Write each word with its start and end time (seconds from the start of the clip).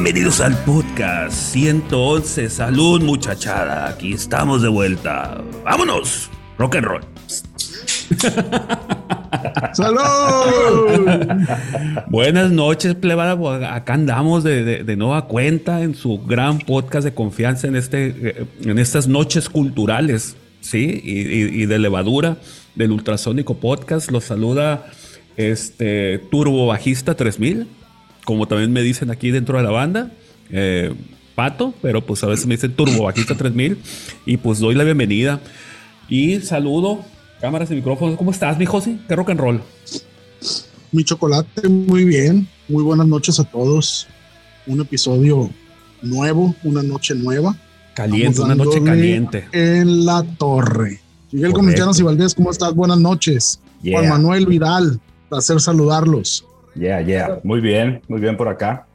Bienvenidos 0.00 0.40
al 0.40 0.56
podcast 0.58 1.32
111. 1.32 2.50
Salud, 2.50 3.02
muchachada. 3.02 3.88
Aquí 3.88 4.12
estamos 4.12 4.62
de 4.62 4.68
vuelta. 4.68 5.42
¡Vámonos! 5.64 6.30
Rock 6.56 6.76
and 6.76 6.86
roll. 6.86 7.00
¡Salud! 9.72 11.00
Buenas 12.06 12.52
noches, 12.52 12.94
plebada. 12.94 13.74
Acá 13.74 13.94
andamos 13.94 14.44
de, 14.44 14.94
nueva 14.96 15.26
cuenta 15.26 15.82
en 15.82 15.96
su 15.96 16.24
gran 16.24 16.60
podcast 16.60 17.04
de 17.04 17.12
confianza 17.12 17.66
en, 17.66 17.74
este, 17.74 18.46
en 18.62 18.78
estas 18.78 19.08
noches 19.08 19.48
culturales, 19.48 20.36
¿sí? 20.60 21.00
Y, 21.02 21.66
de 21.66 21.78
levadura 21.80 22.36
del 22.76 22.92
Ultrasónico 22.92 23.54
Podcast. 23.54 24.12
Los 24.12 24.22
saluda 24.22 24.86
este 25.36 26.18
Turbo 26.30 26.68
Bajista 26.68 27.16
3000 27.16 27.77
como 28.28 28.46
también 28.46 28.70
me 28.74 28.82
dicen 28.82 29.10
aquí 29.10 29.30
dentro 29.30 29.56
de 29.56 29.64
la 29.64 29.70
banda, 29.70 30.10
eh, 30.50 30.94
Pato, 31.34 31.72
pero 31.80 32.04
pues 32.04 32.22
a 32.24 32.26
veces 32.26 32.46
me 32.46 32.56
dicen 32.56 32.74
Turbo 32.74 33.04
Bajista 33.04 33.34
3000 33.34 33.78
y 34.26 34.36
pues 34.36 34.58
doy 34.58 34.74
la 34.74 34.84
bienvenida 34.84 35.40
y 36.10 36.38
saludo, 36.40 37.00
cámaras 37.40 37.70
y 37.70 37.76
micrófonos. 37.76 38.18
¿Cómo 38.18 38.30
estás, 38.30 38.58
mi 38.58 38.66
José? 38.66 38.98
¿Qué 39.08 39.16
rock 39.16 39.30
and 39.30 39.40
roll? 39.40 39.62
Mi 40.92 41.04
chocolate, 41.04 41.70
muy 41.70 42.04
bien. 42.04 42.46
Muy 42.68 42.82
buenas 42.82 43.06
noches 43.06 43.40
a 43.40 43.44
todos. 43.44 44.06
Un 44.66 44.82
episodio 44.82 45.48
nuevo, 46.02 46.54
una 46.64 46.82
noche 46.82 47.14
nueva. 47.14 47.56
Caliente, 47.94 48.42
una 48.42 48.54
noche 48.54 48.82
caliente. 48.84 49.48
En 49.52 50.04
la 50.04 50.22
torre. 50.36 51.00
Miguel 51.32 51.54
Comillanos 51.54 51.98
y 51.98 52.02
Valdés, 52.02 52.34
¿cómo 52.34 52.50
estás? 52.50 52.74
Buenas 52.74 52.98
noches. 52.98 53.58
Juan 53.82 54.06
Manuel 54.06 54.44
Vidal, 54.44 55.00
placer 55.30 55.62
saludarlos. 55.62 56.44
Yeah, 56.78 57.00
yeah. 57.00 57.40
Muy 57.42 57.60
bien, 57.60 58.02
muy 58.08 58.20
bien 58.20 58.36
por 58.36 58.48
acá. 58.48 58.86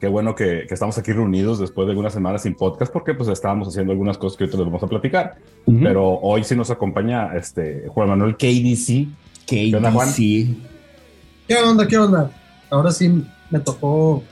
Qué 0.00 0.08
bueno 0.08 0.34
que, 0.34 0.66
estamos 0.70 0.96
aquí 0.96 1.12
reunidos 1.12 1.58
después 1.58 1.86
de 1.86 1.92
algunas 1.92 2.12
semanas 2.12 2.42
sin 2.42 2.54
podcast 2.54 2.90
porque 2.92 3.12
pues 3.14 3.28
estábamos 3.28 3.68
haciendo 3.68 3.92
algunas 3.92 4.16
cosas 4.16 4.36
que 4.36 4.44
ahorita 4.44 4.56
les 4.58 4.66
vamos 4.66 4.82
a 4.82 4.86
platicar. 4.86 5.36
Pero 5.66 6.14
hoy 6.20 6.42
sí 6.42 6.56
nos 6.56 6.70
acompaña 6.70 7.36
este 7.36 7.84
Juan 7.88 8.08
Manuel 8.08 8.36
KDC. 8.36 9.08
KDC. 9.44 9.46
¿Qué 9.46 9.76
onda, 9.76 9.92
Juan? 9.92 10.08
¿Qué 10.14 11.56
onda? 11.56 11.86
¿Qué 11.86 11.98
onda? 11.98 12.30
Ahora 12.70 12.90
sí 12.92 13.24
me 13.50 13.60
tocó 13.60 14.22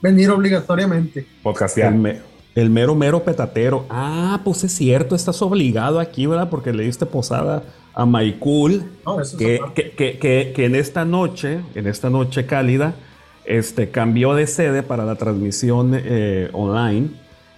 venir 0.00 0.30
obligatoriamente. 0.30 1.26
Podcastear. 1.42 1.92
El, 1.92 2.22
mero, 2.54 2.94
mero 2.94 3.22
petatero. 3.24 3.86
Ah, 3.88 4.40
pues 4.44 4.64
es 4.64 4.72
cierto, 4.72 5.14
estás 5.14 5.40
obligado 5.42 6.00
aquí, 6.00 6.26
¿verdad? 6.26 6.50
Porque 6.50 6.72
le 6.72 6.84
diste 6.84 7.06
posada 7.06 7.62
a 7.94 8.06
Maikul, 8.06 8.84
que, 9.38 9.60
que, 9.96 10.52
que, 10.54 10.64
en 10.64 10.74
esta 10.74 11.04
noche, 11.04 11.60
en 11.74 11.86
esta 11.86 12.10
noche 12.10 12.46
cálida, 12.46 12.94
este, 13.44 13.90
cambió 13.90 14.34
de 14.34 14.46
sede 14.46 14.82
para 14.82 15.04
la 15.04 15.16
transmisión 15.16 15.92
eh, 15.94 16.48
online, 16.52 17.10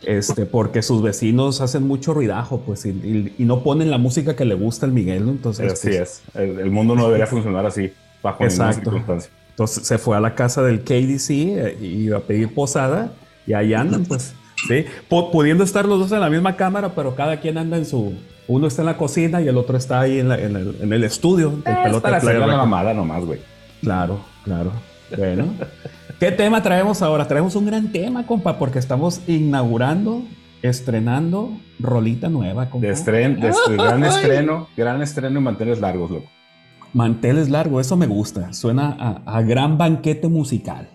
este, 0.02 0.44
porque 0.44 0.82
sus 0.82 1.02
vecinos 1.02 1.60
hacen 1.60 1.86
mucho 1.86 2.14
ruidajo, 2.14 2.60
pues, 2.60 2.84
y, 2.84 3.32
no 3.38 3.62
ponen 3.62 3.90
la 3.90 3.98
música 3.98 4.34
que 4.36 4.44
le 4.44 4.54
gusta 4.54 4.86
al 4.86 4.92
Miguel, 4.92 5.24
¿no? 5.24 5.32
Entonces, 5.32 5.72
así 5.72 5.88
pues, 5.88 6.00
es. 6.00 6.22
El, 6.34 6.70
mundo 6.70 6.94
no 6.94 7.06
debería 7.06 7.26
funcionar 7.26 7.64
así, 7.66 7.92
bajo 8.22 8.44
ninguna 8.44 8.72
circunstancia. 8.72 9.30
Entonces 9.50 9.86
se 9.86 9.98
fue 9.98 10.16
a 10.16 10.20
la 10.20 10.34
casa 10.34 10.62
del 10.62 10.82
KDC 10.82 11.30
eh, 11.30 11.78
y 11.80 11.86
iba 11.86 12.18
a 12.18 12.22
pedir 12.22 12.52
posada, 12.52 13.12
y 13.46 13.52
ahí 13.52 13.72
andan, 13.72 14.04
pues, 14.04 14.34
sí, 14.68 14.84
pudiendo 15.08 15.64
estar 15.64 15.86
los 15.86 15.98
dos 15.98 16.12
en 16.12 16.20
la 16.20 16.30
misma 16.30 16.56
cámara, 16.56 16.94
pero 16.94 17.14
cada 17.14 17.40
quien 17.40 17.58
anda 17.58 17.76
en 17.76 17.86
su 17.86 18.14
uno 18.46 18.66
está 18.66 18.82
en 18.82 18.86
la 18.86 18.96
cocina 18.96 19.40
y 19.40 19.48
el 19.48 19.56
otro 19.56 19.76
está 19.76 20.00
ahí 20.00 20.18
en, 20.18 20.30
el, 20.30 21.04
estudio. 21.04 21.60
El 21.64 21.76
pelota 21.76 22.00
para 22.00 22.16
hacer 22.18 22.38
la 22.38 22.56
mamada 22.56 22.92
nomás, 22.92 23.24
güey. 23.24 23.40
Claro, 23.80 24.20
claro. 24.44 24.72
Bueno. 25.16 25.46
¿Qué 26.20 26.30
tema 26.30 26.62
traemos 26.62 27.02
ahora? 27.02 27.26
Traemos 27.26 27.56
un 27.56 27.66
gran 27.66 27.90
tema, 27.90 28.26
compa, 28.26 28.58
porque 28.58 28.78
estamos 28.78 29.20
inaugurando, 29.26 30.22
estrenando 30.62 31.50
rolita 31.78 32.28
nueva, 32.28 32.70
compa. 32.70 32.86
De, 32.86 32.92
estren, 32.92 33.40
de 33.40 33.52
gran 33.76 34.04
estreno, 34.04 34.68
gran 34.76 35.02
estreno 35.02 35.40
y 35.40 35.42
manteles 35.42 35.80
largos, 35.80 36.10
loco. 36.10 36.30
Manteles 36.92 37.48
largos, 37.48 37.86
eso 37.86 37.96
me 37.96 38.06
gusta. 38.06 38.52
Suena 38.52 39.20
a, 39.26 39.42
gran 39.42 39.76
banquete 39.76 40.28
musical. 40.28 40.88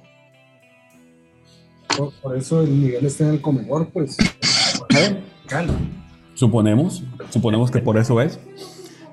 Por, 2.21 2.37
eso 2.37 2.61
el 2.61 2.69
Miguel 2.69 3.05
está 3.05 3.25
en 3.25 3.31
el 3.31 3.41
comedor, 3.41 3.89
pues. 3.89 4.17
¿Eh? 4.19 5.17
Calma. 5.47 5.73
Suponemos, 6.33 7.03
suponemos 7.29 7.69
que 7.71 7.79
por 7.79 7.97
eso 7.97 8.21
es. 8.21 8.39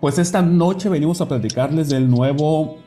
Pues 0.00 0.18
esta 0.18 0.42
noche 0.42 0.88
venimos 0.88 1.20
a 1.20 1.26
platicarles 1.26 1.88
del 1.88 2.08
nuevo 2.08 2.78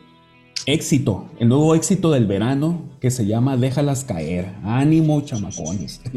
éxito, 0.65 1.25
el 1.39 1.49
nuevo 1.49 1.75
éxito 1.75 2.11
del 2.11 2.25
verano 2.27 2.83
que 3.01 3.11
se 3.11 3.25
llama 3.25 3.57
Déjalas 3.57 4.05
caer. 4.05 4.53
Ánimo, 4.63 5.19
chamacones. 5.21 6.01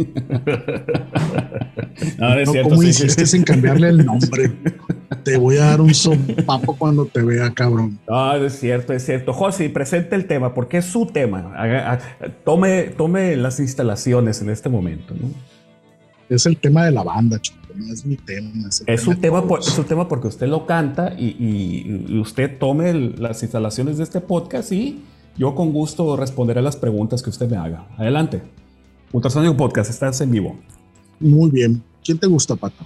no, 2.18 2.34
es 2.38 2.50
cierto, 2.50 2.70
¿Cómo 2.70 2.82
insistes 2.82 3.34
en 3.34 3.42
cambiarle 3.42 3.88
el 3.88 4.04
nombre? 4.04 4.52
Te 5.16 5.36
voy 5.36 5.56
a 5.56 5.66
dar 5.66 5.80
un 5.80 5.94
sopapo 5.94 6.76
cuando 6.76 7.06
te 7.06 7.22
vea, 7.22 7.52
cabrón. 7.52 7.98
No, 8.08 8.34
es 8.36 8.58
cierto, 8.58 8.92
es 8.92 9.04
cierto. 9.04 9.32
José, 9.32 9.68
presente 9.70 10.16
el 10.16 10.26
tema, 10.26 10.54
porque 10.54 10.78
es 10.78 10.86
su 10.86 11.06
tema. 11.06 11.54
Tome, 12.44 12.82
tome 12.84 13.36
las 13.36 13.60
instalaciones 13.60 14.40
en 14.42 14.50
este 14.50 14.68
momento. 14.68 15.14
Es 16.28 16.46
el 16.46 16.56
tema 16.56 16.84
de 16.84 16.92
la 16.92 17.02
banda, 17.02 17.40
chico 17.40 17.62
no 17.74 17.92
es 17.92 18.04
mi 18.04 18.16
tema. 18.16 18.50
Es, 18.86 19.06
un, 19.06 19.20
tema 19.20 19.46
por, 19.46 19.60
es 19.60 19.78
un 19.78 19.84
tema 19.84 20.08
porque 20.08 20.28
usted 20.28 20.46
lo 20.46 20.66
canta 20.66 21.14
y, 21.18 22.18
usted 22.20 22.58
tome 22.58 22.92
las 22.94 23.42
instalaciones 23.42 23.98
de 23.98 24.04
este 24.04 24.20
podcast 24.20 24.72
y 24.72 25.02
yo 25.36 25.54
con 25.54 25.72
gusto 25.72 26.16
responderé 26.16 26.62
las 26.62 26.76
preguntas 26.76 27.22
que 27.22 27.30
usted 27.30 27.48
me 27.48 27.56
haga. 27.56 27.86
Adelante. 27.96 28.42
Ultrasonic 29.12 29.56
Podcast, 29.56 29.90
estás 29.90 30.20
en 30.20 30.30
vivo. 30.30 30.56
Muy 31.20 31.50
bien. 31.50 31.82
¿Quién 32.04 32.18
te 32.18 32.26
gusta, 32.26 32.56
Pato? 32.56 32.84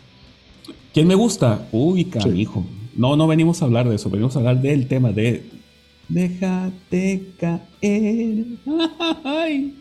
¿Quién 0.97 1.09
me 1.09 1.15
gusta? 1.15 1.69
Uy, 1.73 2.07
carijo. 2.07 2.65
No, 2.95 3.17
no 3.17 3.27
venimos 3.27 3.61
a 3.61 3.67
hablar 3.67 3.87
de 3.87 3.97
eso, 3.97 4.09
venimos 4.09 4.35
a 4.35 4.39
hablar 4.39 4.63
del 4.63 4.89
tema 4.89 5.13
de 5.13 5.45
Déjate 6.09 7.33
caer. 7.39 8.47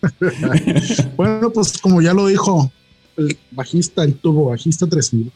bueno, 1.18 1.50
pues 1.50 1.76
como 1.76 2.00
ya 2.00 2.14
lo 2.14 2.26
dijo 2.26 2.72
el 3.18 3.36
bajista, 3.50 4.02
el 4.02 4.14
tubo 4.14 4.46
bajista 4.46 4.86
3000. 4.86 5.30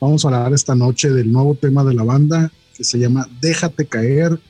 Vamos 0.00 0.24
a 0.24 0.28
hablar 0.28 0.52
esta 0.52 0.74
noche 0.74 1.10
del 1.10 1.30
nuevo 1.30 1.54
tema 1.54 1.84
de 1.84 1.94
la 1.94 2.02
banda 2.02 2.50
que 2.76 2.82
se 2.82 2.98
llama 2.98 3.28
Déjate 3.40 3.86
caer, 3.86 4.40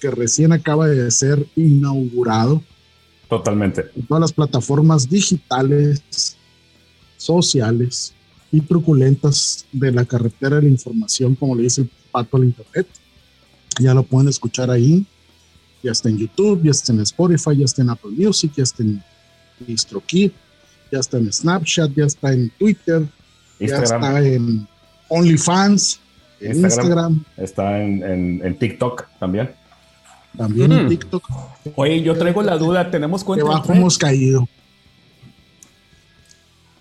que 0.00 0.10
recién 0.10 0.50
acaba 0.50 0.88
de 0.88 1.08
ser 1.12 1.46
inaugurado. 1.54 2.64
Totalmente. 3.28 3.92
En 3.94 4.08
todas 4.08 4.22
las 4.22 4.32
plataformas 4.32 5.08
digitales, 5.08 6.36
sociales 7.16 8.12
y 8.52 8.60
truculentas 8.60 9.66
de 9.72 9.92
la 9.92 10.04
carretera 10.04 10.56
de 10.56 10.62
la 10.62 10.68
información, 10.68 11.34
como 11.34 11.54
le 11.54 11.64
dice 11.64 11.82
el 11.82 11.90
pato 12.10 12.36
al 12.36 12.44
internet. 12.44 12.86
Ya 13.80 13.94
lo 13.94 14.02
pueden 14.02 14.28
escuchar 14.28 14.70
ahí. 14.70 15.06
Ya 15.82 15.92
está 15.92 16.08
en 16.08 16.18
YouTube, 16.18 16.62
ya 16.62 16.72
está 16.72 16.92
en 16.92 17.00
Spotify, 17.00 17.56
ya 17.56 17.64
está 17.64 17.82
en 17.82 17.90
Apple 17.90 18.10
Music, 18.10 18.52
ya 18.54 18.64
está 18.64 18.82
en 18.82 19.02
DistroKid, 19.60 20.30
ya 20.92 20.98
está 20.98 21.16
en 21.16 21.32
Snapchat, 21.32 21.90
ya 21.94 22.04
está 22.04 22.32
en 22.32 22.50
Twitter, 22.58 23.06
ya 23.58 23.78
está 23.78 24.20
en 24.20 24.68
OnlyFans, 25.08 26.00
en 26.40 26.60
Instagram. 26.60 27.24
Está 27.36 27.82
en, 27.82 28.56
TikTok 28.58 29.06
también. 29.18 29.50
También 30.36 30.72
en 30.72 30.86
mm. 30.86 30.88
TikTok. 30.88 31.28
Oye, 31.76 32.02
yo 32.02 32.16
traigo 32.16 32.42
la 32.42 32.58
duda, 32.58 32.90
¿tenemos 32.90 33.24
cuenta 33.24 33.46
de 33.46 33.60
Thread? 33.62 33.78
hemos 33.78 33.96
caído. 33.96 34.48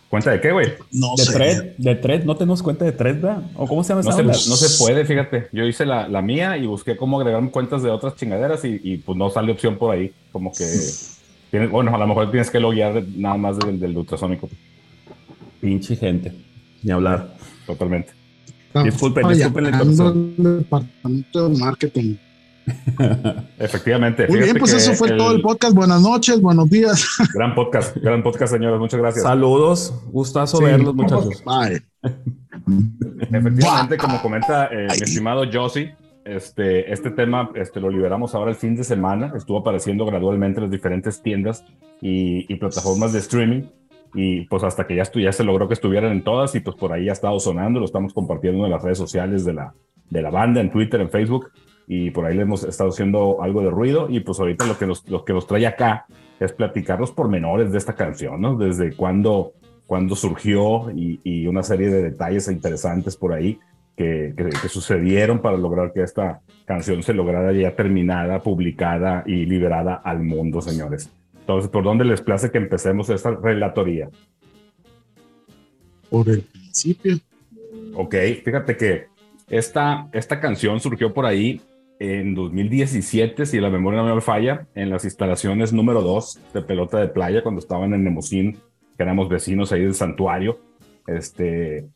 ¿Cuenta 0.09 0.31
de 0.31 0.41
qué, 0.41 0.51
güey? 0.51 0.73
No 0.91 1.13
de 1.15 1.23
sé. 1.23 1.75
de 1.77 1.95
Thread, 1.95 2.23
no 2.23 2.35
tenemos 2.35 2.63
cuenta 2.63 2.83
de 2.83 2.91
Thread, 2.91 3.21
¿verdad? 3.21 3.43
¿O 3.55 3.67
cómo 3.67 3.83
se 3.83 3.89
llama 3.89 4.01
no 4.01 4.11
se, 4.11 4.23
no 4.23 4.33
se 4.33 4.83
puede, 4.83 5.05
fíjate. 5.05 5.49
Yo 5.51 5.65
hice 5.65 5.85
la, 5.85 6.21
mía 6.23 6.57
y 6.57 6.65
busqué 6.65 6.97
cómo 6.97 7.19
agregar 7.19 7.47
cuentas 7.51 7.83
de 7.83 7.91
otras 7.91 8.15
chingaderas 8.15 8.65
y, 8.65 8.81
y 8.83 8.97
pues 8.97 9.15
no 9.17 9.29
sale 9.29 9.51
opción 9.51 9.77
por 9.77 9.95
ahí. 9.95 10.11
Como 10.31 10.51
que 10.51 10.65
bueno, 11.71 11.93
a 11.93 11.97
lo 11.97 12.07
mejor 12.07 12.31
tienes 12.31 12.49
que 12.49 12.59
loguear 12.59 13.03
nada 13.15 13.37
más 13.37 13.59
del, 13.59 13.79
del 13.79 13.97
ultrasónico. 13.97 14.49
Pinche 15.61 15.95
gente. 15.95 16.33
Ni 16.81 16.91
hablar. 16.91 17.35
Totalmente. 17.67 18.13
disculpen, 18.83 19.27
disculpen 19.27 19.65
el 19.67 20.59
departamento 20.59 21.49
de 21.49 21.59
marketing. 21.59 22.15
Efectivamente. 23.57 24.27
Muy 24.27 24.39
bien, 24.39 24.57
pues 24.57 24.73
eso 24.73 24.93
fue 24.93 25.11
todo 25.11 25.31
el 25.31 25.41
podcast. 25.41 25.73
Buenas 25.73 26.01
noches, 26.01 26.41
buenos 26.41 26.69
días. 26.69 27.07
Gran 27.33 27.55
podcast, 27.55 27.95
gran 27.97 28.23
podcast, 28.23 28.53
señores. 28.53 28.79
Muchas 28.79 28.99
gracias. 28.99 29.23
Saludos, 29.23 29.93
gustazo 30.11 30.61
verlos, 30.61 30.95
muchachos. 30.95 31.43
Bye. 31.45 31.81
Efectivamente, 33.31 33.97
como 33.97 34.21
comenta 34.21 34.67
eh, 34.67 34.87
mi 34.89 35.03
estimado 35.03 35.43
Josie, 35.51 35.95
este, 36.25 36.91
este 36.91 37.11
tema 37.11 37.49
este, 37.55 37.79
lo 37.79 37.89
liberamos 37.89 38.35
ahora 38.35 38.51
el 38.51 38.57
fin 38.57 38.75
de 38.75 38.83
semana. 38.83 39.33
Estuvo 39.35 39.59
apareciendo 39.59 40.05
gradualmente 40.05 40.59
en 40.59 40.63
las 40.65 40.71
diferentes 40.71 41.21
tiendas 41.21 41.65
y, 42.01 42.53
plataformas 42.55 43.13
de 43.13 43.19
streaming. 43.19 43.63
Y 44.13 44.45
pues 44.45 44.63
hasta 44.63 44.87
que 44.87 44.95
ya, 44.95 45.03
ya 45.11 45.31
se 45.31 45.43
logró 45.43 45.67
que 45.67 45.75
estuvieran 45.75 46.11
en 46.11 46.23
todas 46.23 46.55
y 46.55 46.59
pues 46.59 46.75
por 46.75 46.93
ahí 46.93 47.09
ha 47.09 47.13
estado 47.13 47.39
sonando. 47.39 47.79
Lo 47.79 47.85
estamos 47.85 48.13
compartiendo 48.13 48.65
en 48.65 48.71
las 48.71 48.83
redes 48.83 48.97
sociales 48.97 49.45
de 49.45 49.53
la, 49.53 49.73
de 50.09 50.21
la 50.21 50.29
banda, 50.29 50.61
en 50.61 50.71
Twitter, 50.71 51.01
en 51.01 51.09
Facebook. 51.09 51.51
Y 51.91 52.11
por 52.11 52.25
ahí 52.25 52.35
le 52.35 52.43
hemos 52.43 52.63
estado 52.63 52.91
haciendo 52.91 53.41
algo 53.41 53.63
de 53.63 53.71
ruido. 53.71 54.07
Y 54.11 54.19
pues 54.19 54.39
ahorita 54.39 54.67
lo 54.67 54.77
que 54.77 54.85
nos, 54.85 55.09
lo 55.09 55.25
que 55.25 55.33
nos 55.33 55.47
trae 55.47 55.65
acá 55.65 56.05
es 56.39 56.53
platicar 56.53 56.99
los 56.99 57.11
pormenores 57.11 57.71
de 57.71 57.79
esta 57.79 57.95
canción, 57.95 58.39
¿no? 58.39 58.55
Desde 58.55 58.95
cuándo, 58.95 59.53
cuándo 59.87 60.15
surgió 60.15 60.91
y, 60.91 61.19
y 61.23 61.47
una 61.47 61.63
serie 61.63 61.89
de 61.89 62.03
detalles 62.03 62.47
interesantes 62.47 63.17
por 63.17 63.33
ahí 63.33 63.59
que, 63.97 64.35
que, 64.37 64.49
que, 64.49 64.69
sucedieron 64.69 65.41
para 65.41 65.57
lograr 65.57 65.91
que 65.91 66.03
esta 66.03 66.41
canción 66.65 67.01
se 67.01 67.15
lograra 67.15 67.51
ya 67.53 67.75
terminada, 67.75 68.39
publicada 68.43 69.23
y 69.25 69.47
liberada 69.47 69.95
al 69.95 70.21
mundo, 70.21 70.61
señores. 70.61 71.09
Entonces, 71.39 71.71
¿por 71.71 71.83
dónde 71.83 72.05
les 72.05 72.21
place 72.21 72.51
que 72.51 72.59
empecemos 72.59 73.09
esta 73.09 73.31
relatoría? 73.31 74.11
Por 76.07 76.29
el 76.29 76.41
principio. 76.43 77.17
Ok, 77.95 78.13
fíjate 78.45 78.77
que 78.77 79.07
esta, 79.49 80.07
esta 80.13 80.39
canción 80.39 80.79
surgió 80.79 81.11
por 81.11 81.25
ahí 81.25 81.59
en 81.99 82.33
2017, 82.33 83.45
si 83.45 83.59
la 83.59 83.69
memoria 83.69 84.01
no 84.01 84.15
me 84.15 84.21
falla, 84.21 84.67
en 84.73 84.89
las 84.89 85.03
instalaciones 85.03 85.73
número 85.73 86.01
2 86.01 86.39
de 86.53 86.61
pelota 86.61 86.97
de 86.97 87.09
playa, 87.09 87.43
cuando 87.43 87.59
estaban 87.59 87.93
en 87.93 88.05
Nemocín, 88.05 88.57
que 88.97 89.03
éramos 89.03 89.27
vecinos 89.27 89.71
ahí 89.71 89.81
del 89.81 89.93
santuario. 89.93 90.59
Este, 91.05 91.87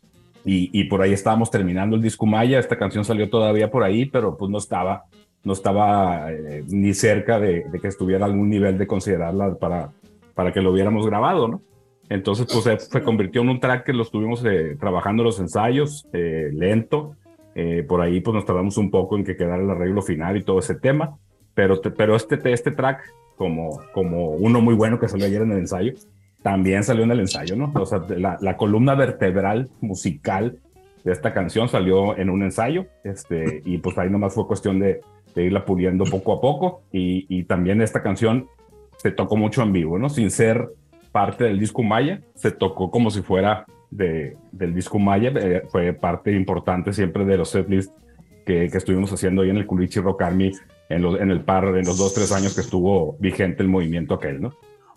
y, 0.43 0.69
y, 0.77 0.85
por 0.85 1.01
ahí 1.01 1.13
estábamos 1.13 1.49
terminando 1.49 1.95
el 1.95 2.01
disco 2.01 2.25
Maya. 2.25 2.59
Esta 2.59 2.77
canción 2.77 3.05
salió 3.05 3.29
todavía 3.29 3.71
por 3.71 3.83
ahí, 3.83 4.05
pero 4.05 4.35
pues 4.35 4.51
no 4.51 4.57
estaba, 4.57 5.05
no 5.43 5.53
estaba 5.53 6.31
eh, 6.31 6.63
ni 6.67 6.93
cerca 6.93 7.39
de, 7.39 7.63
de, 7.71 7.79
que 7.79 7.87
estuviera 7.87 8.25
algún 8.25 8.49
nivel 8.49 8.77
de 8.77 8.87
considerarla 8.87 9.55
para, 9.55 9.91
para 10.33 10.51
que 10.51 10.61
lo 10.61 10.71
hubiéramos 10.71 11.07
grabado, 11.07 11.47
¿no? 11.47 11.61
Entonces, 12.09 12.45
pues 12.51 12.65
se, 12.65 12.77
se 12.77 13.01
convirtió 13.01 13.41
en 13.41 13.49
un 13.49 13.59
track 13.61 13.85
que 13.85 13.93
lo 13.93 14.03
estuvimos 14.03 14.43
eh, 14.43 14.75
trabajando 14.77 15.23
los 15.23 15.39
ensayos, 15.39 16.05
eh, 16.11 16.49
lento. 16.51 17.15
Eh, 17.55 17.83
por 17.87 18.01
ahí, 18.01 18.19
pues 18.21 18.33
nos 18.35 18.45
tardamos 18.45 18.77
un 18.77 18.89
poco 18.89 19.17
en 19.17 19.23
que 19.23 19.35
quedara 19.35 19.61
el 19.61 19.69
arreglo 19.69 20.01
final 20.01 20.37
y 20.37 20.43
todo 20.43 20.59
ese 20.59 20.75
tema. 20.75 21.17
Pero, 21.53 21.79
pero 21.81 22.15
este, 22.15 22.39
este 22.51 22.71
track, 22.71 23.01
como, 23.35 23.81
como 23.93 24.29
uno 24.31 24.61
muy 24.61 24.73
bueno 24.73 24.99
que 24.99 25.07
salió 25.07 25.25
ayer 25.25 25.41
en 25.41 25.51
el 25.51 25.59
ensayo, 25.59 25.93
también 26.41 26.83
salió 26.83 27.03
en 27.03 27.11
el 27.11 27.19
ensayo, 27.19 27.55
¿no? 27.55 27.71
O 27.75 27.85
sea, 27.85 28.01
la, 28.17 28.37
la 28.41 28.57
columna 28.57 28.95
vertebral 28.95 29.69
musical 29.81 30.59
de 31.03 31.11
esta 31.11 31.33
canción 31.33 31.69
salió 31.69 32.17
en 32.17 32.29
un 32.29 32.43
ensayo, 32.43 32.87
este, 33.03 33.61
y 33.65 33.77
pues 33.77 33.97
ahí 33.97 34.09
nomás 34.09 34.33
fue 34.33 34.47
cuestión 34.47 34.79
de, 34.79 35.01
de 35.35 35.43
irla 35.43 35.65
puliendo 35.65 36.05
poco 36.05 36.33
a 36.33 36.41
poco. 36.41 36.81
Y, 36.91 37.25
y 37.29 37.43
también 37.43 37.81
esta 37.81 38.01
canción 38.01 38.47
se 38.97 39.11
tocó 39.11 39.35
mucho 39.35 39.61
en 39.61 39.73
vivo, 39.73 39.99
¿no? 39.99 40.09
Sin 40.09 40.31
ser 40.31 40.69
parte 41.11 41.43
del 41.43 41.59
disco 41.59 41.83
Maya, 41.83 42.21
se 42.35 42.51
tocó 42.51 42.89
como 42.89 43.11
si 43.11 43.21
fuera 43.21 43.65
de, 43.95 44.37
del 44.51 44.73
disco 44.73 44.99
Maya, 44.99 45.31
eh, 45.35 45.63
fue 45.69 45.93
parte 45.93 46.31
importante 46.31 46.93
siempre 46.93 47.25
de 47.25 47.37
los 47.37 47.49
setlists 47.49 47.93
que, 48.45 48.69
que 48.69 48.77
estuvimos 48.77 49.11
haciendo 49.11 49.41
ahí 49.41 49.49
en 49.49 49.57
el 49.57 49.65
Culichi 49.65 49.99
Rock 49.99 50.21
Army 50.23 50.51
en, 50.89 51.01
los, 51.01 51.19
en 51.19 51.31
el 51.31 51.41
par, 51.41 51.65
en 51.65 51.85
los 51.85 51.97
dos, 51.97 52.13
tres 52.13 52.31
años 52.31 52.55
que 52.55 52.61
estuvo 52.61 53.15
vigente 53.19 53.63
el 53.63 53.69
movimiento 53.69 54.15
aquel, 54.15 54.41
¿no? 54.41 54.53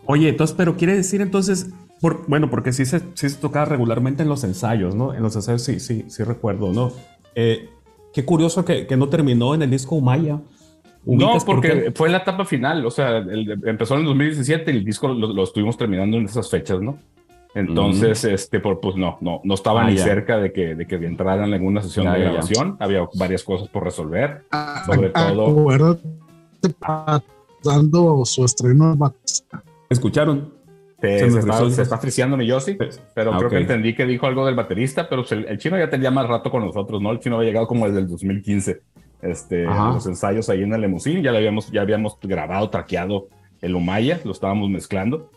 Oye, 0.07 0.29
entonces, 0.29 0.55
pero 0.57 0.77
quiere 0.77 0.95
decir 0.95 1.21
entonces, 1.21 1.71
por, 2.01 2.27
bueno, 2.29 2.49
porque 2.49 2.73
sí 2.73 2.85
se, 2.85 3.01
sí 3.15 3.29
se 3.29 3.41
tocaba 3.41 3.65
regularmente 3.65 4.23
en 4.23 4.29
los 4.29 4.45
ensayos, 4.45 4.95
¿no? 4.95 5.15
En 5.15 5.23
los 5.23 5.35
ensayos 5.35 5.63
sí, 5.63 5.81
sí, 5.81 6.05
sí 6.09 6.23
recuerdo, 6.23 6.73
¿no? 6.73 6.93
Eh, 7.35 7.69
qué 8.13 8.25
curioso 8.25 8.65
que, 8.65 8.87
que, 8.87 8.97
no 8.97 9.09
terminó 9.09 9.55
en 9.55 9.63
el 9.63 9.71
disco 9.71 10.01
Maya. 10.01 10.41
No, 11.05 11.39
porque 11.45 11.69
por 11.69 11.95
fue 11.95 12.09
la 12.09 12.19
etapa 12.19 12.45
final, 12.45 12.85
o 12.85 12.91
sea, 12.91 13.19
el, 13.19 13.61
empezó 13.65 13.95
en 13.95 14.01
el 14.01 14.07
2017 14.07 14.73
y 14.73 14.77
el 14.77 14.85
disco 14.85 15.09
lo, 15.09 15.33
lo, 15.33 15.45
estuvimos 15.45 15.77
terminando 15.77 16.17
en 16.17 16.25
esas 16.25 16.51
fechas, 16.51 16.81
¿no? 16.81 16.99
Entonces, 17.57 18.23
mm. 18.23 18.29
este, 18.29 18.61
por, 18.61 18.81
pues 18.81 18.97
no, 18.97 19.17
no, 19.23 19.41
no 19.43 19.55
estaba 19.55 19.83
ah, 19.83 19.91
ni 19.91 19.97
ya. 19.97 20.05
cerca 20.05 20.37
de 20.37 20.53
que, 20.53 20.75
de 20.75 20.87
que 20.87 20.97
entraran 20.97 21.49
en 21.49 21.55
alguna 21.55 21.81
sesión 21.81 22.05
ya, 22.05 22.13
de 22.13 22.21
grabación. 22.21 22.77
Ya. 22.79 22.85
Había 22.85 23.09
varias 23.15 23.43
cosas 23.43 23.69
por 23.69 23.83
resolver, 23.83 24.45
ah, 24.51 24.83
sobre 24.85 25.11
ah, 25.15 25.31
todo. 25.33 25.61
Acuérdate, 25.61 26.03
dando 27.65 28.25
su 28.27 28.45
estreno. 28.45 28.95
¿Escucharon? 29.89 30.55
Se, 31.01 31.19
se, 31.19 31.31
se, 31.31 31.39
está, 31.39 31.71
se 31.71 31.83
está 31.83 31.99
friseando 31.99 32.37
mi 32.37 32.47
Yossi, 32.47 32.77
pero 33.15 33.33
creo 33.33 33.47
okay. 33.47 33.51
que 33.51 33.57
entendí 33.59 33.95
que 33.95 34.07
dijo 34.07 34.27
algo 34.27 34.45
del 34.45 34.55
baterista, 34.55 35.09
pero 35.09 35.25
el, 35.31 35.47
el, 35.47 35.59
chino 35.59 35.79
ya 35.79 35.91
tenía 35.91 36.11
más 36.11 36.29
rato 36.29 36.51
con 36.51 36.65
nosotros, 36.65 37.01
¿no? 37.03 37.11
El 37.11 37.21
chino 37.21 37.37
había 37.37 37.49
llegado 37.49 37.67
como 37.67 37.87
desde 37.87 38.01
el 38.01 38.09
2015 38.09 38.81
este, 39.23 39.65
los 39.65 40.07
ensayos 40.07 40.49
ahí 40.51 40.63
en 40.63 40.73
el 40.73 40.81
Lemusín, 40.81 41.23
ya, 41.23 41.31
habíamos, 41.31 41.71
ya 41.71 41.81
habíamos 41.81 42.19
grabado, 42.21 42.69
traqueado 42.71 43.29
el 43.61 43.75
Umaya, 43.75 44.21
lo 44.25 44.33
estábamos 44.33 44.69
mezclando. 44.69 45.31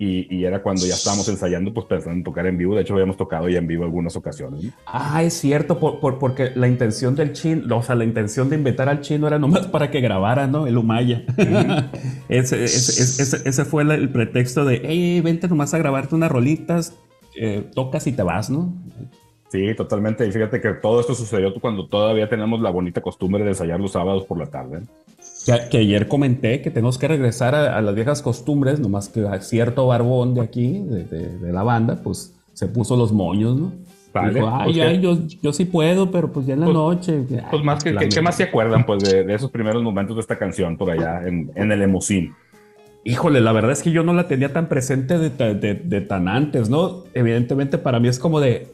Y, 0.00 0.32
y, 0.32 0.44
era 0.44 0.62
cuando 0.62 0.86
ya 0.86 0.94
estábamos 0.94 1.28
ensayando, 1.28 1.74
pues 1.74 1.86
pensando 1.86 2.18
en 2.18 2.22
tocar 2.22 2.46
en 2.46 2.56
vivo. 2.56 2.76
De 2.76 2.82
hecho, 2.82 2.94
habíamos 2.94 3.16
tocado 3.16 3.48
ya 3.48 3.58
en 3.58 3.66
vivo 3.66 3.82
algunas 3.82 4.14
ocasiones. 4.14 4.62
¿no? 4.62 4.70
Ah, 4.86 5.24
es 5.24 5.34
cierto, 5.34 5.80
por, 5.80 5.98
por, 5.98 6.20
porque 6.20 6.52
la 6.54 6.68
intención 6.68 7.16
del 7.16 7.32
chino, 7.32 7.76
o 7.76 7.82
sea, 7.82 7.96
la 7.96 8.04
intención 8.04 8.48
de 8.48 8.54
invitar 8.56 8.88
al 8.88 9.00
chino 9.00 9.26
era 9.26 9.40
nomás 9.40 9.66
para 9.66 9.90
que 9.90 10.00
grabara, 10.00 10.46
¿no? 10.46 10.68
El 10.68 10.78
Umaya. 10.78 11.24
Uh 11.26 11.32
-huh. 11.42 11.90
ese, 12.28 12.62
ese, 12.62 13.22
ese, 13.22 13.48
ese, 13.48 13.64
fue 13.64 13.82
el 13.82 14.08
pretexto 14.10 14.64
de, 14.64 14.82
hey, 14.84 15.20
vente 15.20 15.48
nomás 15.48 15.74
a 15.74 15.78
grabarte 15.78 16.14
unas 16.14 16.30
rolitas, 16.30 16.94
eh, 17.36 17.68
tocas 17.74 18.06
y 18.06 18.12
te 18.12 18.22
vas, 18.22 18.50
¿no? 18.50 18.72
Sí, 19.48 19.74
totalmente. 19.74 20.26
Y 20.26 20.32
fíjate 20.32 20.60
que 20.60 20.74
todo 20.74 21.00
esto 21.00 21.14
sucedió 21.14 21.54
cuando 21.60 21.86
todavía 21.88 22.28
tenemos 22.28 22.60
la 22.60 22.70
bonita 22.70 23.00
costumbre 23.00 23.42
de 23.44 23.50
ensayar 23.50 23.80
los 23.80 23.92
sábados 23.92 24.24
por 24.26 24.38
la 24.38 24.46
tarde. 24.46 24.82
Que, 25.48 25.68
que 25.70 25.78
ayer 25.78 26.08
comenté 26.08 26.60
que 26.60 26.70
tenemos 26.70 26.98
que 26.98 27.08
regresar 27.08 27.54
a, 27.54 27.78
a, 27.78 27.80
las 27.80 27.94
viejas 27.94 28.20
costumbres, 28.20 28.80
nomás 28.80 29.08
que 29.08 29.26
a 29.26 29.40
cierto 29.40 29.86
barbón 29.86 30.34
de 30.34 30.42
aquí, 30.42 30.80
de, 30.80 31.04
de, 31.04 31.38
de 31.38 31.52
la 31.52 31.62
banda, 31.62 32.00
pues 32.02 32.34
se 32.52 32.66
puso 32.66 32.96
los 32.96 33.12
moños, 33.12 33.56
¿no? 33.56 33.72
Vale, 34.12 34.34
Dijo, 34.34 34.48
ay, 34.50 34.72
pues 34.72 34.86
ay, 34.86 35.00
yo, 35.00 35.18
yo 35.42 35.52
sí 35.52 35.64
puedo, 35.64 36.10
pero 36.10 36.32
pues 36.32 36.46
ya 36.46 36.54
en 36.54 36.60
la 36.60 36.66
pues, 36.66 36.76
noche. 36.76 37.24
Pues 37.50 37.62
más 37.62 37.82
que, 37.82 37.94
¿qué, 37.94 38.08
¿qué, 38.08 38.20
más 38.20 38.36
se 38.36 38.44
acuerdan 38.44 38.84
pues 38.84 39.02
de, 39.04 39.24
de, 39.24 39.34
esos 39.34 39.50
primeros 39.50 39.82
momentos 39.82 40.16
de 40.16 40.20
esta 40.20 40.38
canción 40.38 40.76
por 40.76 40.90
allá 40.90 41.26
en, 41.26 41.50
en 41.54 41.72
el 41.72 41.82
Emusín? 41.82 42.34
Híjole, 43.04 43.40
la 43.40 43.52
verdad 43.52 43.72
es 43.72 43.82
que 43.82 43.90
yo 43.90 44.02
no 44.02 44.12
la 44.12 44.26
tenía 44.26 44.52
tan 44.52 44.68
presente 44.68 45.18
de, 45.18 45.30
de, 45.30 46.00
tan 46.02 46.28
antes, 46.28 46.68
¿no? 46.68 47.04
Evidentemente 47.14 47.78
para 47.78 48.00
mí 48.00 48.08
es 48.08 48.18
como 48.18 48.40
de, 48.40 48.66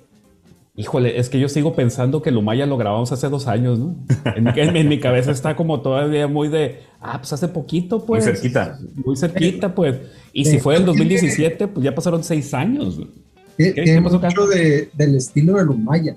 Híjole, 0.77 1.21
es 1.21 1.29
que 1.29 1.39
yo 1.39 1.49
sigo 1.49 1.77
pensando 1.77 2.21
que 2.21 2.33
Lumaya 2.33 2.67
lo 2.67 2.77
grabamos 2.77 3.13
hace 3.13 3.29
dos 3.29 3.47
años, 3.47 3.79
¿no? 3.79 3.95
En, 4.35 4.49
en, 4.49 4.77
en, 4.77 4.89
mi 4.89 4.99
cabeza 4.99 5.31
está 5.31 5.55
como 5.55 5.81
todavía 5.83 6.27
muy 6.27 6.49
de, 6.49 6.81
ah, 7.01 7.19
pues 7.19 7.33
hace 7.33 7.47
poquito, 7.47 8.05
pues. 8.05 8.25
Muy 8.25 8.35
cerquita. 8.35 8.79
Muy 9.05 9.17
cerquita, 9.17 9.73
pues. 9.73 10.01
Y 10.33 10.45
si 10.45 10.59
fue 10.59 10.77
en 10.77 10.85
2017, 10.85 11.69
pues 11.69 11.85
ya 11.85 11.95
pasaron 11.95 12.25
seis 12.25 12.53
años. 12.53 12.99
¿Qué, 13.57 13.73
¿Qué, 13.73 13.85
¿qué 13.85 14.03
pasó 14.03 14.19
mucho 14.19 14.47
de, 14.49 14.91
del 14.95 15.15
estilo 15.15 15.55
de 15.59 15.65
Lumaya. 15.65 16.17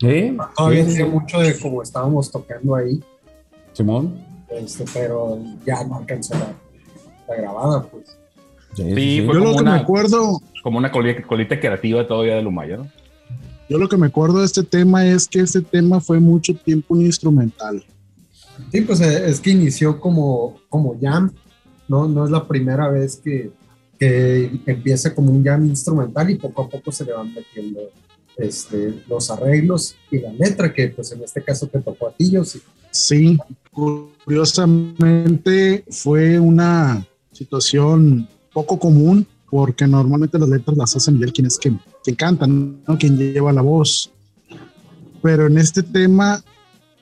¿Sí? 0.00 0.34
Todavía 0.56 0.86
sí, 0.86 1.04
mucho 1.04 1.40
de 1.40 1.58
cómo 1.58 1.82
estábamos 1.82 2.30
tocando 2.30 2.74
ahí. 2.76 3.02
Simón. 3.74 4.18
Este, 4.48 4.86
pero 4.94 5.38
ya 5.66 5.84
no 5.84 5.98
alcanzó 5.98 6.34
la, 6.34 6.54
la 7.28 7.36
grabada, 7.36 7.82
pues. 7.82 8.16
Sí, 8.72 8.94
sí 8.94 9.22
fue 9.26 9.34
yo 9.34 9.40
como 9.40 9.50
lo 9.50 9.56
que 9.56 9.62
una, 9.62 9.72
me 9.74 9.80
acuerdo. 9.80 10.40
Como 10.62 10.78
una 10.78 10.90
colita, 10.90 11.22
colita 11.22 11.60
creativa 11.60 12.06
todavía 12.06 12.36
de 12.36 12.42
Lumaya, 12.42 12.78
¿no? 12.78 12.88
Yo 13.68 13.78
lo 13.78 13.88
que 13.88 13.96
me 13.96 14.06
acuerdo 14.06 14.40
de 14.40 14.46
este 14.46 14.62
tema 14.62 15.06
es 15.06 15.26
que 15.26 15.40
este 15.40 15.62
tema 15.62 16.00
fue 16.00 16.20
mucho 16.20 16.54
tiempo 16.54 16.94
un 16.94 17.02
instrumental. 17.02 17.84
Sí, 18.70 18.80
pues 18.82 19.00
eh, 19.00 19.28
es 19.28 19.40
que 19.40 19.50
inició 19.50 20.00
como, 20.00 20.60
como 20.68 20.98
jam, 21.00 21.32
¿no? 21.88 22.06
No 22.06 22.24
es 22.24 22.30
la 22.30 22.46
primera 22.46 22.88
vez 22.88 23.16
que, 23.16 23.50
que 23.98 24.60
empieza 24.66 25.14
como 25.14 25.32
un 25.32 25.42
jam 25.42 25.64
instrumental 25.64 26.30
y 26.30 26.36
poco 26.36 26.62
a 26.62 26.68
poco 26.68 26.92
se 26.92 27.04
le 27.04 27.12
van 27.12 27.32
metiendo 27.32 27.80
este, 28.36 29.02
los 29.08 29.30
arreglos 29.30 29.96
y 30.10 30.18
la 30.18 30.32
letra, 30.32 30.72
que 30.72 30.88
pues 30.88 31.12
en 31.12 31.22
este 31.22 31.42
caso 31.42 31.66
te 31.66 31.80
tocó 31.80 32.08
a 32.08 32.12
ti, 32.12 32.30
yo 32.30 32.44
sí. 32.44 32.60
Sí, 32.90 33.38
curiosamente 33.72 35.84
fue 35.90 36.38
una 36.38 37.06
situación 37.32 38.28
poco 38.52 38.78
común 38.78 39.26
porque 39.50 39.86
normalmente 39.86 40.38
las 40.38 40.48
letras 40.48 40.76
las 40.76 40.96
hacen 40.96 41.18
bien 41.18 41.32
quienes 41.32 41.58
que, 41.58 41.72
que 42.04 42.14
cantan, 42.14 42.82
¿no? 42.86 42.98
quien 42.98 43.16
lleva 43.16 43.52
la 43.52 43.62
voz. 43.62 44.12
Pero 45.22 45.46
en 45.46 45.56
este 45.58 45.82
tema, 45.82 46.44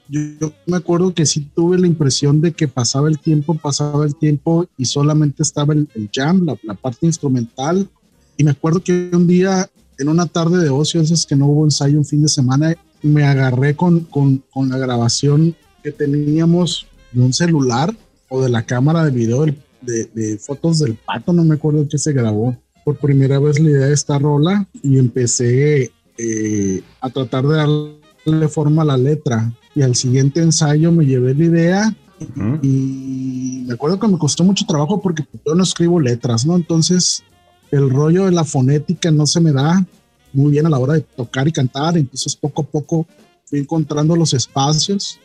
yo, 0.08 0.20
yo, 0.40 0.52
me 0.66 0.76
acuerdo 0.76 1.12
que 1.12 1.26
sí 1.26 1.50
tuve 1.54 1.78
la 1.78 1.88
impresión 1.88 2.40
de 2.40 2.52
que 2.52 2.68
pasaba 2.68 3.08
el 3.08 3.18
tiempo, 3.18 3.54
pasaba 3.54 4.04
el 4.04 4.14
tiempo 4.14 4.66
y 4.78 4.84
solamente 4.84 5.42
estaba 5.42 5.74
el, 5.74 5.88
el 5.94 6.08
jam, 6.14 6.44
la, 6.44 6.56
la, 6.62 6.74
parte 6.74 7.06
instrumental. 7.06 7.90
Y 8.36 8.44
me 8.44 8.52
acuerdo 8.52 8.82
que 8.82 9.10
un 9.12 9.26
día, 9.26 9.68
en 9.98 10.08
una 10.08 10.26
tarde 10.26 10.62
de 10.62 10.70
ocio, 10.70 11.00
esas 11.00 11.26
que 11.26 11.36
no 11.36 11.46
hubo 11.46 11.64
ensayo 11.64 11.98
un 11.98 12.04
fin 12.04 12.22
de 12.22 12.28
semana, 12.28 12.74
me 13.02 13.24
agarré 13.24 13.74
con, 13.74 14.00
con, 14.00 14.44
con 14.52 14.68
la 14.68 14.78
grabación 14.78 15.56
que 15.82 15.90
teníamos 15.90 16.86
de 17.10 17.22
un 17.22 17.32
celular 17.32 17.94
o 18.28 18.40
de 18.40 18.48
la 18.48 18.64
cámara 18.64 19.04
de 19.04 19.10
video 19.10 19.44
de, 19.44 20.04
de, 20.14 20.38
fotos 20.38 20.78
del 20.78 20.94
pato, 20.94 21.32
no 21.32 21.44
me 21.44 21.56
acuerdo 21.56 21.88
que 21.88 21.98
se 21.98 22.12
grabó 22.12 22.56
por 22.84 22.96
primera 22.96 23.38
vez 23.38 23.58
la 23.60 23.70
idea 23.70 23.86
de 23.86 23.94
esta 23.94 24.18
rola 24.18 24.66
y 24.82 24.98
empecé 24.98 25.92
eh, 26.18 26.82
a 27.00 27.10
tratar 27.10 27.46
de 27.46 27.56
darle 27.56 28.48
forma 28.48 28.82
a 28.82 28.86
la 28.86 28.96
letra. 28.96 29.52
Y 29.74 29.82
al 29.82 29.94
siguiente 29.94 30.40
ensayo 30.40 30.92
me 30.92 31.06
llevé 31.06 31.34
la 31.34 31.44
idea 31.44 31.96
uh 32.20 32.24
-huh. 32.24 32.58
y 32.62 33.64
me 33.66 33.74
acuerdo 33.74 33.98
que 33.98 34.08
me 34.08 34.18
costó 34.18 34.44
mucho 34.44 34.66
trabajo 34.66 35.00
porque 35.00 35.24
yo 35.46 35.54
no 35.54 35.62
escribo 35.62 36.00
letras, 36.00 36.44
¿no? 36.44 36.56
Entonces 36.56 37.22
el 37.70 37.88
rollo 37.88 38.26
de 38.26 38.32
la 38.32 38.44
fonética 38.44 39.10
no 39.10 39.26
se 39.26 39.40
me 39.40 39.52
da 39.52 39.84
muy 40.32 40.52
bien 40.52 40.66
a 40.66 40.70
la 40.70 40.78
hora 40.78 40.94
de 40.94 41.00
tocar 41.00 41.48
y 41.48 41.52
cantar, 41.52 41.96
entonces 41.96 42.36
poco 42.36 42.62
a 42.62 42.66
poco 42.66 43.06
fui 43.44 43.60
encontrando 43.60 44.16
los 44.16 44.32
espacios 44.34 45.18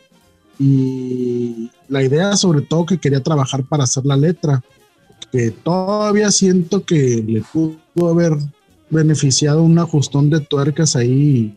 y 0.59 1.69
la 1.87 2.03
idea 2.03 2.35
sobre 2.35 2.61
todo 2.61 2.85
que 2.85 2.97
quería 2.97 3.21
trabajar 3.21 3.63
para 3.63 3.83
hacer 3.83 4.05
la 4.05 4.17
letra. 4.17 4.63
Que 5.31 5.51
todavía 5.51 6.31
siento 6.31 6.84
que 6.84 7.24
le 7.25 7.41
pudo 7.41 8.10
haber 8.10 8.34
beneficiado 8.89 9.63
un 9.63 9.77
ajustón 9.79 10.29
de 10.29 10.39
tuercas 10.39 10.96
ahí 10.96 11.55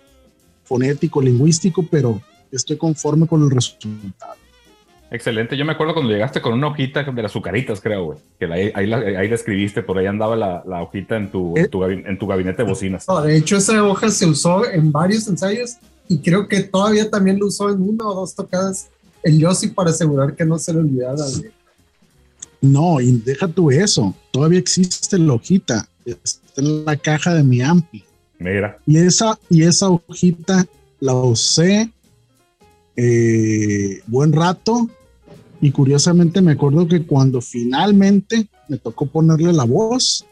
fonético, 0.65 1.23
lingüístico, 1.23 1.85
pero 1.91 2.21
estoy 2.51 2.77
conforme 2.77 3.27
con 3.27 3.43
el 3.43 3.51
resultado. 3.51 4.35
Excelente. 5.11 5.57
Yo 5.57 5.65
me 5.65 5.73
acuerdo 5.73 5.95
cuando 5.95 6.13
llegaste 6.13 6.41
con 6.41 6.53
una 6.53 6.69
hojita 6.69 7.03
de 7.03 7.23
las 7.23 7.33
azucaritas, 7.33 7.81
creo, 7.81 8.05
güey. 8.05 8.19
Que 8.39 8.47
ahí, 8.47 8.87
la, 8.87 9.23
escribiste, 9.23 9.83
por 9.83 9.99
ahí 9.99 10.07
andaba 10.07 10.37
la, 10.37 10.83
hojita 10.83 11.17
en 11.17 11.31
tu, 11.33 11.55
en 11.57 12.19
tu, 12.19 12.27
gabinete 12.27 12.63
de 12.63 12.69
bocinas. 12.69 13.07
de 13.25 13.37
hecho, 13.37 13.57
esa 13.57 13.83
hoja 13.83 14.09
se 14.11 14.27
usó 14.27 14.65
en 14.71 14.93
varios 14.93 15.27
ensayos 15.27 15.79
y 16.09 16.19
creo 16.19 16.47
que 16.47 16.61
todavía 16.63 17.11
también 17.11 17.41
lo 17.41 17.47
usó 17.47 17.71
en 17.71 17.83
una 17.83 18.07
o 18.07 18.15
dos 18.15 18.35
tocadas 18.35 18.89
el 19.23 19.39
Yossi 19.39 19.69
para 19.69 19.91
asegurar 19.91 20.35
que 20.35 20.45
no 20.45 20.59
se 20.59 20.73
le 20.73 20.79
olvidara. 20.79 21.25
No, 22.61 23.01
y 23.01 23.13
deja 23.13 23.49
tú 23.49 23.71
eso. 23.71 24.15
Todavía 24.31 24.59
existe 24.59 25.19
la 25.19 25.35
hojita. 25.35 25.89
Está 26.05 26.61
en 26.61 26.85
la 26.85 26.97
caja 26.97 27.35
de 27.35 27.43
mi 27.43 27.63
ampli. 27.63 28.05
Mira. 28.39 28.79
Y 28.87 28.99
esa, 28.99 29.39
y 29.49 29.63
esa 29.63 29.89
hojita 29.91 30.67
la 31.01 31.15
usé 31.15 31.91
eh, 32.97 34.01
buen 34.07 34.33
rato 34.33 34.89
y 35.61 35.71
curiosamente 35.73 36.41
me 36.41 36.53
acuerdo 36.53 36.89
que 36.89 37.05
cuando 37.07 37.41
finalmente 37.41 38.49
me 38.69 38.79
tocó 38.79 39.07
ponerle 39.07 39.53
la 39.53 39.65
voz, 39.65 40.25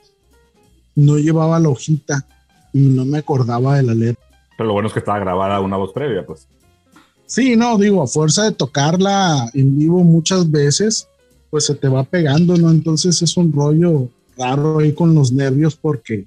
no 0.94 1.18
llevaba 1.18 1.58
la 1.60 1.68
hojita 1.68 2.26
y 2.72 2.80
no 2.80 3.04
me 3.04 3.18
acordaba 3.18 3.76
de 3.76 3.82
la 3.82 3.94
letra. 3.94 4.24
Pero 4.56 4.68
lo 4.68 4.72
bueno 4.72 4.88
es 4.88 4.92
que 4.92 5.00
estaba 5.00 5.18
grabada 5.18 5.60
una 5.60 5.76
voz 5.76 5.92
previa, 5.92 6.24
pues. 6.26 6.46
Sí, 7.26 7.56
no, 7.56 7.76
digo, 7.76 8.02
a 8.02 8.06
fuerza 8.06 8.44
de 8.44 8.52
tocarla 8.52 9.50
en 9.52 9.78
vivo 9.78 10.02
muchas 10.02 10.50
veces, 10.50 11.08
pues 11.50 11.66
se 11.66 11.74
te 11.74 11.88
va 11.88 12.04
pegando, 12.04 12.56
¿no? 12.56 12.70
Entonces 12.70 13.20
es 13.22 13.36
un 13.36 13.52
rollo 13.52 14.08
raro 14.36 14.78
ahí 14.78 14.92
con 14.92 15.14
los 15.14 15.32
nervios 15.32 15.76
porque 15.76 16.24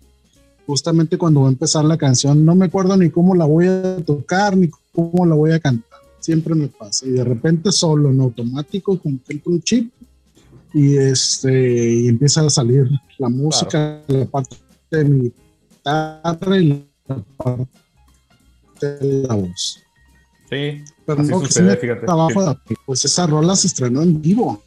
justamente 0.66 1.18
cuando 1.18 1.42
va 1.42 1.48
a 1.48 1.52
empezar 1.52 1.86
la 1.86 1.98
canción 1.98 2.46
no 2.46 2.56
me 2.56 2.66
acuerdo 2.66 2.96
ni 2.98 3.10
cómo 3.10 3.36
la 3.36 3.46
voy 3.46 3.68
a 3.68 3.98
tocar 4.06 4.56
ni 4.56 4.70
cómo 4.92 5.26
la 5.26 5.36
voy 5.36 5.52
a 5.52 5.60
cantar 5.60 5.92
siempre 6.22 6.56
me 6.56 6.68
pasa. 6.68 7.06
Y 7.06 7.12
de 7.12 7.24
repente 7.24 7.72
solo 7.72 8.10
en 8.10 8.22
automático, 8.22 8.98
como 8.98 9.20
que 9.28 9.42
un 9.46 9.62
chip 9.62 9.92
y 10.74 10.96
este 10.96 11.94
y 11.94 12.08
empieza 12.08 12.46
a 12.46 12.50
salir 12.50 12.88
la 13.18 13.28
música, 13.28 14.02
la 14.08 14.26
parte 14.26 14.56
de 14.90 15.04
mi 15.04 15.34
guitarra 15.70 16.58
y 16.58 16.86
la 17.08 17.24
parte 17.38 17.68
de 18.82 19.28
la 19.28 19.36
voz. 19.36 19.80
Sí, 20.50 20.84
pero 21.06 21.24
no 21.24 21.40
sucede, 21.42 21.76
fíjate. 21.78 22.06
pues 22.86 23.06
esa 23.06 23.28
rola 23.28 23.56
se 23.56 23.68
estrenó 23.68 24.02
en 24.02 24.22
vivo. 24.22 24.62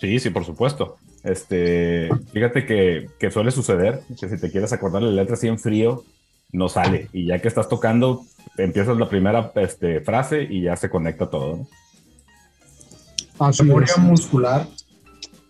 Sí, 0.00 0.18
sí, 0.18 0.30
por 0.30 0.44
supuesto. 0.44 0.96
Este, 1.22 2.08
fíjate 2.32 2.64
que, 2.64 3.08
que 3.18 3.30
suele 3.30 3.50
suceder, 3.50 4.00
que 4.18 4.28
si 4.28 4.40
te 4.40 4.50
quieres 4.50 4.72
acordar 4.72 5.02
la 5.02 5.10
letra 5.10 5.34
así 5.34 5.46
en 5.46 5.58
frío, 5.58 6.04
no 6.52 6.68
sale. 6.68 7.08
Y 7.12 7.26
ya 7.26 7.38
que 7.40 7.48
estás 7.48 7.68
tocando, 7.68 8.22
empiezas 8.56 8.96
la 8.96 9.08
primera 9.08 9.52
este, 9.56 10.00
frase 10.00 10.42
y 10.42 10.62
ya 10.62 10.76
se 10.76 10.88
conecta 10.88 11.28
todo. 11.28 11.56
¿no? 11.56 13.50
Memoria 13.62 13.96
muscular. 13.98 14.66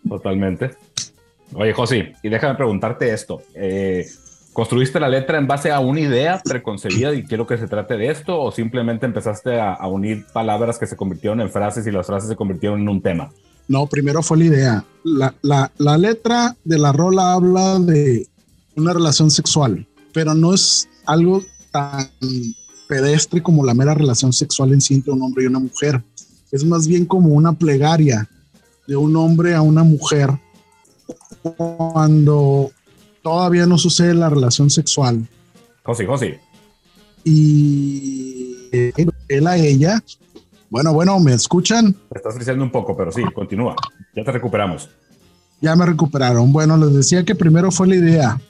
Totalmente. 0.09 0.71
Oye, 1.55 1.73
Josi, 1.73 2.13
y 2.23 2.29
déjame 2.29 2.55
preguntarte 2.55 3.13
esto. 3.13 3.43
Eh, 3.55 4.07
¿Construiste 4.53 5.01
la 5.01 5.09
letra 5.09 5.39
en 5.39 5.47
base 5.47 5.71
a 5.71 5.81
una 5.81 6.01
idea 6.01 6.41
preconcebida 6.45 7.15
y 7.15 7.25
quiero 7.25 7.47
que 7.47 7.57
se 7.57 7.69
trate 7.69 7.97
de 7.97 8.11
esto? 8.11 8.41
¿O 8.41 8.51
simplemente 8.51 9.07
empezaste 9.07 9.61
a, 9.61 9.87
unir 9.87 10.27
palabras 10.33 10.79
que 10.79 10.87
se 10.87 10.97
convirtieron 10.97 11.41
en 11.41 11.51
frases 11.51 11.87
y 11.87 11.91
las 11.91 12.07
frases 12.07 12.29
se 12.29 12.37
convirtieron 12.37 12.81
en 12.81 12.89
un 12.89 13.03
tema? 13.03 13.31
No, 13.71 13.87
primero 13.87 14.21
fue 14.21 14.39
la 14.39 14.45
idea. 14.47 14.85
La, 15.05 15.33
la, 15.43 15.71
la 15.79 15.97
letra 15.97 16.57
de 16.65 16.77
la 16.77 16.91
rola 16.91 17.35
habla 17.35 17.79
de 17.79 18.27
una 18.75 18.93
relación 18.93 19.31
sexual, 19.31 19.87
pero 20.13 20.35
no 20.35 20.53
es 20.53 20.89
algo 21.07 21.41
tan 21.71 22.11
pedestre 22.89 23.41
como 23.41 23.65
la 23.65 23.73
mera 23.73 23.95
relación 23.95 24.33
sexual 24.33 24.73
en 24.73 24.81
sí 24.81 24.95
entre 24.95 25.13
un 25.13 25.23
hombre 25.23 25.45
y 25.45 25.47
una 25.47 25.61
mujer. 25.61 26.03
Es 26.51 26.65
más 26.65 26.89
bien 26.89 27.07
como 27.07 27.29
una 27.29 27.53
plegaria 27.53 28.29
de 28.89 28.97
un 28.97 29.15
hombre 29.15 29.55
a 29.55 29.63
una 29.63 29.85
mujer 29.85 30.37
cuando 31.41 32.73
todavía 33.23 33.67
no 33.67 33.79
sucede 33.79 34.15
la 34.15 34.31
relación 34.31 34.69
sexual. 34.69 35.29
José, 35.85 36.07
José. 36.07 36.41
Y 37.23 38.57
él 39.29 39.47
a 39.47 39.57
ella. 39.57 40.03
Bueno, 40.71 40.93
bueno, 40.93 41.19
¿me 41.19 41.33
escuchan? 41.33 41.93
Te 41.93 42.19
estás 42.19 42.39
diciendo 42.39 42.63
un 42.63 42.71
poco, 42.71 42.97
pero 42.97 43.11
sí, 43.11 43.23
continúa. 43.35 43.75
Ya 44.15 44.23
te 44.23 44.31
recuperamos. 44.31 44.89
Ya 45.61 45.75
me 45.75 45.85
recuperaron. 45.85 46.53
Bueno, 46.53 46.77
les 46.77 46.95
decía 46.95 47.25
que 47.25 47.35
primero 47.35 47.73
fue 47.73 47.89
la 47.89 47.97
idea 47.97 48.41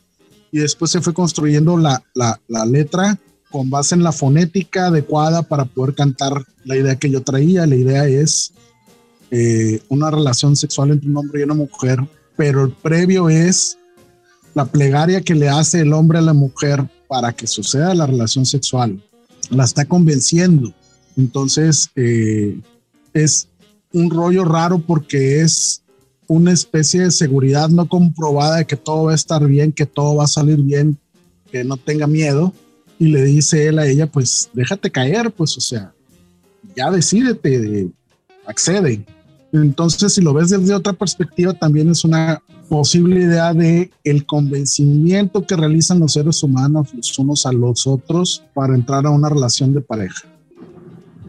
y 0.53 0.59
después 0.59 0.91
se 0.91 1.01
fue 1.01 1.15
construyendo 1.15 1.79
la, 1.79 2.03
la, 2.15 2.39
la 2.47 2.67
letra 2.67 3.19
con 3.51 3.71
base 3.71 3.95
en 3.95 4.03
la 4.03 4.13
fonética 4.13 4.87
adecuada 4.87 5.43
para 5.43 5.65
poder 5.65 5.95
cantar 5.95 6.45
la 6.65 6.77
idea 6.77 6.97
que 6.97 7.11
yo 7.11 7.23
traía. 7.23 7.67
La 7.67 7.75
idea 7.75 8.07
es 8.07 8.53
eh, 9.31 9.81
una 9.89 10.11
relación 10.11 10.57
sexual 10.57 10.91
entre 10.91 11.09
un 11.09 11.17
hombre 11.17 11.41
y 11.41 11.45
una 11.45 11.55
mujer, 11.55 12.01
pero 12.37 12.65
el 12.65 12.73
previo 12.73 13.31
es 13.31 13.79
la 14.55 14.67
plegaria 14.67 15.23
que 15.23 15.35
le 15.35 15.49
hace 15.49 15.81
el 15.81 15.95
hombre 15.95 16.19
a 16.19 16.23
la 16.23 16.35
mujer 16.35 16.85
para 17.09 17.33
que 17.33 17.47
suceda 17.47 17.95
la 17.95 18.07
relación 18.07 18.45
sexual. 18.45 19.03
La 19.49 19.65
está 19.65 19.87
convenciendo. 19.87 20.73
Entonces, 21.21 21.91
eh, 21.97 22.59
es 23.13 23.49
un 23.93 24.11
rollo 24.11 24.45
raro 24.45 24.79
porque 24.79 25.43
es 25.43 25.83
una 26.27 26.53
especie 26.53 27.03
de 27.03 27.11
seguridad 27.11 27.69
no 27.69 27.87
comprobada 27.89 28.59
de 28.59 28.65
que 28.65 28.77
todo 28.77 29.05
va 29.05 29.13
a 29.13 29.17
estar 29.17 29.47
bien, 29.47 29.73
que 29.73 29.85
todo 29.85 30.17
va 30.17 30.25
a 30.25 30.29
salir 30.29 30.63
bien, 30.63 30.97
que 31.53 31.63
no 31.63 31.77
tenga 31.77 32.07
miedo. 32.07 32.55
Y 32.99 33.09
le 33.09 33.23
dice 33.25 33.67
él 33.67 33.79
a 33.79 33.87
ella, 33.87 34.07
pues 34.07 34.49
déjate 34.55 34.91
caer, 34.91 35.31
pues 35.31 35.57
o 35.57 35.61
sea, 35.61 35.93
ya 36.75 36.91
decídete, 36.91 37.91
accede. 38.47 39.05
Entonces, 39.53 40.15
si 40.15 40.23
lo 40.23 40.33
ves 40.33 40.51
desde 40.51 40.75
otra 40.75 40.93
perspectiva, 40.93 41.53
también 41.53 41.91
es 41.91 42.05
una 42.05 42.43
posible 42.69 43.21
idea 43.21 43.53
de 43.53 43.91
el 44.05 44.25
convencimiento 44.25 45.45
que 45.45 45.57
realizan 45.57 45.99
los 45.99 46.13
seres 46.13 46.43
humanos 46.43 46.95
los 46.95 47.19
unos 47.19 47.45
a 47.45 47.53
los 47.53 47.87
otros 47.87 48.45
para 48.55 48.75
entrar 48.75 49.05
a 49.07 49.11
una 49.11 49.29
relación 49.29 49.75
de 49.75 49.81
pareja. 49.81 50.29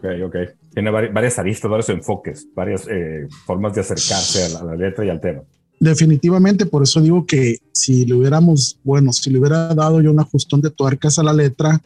Ok, 0.02 0.06
ok 0.26 0.36
tiene 0.72 0.90
varias 0.90 1.38
aristas, 1.38 1.70
varios 1.70 1.88
enfoques, 1.90 2.48
varias 2.54 2.86
eh, 2.88 3.26
formas 3.44 3.74
de 3.74 3.82
acercarse 3.82 4.56
a 4.56 4.64
la, 4.64 4.74
letra 4.74 5.04
y 5.04 5.10
al 5.10 5.20
tema. 5.20 5.42
Definitivamente, 5.78 6.64
por 6.66 6.82
eso 6.82 7.00
digo 7.00 7.26
que 7.26 7.58
si 7.72 8.06
le 8.06 8.14
hubiéramos, 8.14 8.78
bueno, 8.84 9.12
si 9.12 9.30
le 9.30 9.38
hubiera 9.38 9.74
dado 9.74 10.00
yo 10.00 10.10
un 10.10 10.20
ajustón 10.20 10.60
de 10.60 10.70
tuercas 10.70 11.18
a 11.18 11.22
la 11.22 11.32
letra, 11.32 11.82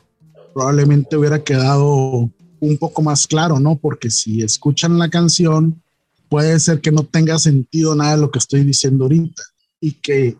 probablemente 0.54 1.16
hubiera 1.16 1.42
quedado 1.42 2.30
un 2.60 2.78
poco 2.78 3.02
más 3.02 3.26
claro, 3.26 3.58
¿no? 3.58 3.76
Porque 3.76 4.10
si 4.10 4.42
escuchan 4.42 4.98
la 4.98 5.08
canción, 5.08 5.82
puede 6.28 6.58
ser 6.60 6.80
que 6.80 6.92
no 6.92 7.04
tenga 7.04 7.38
sentido 7.38 7.94
nada 7.94 8.16
de 8.16 8.22
lo 8.22 8.30
que 8.30 8.38
estoy 8.38 8.64
diciendo 8.64 9.04
ahorita 9.04 9.42
y 9.80 9.92
que 9.92 10.36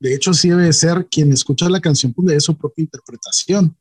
de 0.00 0.14
hecho 0.14 0.32
sí 0.34 0.50
debe 0.50 0.72
ser 0.72 1.06
quien 1.10 1.32
escucha 1.32 1.68
la 1.68 1.80
canción 1.80 2.12
pues 2.12 2.28
de 2.28 2.40
su 2.40 2.56
propia 2.56 2.82
interpretación. 2.82 3.74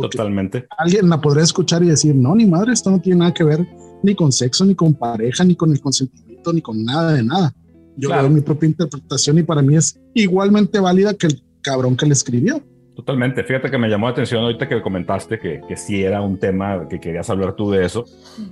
Totalmente. 0.00 0.66
Alguien 0.78 1.08
la 1.08 1.20
podría 1.20 1.44
escuchar 1.44 1.82
y 1.82 1.86
decir, 1.86 2.14
no, 2.14 2.34
ni 2.34 2.46
madre, 2.46 2.72
esto 2.72 2.90
no 2.90 3.00
tiene 3.00 3.20
nada 3.20 3.34
que 3.34 3.44
ver 3.44 3.66
ni 4.02 4.14
con 4.14 4.30
sexo, 4.30 4.64
ni 4.64 4.74
con 4.74 4.94
pareja, 4.94 5.44
ni 5.44 5.56
con 5.56 5.72
el 5.72 5.80
consentimiento, 5.80 6.52
ni 6.52 6.60
con 6.60 6.84
nada 6.84 7.12
de 7.12 7.22
nada. 7.22 7.52
Yo 7.96 8.08
claro. 8.08 8.30
mi 8.30 8.40
propia 8.40 8.68
interpretación 8.68 9.38
y 9.38 9.42
para 9.42 9.60
mí 9.60 9.74
es 9.74 10.00
igualmente 10.14 10.78
válida 10.78 11.14
que 11.14 11.26
el 11.26 11.42
cabrón 11.62 11.96
que 11.96 12.06
le 12.06 12.12
escribió. 12.12 12.62
Totalmente. 12.94 13.44
Fíjate 13.44 13.70
que 13.70 13.78
me 13.78 13.88
llamó 13.88 14.06
la 14.06 14.12
atención 14.12 14.42
ahorita 14.42 14.68
que 14.68 14.82
comentaste 14.82 15.38
que, 15.38 15.60
que 15.68 15.76
sí 15.76 16.02
era 16.02 16.20
un 16.20 16.38
tema 16.38 16.88
que 16.88 16.98
querías 16.98 17.30
hablar 17.30 17.54
tú 17.54 17.70
de 17.70 17.84
eso, 17.84 18.04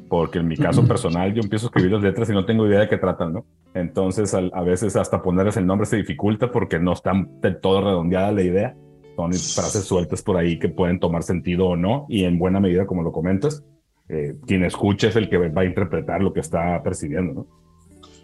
porque 0.09 0.39
en 0.39 0.49
mi 0.49 0.57
caso 0.57 0.87
personal 0.87 1.33
yo 1.35 1.43
empiezo 1.43 1.67
a 1.67 1.69
escribir 1.69 1.93
las 1.93 2.03
letras 2.03 2.31
y 2.31 2.33
no 2.33 2.45
tengo 2.45 2.67
idea 2.67 2.81
de 2.81 2.89
qué 2.89 2.97
tratan, 2.97 3.33
¿no? 3.33 3.47
Entonces 3.75 4.35
a, 4.35 4.63
veces 4.63 4.95
hasta 4.97 5.21
ponerles 5.21 5.57
el 5.57 5.67
nombre 5.67 5.87
se 5.87 5.97
dificulta 5.97 6.51
porque 6.51 6.79
no 6.79 6.93
está 6.93 7.13
del 7.43 7.61
todo 7.61 7.83
redondeada 7.83 8.31
la 8.31 8.43
idea 8.43 8.77
son 9.17 9.33
frases 9.33 9.85
sueltas 9.85 10.23
por 10.23 10.37
ahí 10.37 10.59
que 10.59 10.69
pueden 10.69 11.01
tomar 11.01 11.23
sentido 11.23 11.69
o 11.69 11.77
no, 11.77 12.07
y 12.09 12.25
en 12.25 12.39
buena 12.39 12.61
medida, 12.61 12.87
como 12.87 13.03
lo 13.03 13.13
comentas, 13.13 13.65
eh, 14.09 14.37
quien 14.47 14.65
escucha 14.65 15.09
es 15.09 15.17
el 15.17 15.29
que 15.29 15.39
va 15.39 15.63
a 15.63 15.65
interpretar 15.65 16.23
lo 16.23 16.33
que 16.33 16.41
está 16.41 16.83
percibiendo, 16.83 17.33
¿no? 17.33 17.47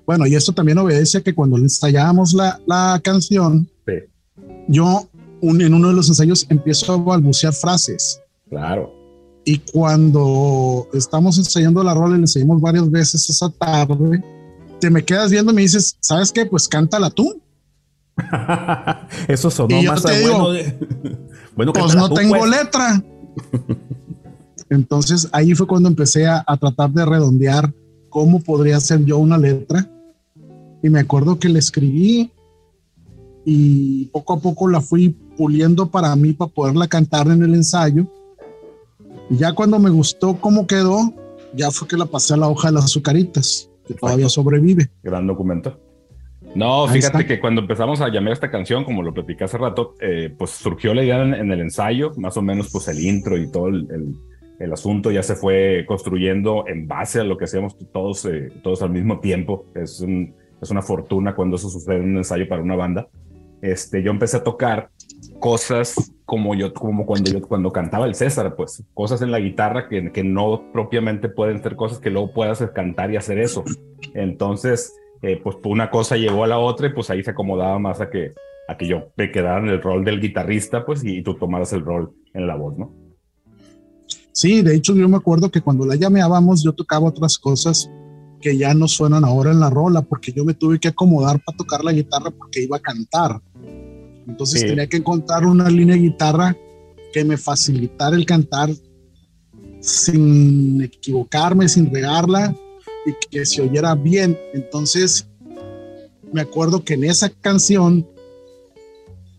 Bueno, 0.06 0.26
y 0.26 0.34
esto 0.34 0.52
también 0.52 0.78
obedece 0.78 1.18
a 1.18 1.20
que 1.22 1.34
cuando 1.34 1.56
ensayábamos 1.56 2.34
la, 2.34 2.60
la 2.66 3.00
canción, 3.02 3.68
yo 4.68 5.08
en 5.42 5.74
uno 5.74 5.88
de 5.88 5.94
los 5.94 6.08
ensayos 6.08 6.46
empiezo 6.48 6.92
a 6.92 6.96
balbucear 6.96 7.52
frases. 7.52 8.20
Claro. 8.48 8.92
Y 9.44 9.58
cuando 9.58 10.88
estamos 10.92 11.36
ensayando 11.38 11.82
la 11.82 11.94
rola 11.94 12.14
y 12.14 12.18
le 12.18 12.22
ensayamos 12.22 12.60
varias 12.60 12.88
veces 12.90 13.28
esa 13.28 13.50
tarde, 13.50 14.22
te 14.80 14.90
me 14.90 15.04
quedas 15.04 15.30
viendo 15.30 15.52
y 15.52 15.54
me 15.56 15.62
dices, 15.62 15.96
¿sabes 16.00 16.30
qué? 16.30 16.46
Pues 16.46 16.68
cántala 16.68 17.10
tú. 17.10 17.41
Eso 19.28 19.50
sonó 19.50 19.82
más 19.82 20.04
a 20.04 20.10
bueno. 20.10 20.46
bueno, 21.56 21.72
pues 21.72 21.94
no 21.94 22.10
tengo 22.10 22.38
pues. 22.38 22.50
letra. 22.50 23.02
Entonces 24.70 25.28
ahí 25.32 25.54
fue 25.54 25.66
cuando 25.66 25.88
empecé 25.88 26.26
a, 26.26 26.44
tratar 26.58 26.90
de 26.90 27.04
redondear 27.04 27.72
cómo 28.08 28.40
podría 28.40 28.80
ser 28.80 29.04
yo 29.04 29.18
una 29.18 29.36
letra. 29.36 29.88
Y 30.82 30.88
me 30.88 31.00
acuerdo 31.00 31.38
que 31.38 31.48
le 31.48 31.58
escribí 31.58 32.30
y 33.44 34.06
poco 34.06 34.34
a 34.34 34.40
poco 34.40 34.68
la 34.68 34.80
fui 34.80 35.10
puliendo 35.36 35.90
para 35.90 36.14
mí, 36.16 36.32
para 36.32 36.50
poderla 36.50 36.88
cantar 36.88 37.28
en 37.28 37.42
el 37.42 37.54
ensayo. 37.54 38.06
Y 39.30 39.36
ya 39.36 39.52
cuando 39.52 39.78
me 39.78 39.90
gustó 39.90 40.40
cómo 40.40 40.66
quedó, 40.66 41.12
ya 41.54 41.70
fue 41.70 41.86
que 41.86 41.96
la 41.96 42.06
pasé 42.06 42.34
a 42.34 42.38
la 42.38 42.48
hoja 42.48 42.68
de 42.68 42.74
las 42.74 42.84
azucaritas, 42.84 43.70
que 43.86 43.94
todavía 43.94 44.28
sobrevive. 44.28 44.90
Gran 45.02 45.26
documento. 45.26 45.78
No, 46.54 46.86
fíjate 46.86 47.26
que 47.26 47.40
cuando 47.40 47.62
empezamos 47.62 48.00
a 48.00 48.08
llamar 48.08 48.34
esta 48.34 48.50
canción, 48.50 48.84
como 48.84 49.02
lo 49.02 49.14
platicé 49.14 49.44
hace 49.44 49.58
rato, 49.58 49.94
eh, 50.00 50.34
pues 50.36 50.50
surgió 50.50 50.92
la 50.92 51.02
idea 51.02 51.22
en, 51.22 51.50
el 51.50 51.60
ensayo, 51.60 52.12
más 52.16 52.36
o 52.36 52.42
menos 52.42 52.70
pues 52.70 52.88
el 52.88 53.00
intro 53.00 53.38
y 53.38 53.50
todo 53.50 53.68
el, 53.68 54.16
el, 54.58 54.72
asunto 54.72 55.10
ya 55.10 55.22
se 55.22 55.34
fue 55.34 55.84
construyendo 55.88 56.64
en 56.68 56.86
base 56.86 57.20
a 57.20 57.24
lo 57.24 57.36
que 57.36 57.44
hacíamos 57.46 57.76
todos, 57.92 58.24
eh, 58.26 58.52
todos 58.62 58.82
al 58.82 58.90
mismo 58.90 59.18
tiempo. 59.20 59.66
Es, 59.74 60.00
un, 60.00 60.34
es 60.60 60.70
una 60.70 60.82
fortuna 60.82 61.34
cuando 61.34 61.56
eso 61.56 61.68
sucede 61.70 61.96
en 61.96 62.10
un 62.10 62.16
ensayo 62.18 62.46
para 62.48 62.62
una 62.62 62.76
banda. 62.76 63.08
Este, 63.62 64.02
yo 64.02 64.10
empecé 64.10 64.36
a 64.36 64.44
tocar 64.44 64.90
cosas 65.40 66.12
como 66.24 66.54
yo, 66.54 66.72
como 66.74 67.06
cuando 67.06 67.30
yo, 67.30 67.40
cuando 67.40 67.72
cantaba 67.72 68.06
el 68.06 68.14
César, 68.14 68.54
pues, 68.56 68.84
cosas 68.94 69.22
en 69.22 69.30
la 69.30 69.40
guitarra 69.40 69.88
que, 69.88 70.12
que 70.12 70.22
no 70.22 70.70
propiamente 70.72 71.28
pueden 71.28 71.62
ser 71.62 71.76
cosas 71.76 71.98
que 71.98 72.10
luego 72.10 72.32
puedas 72.32 72.62
cantar 72.74 73.10
y 73.10 73.16
hacer 73.16 73.38
eso. 73.38 73.64
Entonces, 74.14 74.94
eh, 75.22 75.40
pues 75.42 75.56
una 75.64 75.88
cosa 75.88 76.16
llevó 76.16 76.42
a 76.42 76.48
la 76.48 76.58
otra 76.58 76.88
y 76.88 76.92
pues 76.92 77.08
ahí 77.08 77.22
se 77.22 77.30
acomodaba 77.30 77.78
más 77.78 78.00
a 78.00 78.10
que, 78.10 78.32
a 78.68 78.76
que 78.76 78.88
yo 78.88 79.12
me 79.16 79.30
quedara 79.30 79.60
en 79.60 79.68
el 79.68 79.80
rol 79.80 80.04
del 80.04 80.20
guitarrista, 80.20 80.84
pues, 80.84 81.04
y 81.04 81.22
tú 81.22 81.34
tomaras 81.34 81.72
el 81.72 81.84
rol 81.84 82.12
en 82.34 82.46
la 82.48 82.56
voz, 82.56 82.76
¿no? 82.76 82.92
Sí, 84.32 84.62
de 84.62 84.74
hecho 84.74 84.96
yo 84.96 85.08
me 85.08 85.18
acuerdo 85.18 85.50
que 85.50 85.60
cuando 85.60 85.86
la 85.86 85.94
llameábamos 85.94 86.64
yo 86.64 86.72
tocaba 86.72 87.08
otras 87.08 87.38
cosas 87.38 87.88
que 88.40 88.56
ya 88.56 88.74
no 88.74 88.88
suenan 88.88 89.24
ahora 89.24 89.52
en 89.52 89.60
la 89.60 89.70
rola, 89.70 90.02
porque 90.02 90.32
yo 90.32 90.44
me 90.44 90.54
tuve 90.54 90.80
que 90.80 90.88
acomodar 90.88 91.40
para 91.44 91.56
tocar 91.56 91.84
la 91.84 91.92
guitarra 91.92 92.30
porque 92.30 92.62
iba 92.62 92.76
a 92.76 92.80
cantar. 92.80 93.40
Entonces 94.26 94.66
tenía 94.66 94.88
que 94.88 94.96
encontrar 94.96 95.46
una 95.46 95.68
línea 95.68 95.94
de 95.94 96.02
guitarra 96.02 96.56
que 97.12 97.24
me 97.24 97.36
facilitara 97.36 98.16
el 98.16 98.26
cantar 98.26 98.70
sin 99.80 100.82
equivocarme, 100.82 101.68
sin 101.68 101.92
regarla 101.92 102.54
y 103.06 103.14
que 103.30 103.46
se 103.46 103.62
oyera 103.62 103.94
bien. 103.94 104.38
Entonces, 104.54 105.26
me 106.32 106.40
acuerdo 106.40 106.84
que 106.84 106.94
en 106.94 107.04
esa 107.04 107.28
canción 107.28 108.06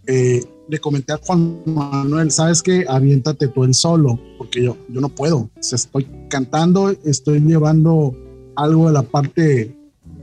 eh, 0.07 0.43
le 0.67 0.79
comenté 0.79 1.13
a 1.13 1.17
Juan 1.17 1.61
Manuel, 1.65 2.31
¿sabes 2.31 2.61
qué? 2.61 2.85
Aviéntate 2.87 3.47
tú 3.47 3.63
el 3.63 3.73
solo, 3.73 4.19
porque 4.37 4.63
yo, 4.63 4.77
yo 4.89 5.01
no 5.01 5.09
puedo. 5.09 5.49
estoy 5.59 6.07
cantando, 6.29 6.93
estoy 7.03 7.41
llevando 7.41 8.15
algo 8.55 8.87
de 8.87 8.93
la 8.93 9.03
parte 9.03 9.75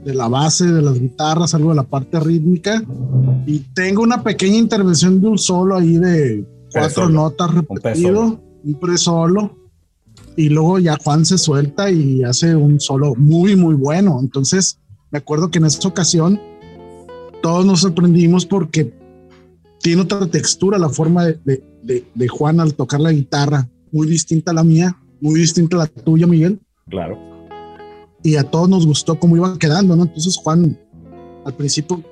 de 0.03 0.15
la 0.15 0.27
base 0.27 0.65
de 0.65 0.81
las 0.81 0.99
guitarras, 0.99 1.53
algo 1.53 1.69
de 1.69 1.75
la 1.75 1.83
parte 1.83 2.19
rítmica, 2.19 2.83
y 3.45 3.59
tengo 3.73 4.01
una 4.01 4.23
pequeña 4.23 4.57
intervención 4.57 5.21
de 5.21 5.27
un 5.27 5.37
solo 5.37 5.77
ahí 5.77 5.97
de 5.97 6.45
cuatro 6.71 7.09
notas 7.09 7.53
repetido, 7.53 8.41
un 8.63 8.79
pre 8.79 8.97
solo, 8.97 9.57
y 10.35 10.49
luego 10.49 10.79
ya 10.79 10.97
Juan 11.03 11.25
se 11.25 11.37
suelta 11.37 11.91
y 11.91 12.23
hace 12.23 12.55
un 12.55 12.79
solo 12.79 13.15
muy, 13.15 13.55
muy 13.55 13.75
bueno. 13.75 14.19
Entonces, 14.19 14.79
me 15.11 15.19
acuerdo 15.19 15.51
que 15.51 15.59
en 15.59 15.65
esta 15.65 15.87
ocasión 15.87 16.39
todos 17.41 17.65
nos 17.65 17.81
sorprendimos 17.81 18.45
porque 18.45 18.93
tiene 19.81 20.03
otra 20.03 20.25
textura 20.27 20.77
la 20.77 20.89
forma 20.89 21.25
de, 21.25 21.65
de, 21.83 22.27
Juan 22.27 22.59
al 22.59 22.75
tocar 22.75 23.01
la 23.01 23.11
guitarra, 23.11 23.67
muy 23.91 24.07
distinta 24.07 24.51
a 24.51 24.53
la 24.53 24.63
mía, 24.63 24.95
muy 25.19 25.39
distinta 25.39 25.75
a 25.75 25.79
la 25.79 25.87
tuya, 25.87 26.27
Miguel. 26.27 26.59
Claro. 26.87 27.17
Y 28.23 28.35
a 28.35 28.43
todos 28.43 28.69
nos 28.69 28.85
gustó 28.85 29.19
cómo 29.19 29.35
iban 29.35 29.57
quedando, 29.57 29.95
¿no? 29.95 30.03
Entonces 30.03 30.37
Juan 30.37 30.79
al 31.43 31.55
principio 31.55 32.03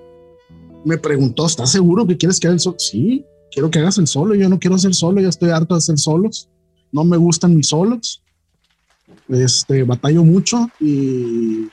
me 0.84 0.98
preguntó, 0.98 1.46
¿estás 1.46 1.72
seguro 1.72 2.08
que 2.08 2.18
quieres 2.18 2.40
que 2.40 2.48
haga 2.48 2.56
el 2.56 2.60
solo? 2.60 2.80
Sí, 2.80 3.24
quiero 3.52 3.70
que 3.70 3.80
hagas 3.80 4.00
el 4.00 4.08
solo, 4.08 4.34
yo 4.34 4.50
no 4.50 4.58
quiero 4.58 4.76
hacer 4.76 4.96
solo, 4.96 5.22
ya 5.22 5.30
estoy 5.30 5.52
harto 5.52 5.76
de 5.76 5.80
hacer 5.80 6.00
solos 6.00 6.50
no 6.92 7.04
me 7.04 7.18
gustan 7.18 7.56
mis 7.56 7.68
solos. 7.68 8.22
Este, 9.28 9.84
batallo 9.84 10.24
mucho 10.24 10.70
y 10.80 11.68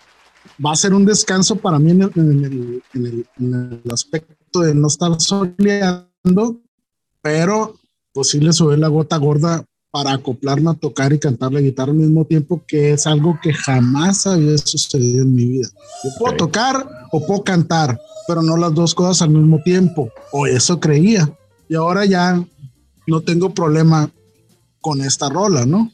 va 0.64 0.72
a 0.72 0.76
ser 0.76 0.94
un 0.94 1.04
descanso 1.04 1.56
para 1.56 1.78
mí 1.78 1.90
en 1.90 2.82
el, 2.94 3.82
aspecto 3.90 4.60
de 4.60 4.74
no 4.74 4.86
estar 4.88 5.20
soleando, 5.20 6.60
pero 7.22 7.74
pues 8.12 8.30
sí 8.30 8.40
le 8.40 8.50
la 8.76 8.88
gota 8.88 9.16
gorda 9.16 9.64
para 9.90 10.12
acoplarme 10.12 10.70
a 10.70 10.74
tocar 10.74 11.12
y 11.12 11.18
cantar 11.18 11.52
la 11.52 11.60
guitarra 11.60 11.92
al 11.92 11.98
mismo 11.98 12.24
tiempo, 12.26 12.62
que 12.66 12.92
es 12.92 13.06
algo 13.06 13.38
que 13.42 13.52
jamás 13.52 14.26
había 14.26 14.58
sucedido 14.58 15.22
en 15.22 15.34
mi 15.34 15.46
vida. 15.46 15.68
Yo 16.04 16.10
puedo 16.18 16.36
tocar 16.36 16.86
o 17.12 17.26
puedo 17.26 17.42
cantar, 17.42 17.98
pero 18.28 18.42
no 18.42 18.56
las 18.56 18.74
dos 18.74 18.94
cosas 18.94 19.22
al 19.22 19.30
mismo 19.30 19.62
tiempo, 19.62 20.10
o 20.32 20.46
eso 20.46 20.80
creía. 20.80 21.30
Y 21.68 21.76
ahora 21.76 22.04
ya 22.04 22.44
no 23.06 23.20
tengo 23.22 23.54
problema 23.54 24.10
con 24.86 25.00
esta 25.00 25.28
rola, 25.28 25.66
¿no? 25.66 25.90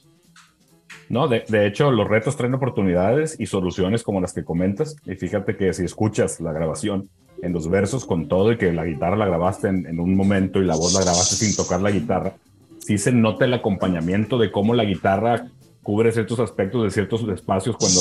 No, 1.09 1.27
de, 1.27 1.67
hecho, 1.67 1.91
los 1.91 2.07
retos 2.07 2.37
traen 2.37 2.53
oportunidades 2.53 3.41
y 3.41 3.47
soluciones 3.47 4.03
como 4.03 4.21
las 4.21 4.35
que 4.35 4.45
comentas. 4.45 4.97
Y 5.07 5.15
fíjate 5.15 5.57
que 5.57 5.73
si 5.73 5.83
escuchas 5.83 6.41
la 6.41 6.53
grabación 6.53 7.09
en 7.41 7.55
los 7.55 7.71
versos 7.71 8.05
con 8.05 8.29
todo 8.29 8.53
y 8.53 8.59
que 8.59 8.71
la 8.71 8.85
guitarra 8.85 9.17
la 9.17 9.25
grabaste 9.25 9.69
en, 9.69 9.99
un 9.99 10.15
momento 10.15 10.61
y 10.61 10.67
la 10.67 10.77
voz 10.77 10.93
la 10.93 11.01
grabaste 11.01 11.37
sin 11.37 11.57
tocar 11.57 11.81
la 11.81 11.91
guitarra, 11.91 12.35
sí 12.81 12.99
se 12.99 13.13
nota 13.13 13.47
el 13.47 13.55
acompañamiento 13.55 14.37
de 14.37 14.53
cómo 14.53 14.75
la 14.75 14.85
guitarra 14.85 15.47
cubre 15.83 16.13
ciertos 16.13 16.39
aspectos 16.39 16.85
de 16.85 16.91
ciertos 16.91 17.27
espacios 17.31 17.79
cuando, 17.79 18.01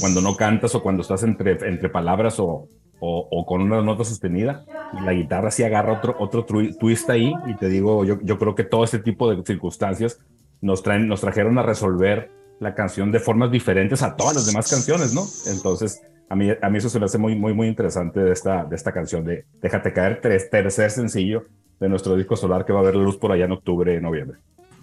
cuando 0.00 0.20
no 0.28 0.36
cantas 0.36 0.74
o 0.74 0.82
cuando 0.82 1.02
estás 1.02 1.22
entre, 1.22 1.52
entre 1.68 1.88
palabras 1.88 2.40
o, 2.40 2.66
o, 3.00 3.46
con 3.46 3.62
una 3.62 3.80
nota 3.82 4.04
sostenida 4.04 4.64
y 4.92 5.02
la 5.04 5.12
guitarra 5.12 5.50
sí 5.50 5.64
agarra 5.64 5.94
otro, 5.94 6.14
otro 6.18 6.44
twist 6.78 7.08
ahí 7.08 7.32
y 7.46 7.54
te 7.54 7.68
digo, 7.68 8.04
yo, 8.04 8.18
yo 8.22 8.38
creo 8.38 8.54
que 8.54 8.64
todo 8.64 8.84
este 8.84 8.98
tipo 8.98 9.34
de 9.34 9.42
circunstancias 9.42 10.20
nos, 10.60 10.82
traen, 10.82 11.08
nos 11.08 11.20
trajeron 11.20 11.58
a 11.58 11.62
resolver 11.62 12.30
la 12.60 12.74
canción 12.74 13.10
de 13.10 13.20
formas 13.20 13.50
diferentes 13.50 14.02
a 14.02 14.14
todas 14.16 14.34
las 14.34 14.46
demás 14.46 14.68
canciones, 14.68 15.14
¿no? 15.14 15.24
Entonces, 15.50 16.02
a 16.28 16.36
mí, 16.36 16.50
a 16.60 16.68
mí 16.68 16.78
eso 16.78 16.90
se 16.90 16.98
me 17.00 17.06
hace 17.06 17.16
muy, 17.16 17.34
muy, 17.34 17.54
muy 17.54 17.68
interesante 17.68 18.20
de 18.20 18.32
esta, 18.32 18.64
de 18.64 18.76
esta 18.76 18.92
canción 18.92 19.24
de 19.24 19.46
Déjate 19.62 19.92
caer, 19.92 20.20
tercer 20.20 20.90
sencillo 20.90 21.44
de 21.80 21.88
nuestro 21.88 22.14
disco 22.16 22.36
solar 22.36 22.66
que 22.66 22.74
va 22.74 22.80
a 22.80 22.82
ver 22.82 22.96
la 22.96 23.02
luz 23.02 23.16
por 23.16 23.32
allá 23.32 23.46
en 23.46 23.52
octubre, 23.52 23.98
noviembre. 24.00 24.38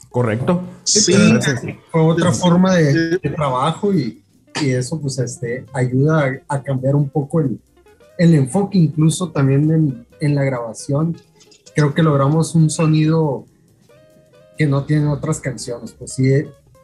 Correcto. 0.10 0.62
Sí, 0.84 1.14
fue 1.92 2.02
otra 2.02 2.32
forma 2.32 2.76
de, 2.76 3.20
trabajo 3.20 3.94
y, 3.94 4.24
y, 4.60 4.72
eso 4.72 5.00
pues 5.00 5.20
este, 5.20 5.66
ayuda 5.74 6.42
a 6.48 6.64
cambiar 6.64 6.96
un 6.96 7.10
poco 7.10 7.42
el, 7.42 7.60
el 8.18 8.36
enfoque 8.36 8.78
incluso 8.78 9.32
también 9.32 10.06
en, 10.20 10.36
la 10.36 10.44
grabación. 10.44 11.16
Creo 11.76 11.94
que 11.94 12.04
logramos 12.04 12.56
un 12.56 12.70
sonido 12.70 13.46
que 14.58 14.66
no 14.66 14.84
tienen 14.86 15.10
otras 15.10 15.40
canciones, 15.40 15.94
pues 15.94 16.14
sí 16.14 16.28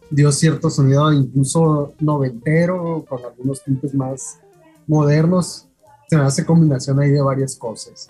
dio 0.09 0.31
cierto 0.31 0.69
sonido 0.69 1.11
incluso 1.11 1.93
noventero, 1.99 3.03
con 3.07 3.23
algunos 3.25 3.63
tintes 3.63 3.95
más 3.95 4.39
modernos. 4.85 5.67
Se 6.07 6.17
me 6.17 6.23
hace 6.23 6.45
combinación 6.45 6.99
ahí 6.99 7.09
de 7.09 7.21
varias 7.21 7.55
cosas. 7.55 8.07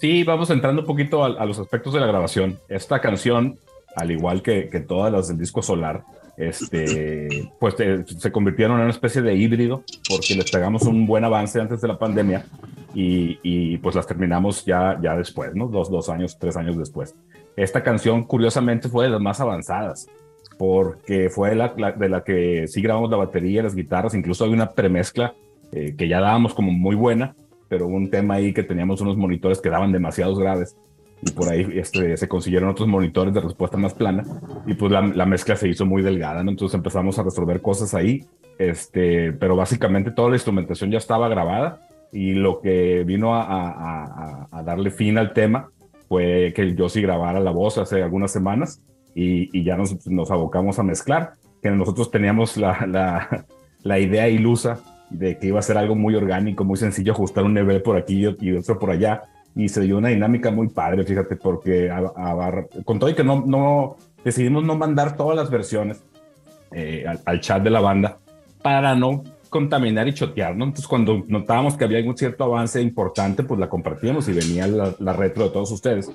Sí, 0.00 0.24
vamos 0.24 0.50
entrando 0.50 0.80
un 0.80 0.86
poquito 0.86 1.22
a, 1.22 1.46
los 1.46 1.58
aspectos 1.58 1.92
de 1.94 2.00
la 2.00 2.06
grabación. 2.06 2.58
Esta 2.68 3.00
canción, 3.00 3.58
al 3.94 4.10
igual 4.10 4.42
que 4.42 4.84
todas 4.88 5.12
las 5.12 5.28
del 5.28 5.38
disco 5.38 5.62
Solar, 5.62 6.04
este, 6.40 7.52
pues 7.58 7.74
eh, 7.78 8.02
se 8.06 8.32
convirtieron 8.32 8.76
en 8.78 8.84
una 8.84 8.90
especie 8.90 9.20
de 9.20 9.34
híbrido 9.34 9.84
porque 10.08 10.34
les 10.34 10.50
pegamos 10.50 10.82
un 10.82 11.06
buen 11.06 11.22
avance 11.24 11.60
antes 11.60 11.80
de 11.80 11.88
la 11.88 11.98
pandemia 11.98 12.46
y, 12.94 13.38
y 13.42 13.76
pues 13.78 13.94
las 13.94 14.06
terminamos 14.06 14.64
ya, 14.64 14.98
ya 15.02 15.16
después, 15.16 15.54
¿no? 15.54 15.68
Dos, 15.68 15.90
dos 15.90 16.08
años, 16.08 16.38
tres 16.38 16.56
años 16.56 16.78
después. 16.78 17.14
Esta 17.56 17.82
canción, 17.82 18.24
curiosamente, 18.24 18.88
fue 18.88 19.04
de 19.04 19.10
las 19.10 19.20
más 19.20 19.40
avanzadas 19.40 20.08
porque 20.58 21.30
fue 21.30 21.54
la, 21.54 21.68
de 21.68 22.08
la 22.08 22.22
que 22.22 22.66
sí 22.68 22.82
grabamos 22.82 23.10
la 23.10 23.16
batería, 23.16 23.62
las 23.62 23.74
guitarras, 23.74 24.14
incluso 24.14 24.44
hay 24.44 24.52
una 24.52 24.72
premezcla 24.72 25.34
eh, 25.72 25.94
que 25.96 26.08
ya 26.08 26.20
dábamos 26.20 26.54
como 26.54 26.70
muy 26.70 26.96
buena, 26.96 27.34
pero 27.68 27.86
un 27.86 28.10
tema 28.10 28.34
ahí 28.34 28.52
que 28.52 28.62
teníamos 28.62 29.00
unos 29.00 29.16
monitores 29.16 29.60
que 29.60 29.70
daban 29.70 29.92
demasiados 29.92 30.38
graves 30.38 30.76
y 31.22 31.30
por 31.32 31.48
ahí 31.48 31.66
este, 31.74 32.16
se 32.16 32.28
consiguieron 32.28 32.70
otros 32.70 32.88
monitores 32.88 33.34
de 33.34 33.40
respuesta 33.40 33.76
más 33.76 33.94
plana 33.94 34.24
y 34.66 34.74
pues 34.74 34.90
la, 34.90 35.02
la, 35.02 35.26
mezcla 35.26 35.56
se 35.56 35.68
hizo 35.68 35.84
muy 35.84 36.02
delgada, 36.02 36.42
¿no? 36.42 36.50
Entonces 36.50 36.74
empezamos 36.74 37.18
a 37.18 37.22
resolver 37.22 37.60
cosas 37.60 37.94
ahí, 37.94 38.24
este, 38.58 39.32
pero 39.32 39.56
básicamente 39.56 40.10
toda 40.10 40.30
la 40.30 40.36
instrumentación 40.36 40.90
ya 40.90 40.98
estaba 40.98 41.28
grabada 41.28 41.86
y 42.12 42.32
lo 42.32 42.60
que 42.60 43.04
vino 43.04 43.34
a, 43.34 43.42
a, 43.42 44.48
a 44.50 44.62
darle 44.62 44.90
fin 44.90 45.18
al 45.18 45.32
tema 45.32 45.70
fue 46.08 46.52
que 46.56 46.74
yo 46.74 46.88
sí 46.88 47.00
grabara 47.00 47.38
la 47.38 47.52
voz 47.52 47.78
hace 47.78 48.02
algunas 48.02 48.32
semanas 48.32 48.82
y, 49.14 49.56
y 49.56 49.64
ya 49.64 49.76
nos, 49.76 50.06
nos, 50.06 50.30
abocamos 50.30 50.78
a 50.78 50.82
mezclar, 50.82 51.34
que 51.62 51.70
nosotros 51.70 52.10
teníamos 52.10 52.56
la, 52.56 52.86
la, 52.86 53.46
la 53.82 53.98
idea 53.98 54.28
ilusa 54.28 54.80
de 55.10 55.38
que 55.38 55.48
iba 55.48 55.58
a 55.58 55.62
ser 55.62 55.76
algo 55.76 55.94
muy 55.94 56.14
orgánico, 56.14 56.64
muy 56.64 56.76
sencillo, 56.76 57.12
ajustar 57.12 57.44
un 57.44 57.54
nivel 57.54 57.82
por 57.82 57.96
aquí 57.96 58.26
y 58.40 58.52
otro 58.52 58.78
por 58.78 58.90
allá, 58.90 59.22
y 59.54 59.68
se 59.68 59.80
dio 59.82 59.98
una 59.98 60.08
dinámica 60.08 60.50
muy 60.50 60.68
padre, 60.68 61.04
fíjate, 61.04 61.36
porque 61.36 61.90
con 62.84 62.98
todo 62.98 63.10
y 63.10 63.14
que 63.14 63.24
no, 63.24 63.44
no 63.46 63.96
decidimos 64.24 64.64
no 64.64 64.76
mandar 64.76 65.16
todas 65.16 65.36
las 65.36 65.50
versiones 65.50 66.02
eh, 66.72 67.04
al, 67.24 67.40
chat 67.40 67.62
de 67.62 67.70
la 67.70 67.80
banda 67.80 68.18
para 68.62 68.94
no 68.94 69.24
contaminar 69.48 70.06
y 70.06 70.14
chotear, 70.14 70.56
¿no? 70.56 70.64
Entonces, 70.64 70.86
cuando 70.86 71.24
notábamos 71.26 71.76
que 71.76 71.84
había 71.84 71.98
algún 71.98 72.16
cierto 72.16 72.44
avance 72.44 72.80
importante, 72.80 73.42
pues 73.42 73.58
la 73.58 73.68
compartíamos 73.68 74.28
y 74.28 74.32
venía 74.32 74.66
la, 74.66 75.12
retro 75.12 75.44
de 75.44 75.50
todos 75.50 75.72
ustedes. 75.72 76.10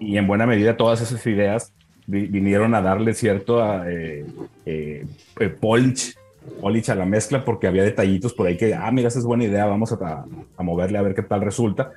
Y, 0.00 0.16
en 0.16 0.26
buena 0.26 0.46
medida 0.46 0.76
todas 0.76 1.02
esas 1.02 1.24
ideas 1.26 1.72
vinieron 2.06 2.74
a 2.74 2.82
darle 2.82 3.14
cierto 3.14 3.62
eh, 3.84 4.26
eh, 4.66 5.06
eh, 5.40 5.48
polish 5.48 6.14
Olich 6.60 6.90
a 6.90 6.94
la 6.94 7.04
mezcla 7.04 7.44
porque 7.44 7.66
había 7.66 7.82
detallitos 7.82 8.32
por 8.34 8.46
ahí 8.46 8.56
que, 8.56 8.74
ah, 8.74 8.90
mira, 8.90 9.08
esa 9.08 9.18
es 9.18 9.24
buena 9.24 9.44
idea, 9.44 9.66
vamos 9.66 9.92
a, 9.92 10.26
a, 10.56 10.62
moverle 10.62 10.98
a 10.98 11.02
ver 11.02 11.14
qué 11.14 11.22
tal 11.22 11.40
resulta. 11.40 11.92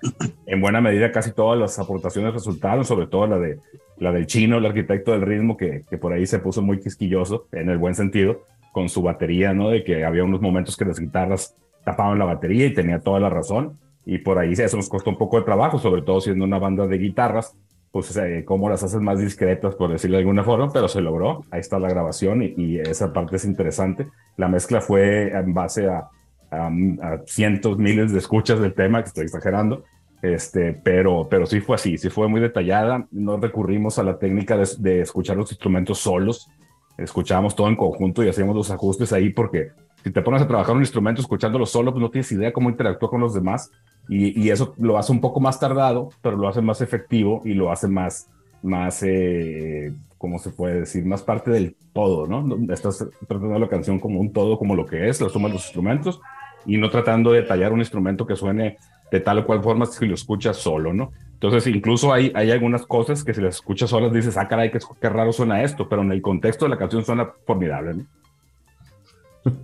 En 0.45 0.61
buena 0.61 0.81
medida 0.81 1.11
casi 1.11 1.31
todas 1.33 1.59
las 1.59 1.77
aportaciones 1.79 2.33
resultaron, 2.33 2.85
sobre 2.85 3.07
todo 3.07 3.27
la, 3.27 3.39
de, 3.39 3.59
la 3.97 4.11
del 4.11 4.25
chino, 4.25 4.57
el 4.57 4.65
arquitecto 4.65 5.11
del 5.11 5.21
ritmo, 5.21 5.57
que, 5.57 5.83
que 5.89 5.97
por 5.97 6.13
ahí 6.13 6.25
se 6.25 6.39
puso 6.39 6.61
muy 6.61 6.79
quisquilloso, 6.79 7.47
en 7.51 7.69
el 7.69 7.77
buen 7.77 7.95
sentido, 7.95 8.43
con 8.71 8.89
su 8.89 9.01
batería, 9.01 9.53
¿no? 9.53 9.69
De 9.69 9.83
que 9.83 10.05
había 10.05 10.23
unos 10.23 10.41
momentos 10.41 10.77
que 10.77 10.85
las 10.85 10.99
guitarras 10.99 11.55
tapaban 11.83 12.19
la 12.19 12.25
batería 12.25 12.65
y 12.65 12.73
tenía 12.73 12.99
toda 12.99 13.19
la 13.19 13.29
razón. 13.29 13.77
Y 14.05 14.19
por 14.19 14.37
ahí 14.37 14.53
eso 14.53 14.77
nos 14.77 14.87
costó 14.87 15.09
un 15.09 15.17
poco 15.17 15.37
de 15.37 15.45
trabajo, 15.45 15.79
sobre 15.79 16.01
todo 16.01 16.21
siendo 16.21 16.45
una 16.45 16.59
banda 16.59 16.87
de 16.87 16.97
guitarras, 16.97 17.57
pues 17.91 18.15
eh, 18.17 18.43
cómo 18.45 18.69
las 18.69 18.83
haces 18.83 19.01
más 19.01 19.19
discretas, 19.19 19.75
por 19.75 19.91
decirlo 19.91 20.17
de 20.17 20.21
alguna 20.21 20.43
forma, 20.43 20.71
pero 20.71 20.87
se 20.87 21.01
logró. 21.01 21.43
Ahí 21.51 21.59
está 21.59 21.79
la 21.79 21.89
grabación 21.89 22.43
y, 22.43 22.79
esa 22.79 23.13
parte 23.13 23.37
es 23.37 23.45
interesante. 23.45 24.07
La 24.35 24.47
mezcla 24.47 24.81
fue 24.81 25.29
en 25.29 25.53
base 25.53 25.87
a, 25.87 26.09
a, 26.51 27.21
cientos, 27.25 27.77
miles 27.77 28.11
de 28.11 28.19
escuchas 28.19 28.59
del 28.59 28.73
tema, 28.73 29.01
que 29.01 29.07
estoy 29.07 29.25
exagerando, 29.25 29.83
este, 30.21 30.73
pero, 30.73 31.27
pero 31.29 31.45
sí 31.45 31.59
fue 31.59 31.75
así, 31.75 31.97
sí 31.97 32.09
fue 32.09 32.27
muy 32.27 32.41
detallada. 32.41 33.07
No 33.11 33.37
recurrimos 33.37 33.97
a 33.99 34.03
la 34.03 34.19
técnica 34.19 34.57
de, 34.57 34.67
de 34.79 35.01
escuchar 35.01 35.37
los 35.37 35.51
instrumentos 35.51 35.99
solos, 35.99 36.49
escuchábamos 36.97 37.55
todo 37.55 37.67
en 37.67 37.75
conjunto 37.75 38.23
y 38.23 38.29
hacíamos 38.29 38.55
los 38.55 38.71
ajustes 38.71 39.13
ahí 39.13 39.29
porque 39.29 39.71
si 40.03 40.11
te 40.11 40.21
pones 40.21 40.41
a 40.41 40.47
trabajar 40.47 40.75
un 40.75 40.81
instrumento 40.81 41.21
escuchándolo 41.21 41.65
solo, 41.65 41.91
pues 41.91 42.01
no 42.01 42.09
tienes 42.09 42.31
idea 42.31 42.53
cómo 42.53 42.69
interactúa 42.69 43.09
con 43.09 43.21
los 43.21 43.33
demás 43.33 43.71
y, 44.09 44.49
eso 44.49 44.73
lo 44.77 44.97
hace 44.97 45.11
un 45.11 45.19
poco 45.19 45.39
más 45.39 45.59
tardado, 45.59 46.09
pero 46.21 46.37
lo 46.37 46.47
hace 46.47 46.61
más 46.61 46.81
efectivo 46.81 47.41
y 47.43 47.53
lo 47.53 47.71
hace 47.71 47.87
más, 47.87 48.29
más 48.63 49.03
eh, 49.03 49.93
¿cómo 50.17 50.39
se 50.39 50.49
puede 50.49 50.81
decir? 50.81 51.05
Más 51.05 51.21
parte 51.21 51.51
del 51.51 51.75
todo, 51.93 52.25
¿no? 52.25 52.73
Estás 52.73 53.05
tratando 53.27 53.59
la 53.59 53.67
canción 53.67 53.99
como 53.99 54.19
un 54.19 54.31
todo, 54.31 54.57
como 54.57 54.75
lo 54.75 54.85
que 54.85 55.09
es, 55.09 55.19
la 55.19 55.29
suma 55.29 55.49
de 55.49 55.55
los 55.55 55.65
instrumentos 55.65 56.21
y 56.65 56.77
no 56.77 56.89
tratando 56.89 57.31
de 57.31 57.41
detallar 57.41 57.73
un 57.73 57.79
instrumento 57.79 58.25
que 58.25 58.35
suene 58.35 58.77
de 59.11 59.19
tal 59.19 59.39
o 59.39 59.45
cual 59.45 59.61
forma 59.61 59.85
si 59.85 60.05
lo 60.05 60.15
escuchas 60.15 60.57
solo, 60.57 60.93
¿no? 60.93 61.11
Entonces, 61.33 61.67
incluso 61.67 62.11
hay, 62.11 62.31
hay 62.33 62.49
algunas 62.51 62.85
cosas 62.85 63.23
que 63.23 63.33
si 63.33 63.41
las 63.41 63.55
escuchas 63.55 63.89
solas 63.89 64.11
dices, 64.11 64.37
ah, 64.37 64.47
caray, 64.47 64.71
qué, 64.71 64.79
qué 64.99 65.09
raro 65.09 65.31
suena 65.31 65.63
esto, 65.63 65.87
pero 65.87 66.01
en 66.01 66.11
el 66.11 66.21
contexto 66.21 66.65
de 66.65 66.69
la 66.69 66.77
canción 66.77 67.05
suena 67.05 67.29
formidable, 67.45 67.93
¿no? 67.95 68.05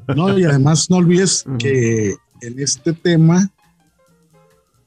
No, 0.16 0.38
y 0.38 0.44
además 0.46 0.90
no 0.90 0.98
olvides 0.98 1.46
que 1.60 2.16
en 2.42 2.60
este 2.60 2.94
tema 2.94 3.50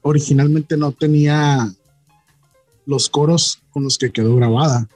originalmente 0.07 0.77
no 0.77 0.91
tenía 0.91 1.67
los 2.85 3.09
coros 3.09 3.61
con 3.71 3.83
los 3.83 3.97
que 3.97 4.11
quedó 4.11 4.35
grabada. 4.35 4.87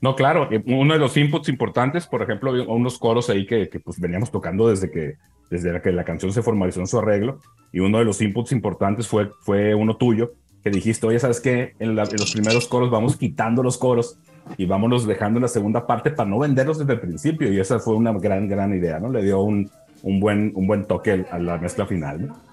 No, 0.00 0.16
claro, 0.16 0.48
uno 0.66 0.94
de 0.94 1.00
los 1.00 1.16
inputs 1.16 1.48
importantes, 1.48 2.06
por 2.06 2.22
ejemplo, 2.22 2.52
unos 2.72 2.98
coros 2.98 3.30
ahí 3.30 3.46
que, 3.46 3.68
pues 3.84 4.00
veníamos 4.00 4.30
tocando 4.30 4.68
desde 4.68 4.90
que, 4.90 5.16
desde 5.50 5.80
que 5.80 5.92
la 5.92 6.04
canción 6.04 6.32
se 6.32 6.42
formalizó 6.42 6.80
en 6.80 6.86
su 6.86 6.98
arreglo, 6.98 7.40
y 7.72 7.80
uno 7.80 7.98
de 7.98 8.04
los 8.04 8.20
inputs 8.20 8.52
importantes 8.52 9.06
fue, 9.06 9.30
fue 9.40 9.74
uno 9.74 9.96
tuyo, 9.96 10.32
que 10.62 10.70
dijiste, 10.70 11.06
oye, 11.06 11.18
¿sabes 11.18 11.40
qué? 11.40 11.74
En, 11.78 11.90
en 11.90 11.96
los 11.96 12.32
primeros 12.32 12.68
coros 12.68 12.90
vamos 12.90 13.16
quitando 13.16 13.62
los 13.62 13.78
coros 13.78 14.18
y 14.56 14.66
vámonos 14.66 15.06
dejando 15.06 15.38
en 15.38 15.42
la 15.42 15.48
segunda 15.48 15.86
parte 15.86 16.10
para 16.10 16.28
no 16.28 16.38
venderlos 16.38 16.78
desde 16.78 16.92
el 16.92 17.00
principio. 17.00 17.52
Y 17.52 17.58
esa 17.58 17.80
fue 17.80 17.96
una 17.96 18.12
gran, 18.12 18.48
gran 18.48 18.72
idea, 18.72 19.00
¿no? 19.00 19.08
Le 19.08 19.22
dio 19.22 19.40
un, 19.40 19.70
un 20.02 20.20
buen, 20.20 20.52
un 20.54 20.66
buen 20.66 20.84
toque 20.84 21.26
a 21.30 21.38
la 21.38 21.58
mezcla 21.58 21.86
final, 21.86 22.28
¿no? 22.28 22.51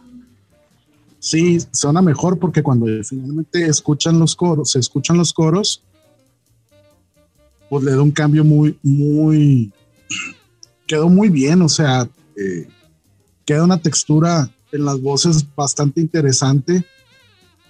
Sí, 1.20 1.60
suena 1.72 2.02
mejor 2.02 2.40
porque 2.40 2.64
cuando 2.64 2.86
finalmente 3.04 3.66
escuchan 3.66 4.18
los 4.18 4.36
coros, 4.36 4.72
se 4.72 4.80
escuchan 4.80 5.18
los 5.18 5.34
coros, 5.34 5.84
pues 7.70 7.84
le 7.84 7.92
da 7.92 8.02
un 8.02 8.12
cambio 8.12 8.46
muy, 8.46 8.78
muy, 8.82 9.72
quedó 10.88 11.10
muy 11.10 11.28
bien, 11.28 11.62
o 11.62 11.70
sea, 11.70 12.08
eh, 12.38 12.68
queda 13.46 13.66
una 13.66 13.82
textura 13.82 14.50
en 14.72 14.86
las 14.86 15.02
voces 15.02 15.46
bastante 15.56 16.00
interesante 16.00 16.84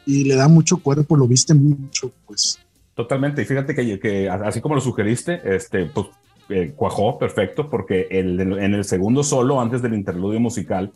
y 0.06 0.26
le 0.26 0.36
da 0.36 0.48
mucho 0.48 0.78
cuerpo, 0.78 1.18
lo 1.18 1.28
viste 1.28 1.56
mucho, 1.56 2.12
pues. 2.28 2.60
Totalmente, 2.94 3.42
y 3.42 3.46
fíjate 3.46 3.74
que, 3.74 4.30
así 4.30 4.62
como 4.62 4.76
lo 4.76 4.82
sugeriste, 4.82 5.42
este, 5.56 5.86
pues 5.86 6.08
eh, 6.50 6.74
cuajó 6.76 7.18
perfecto, 7.18 7.68
porque 7.70 8.08
el, 8.12 8.40
en 8.40 8.74
el 8.74 8.86
segundo 8.86 9.24
solo, 9.24 9.60
antes 9.60 9.82
del 9.82 9.96
interludio 9.96 10.40
musical, 10.40 10.92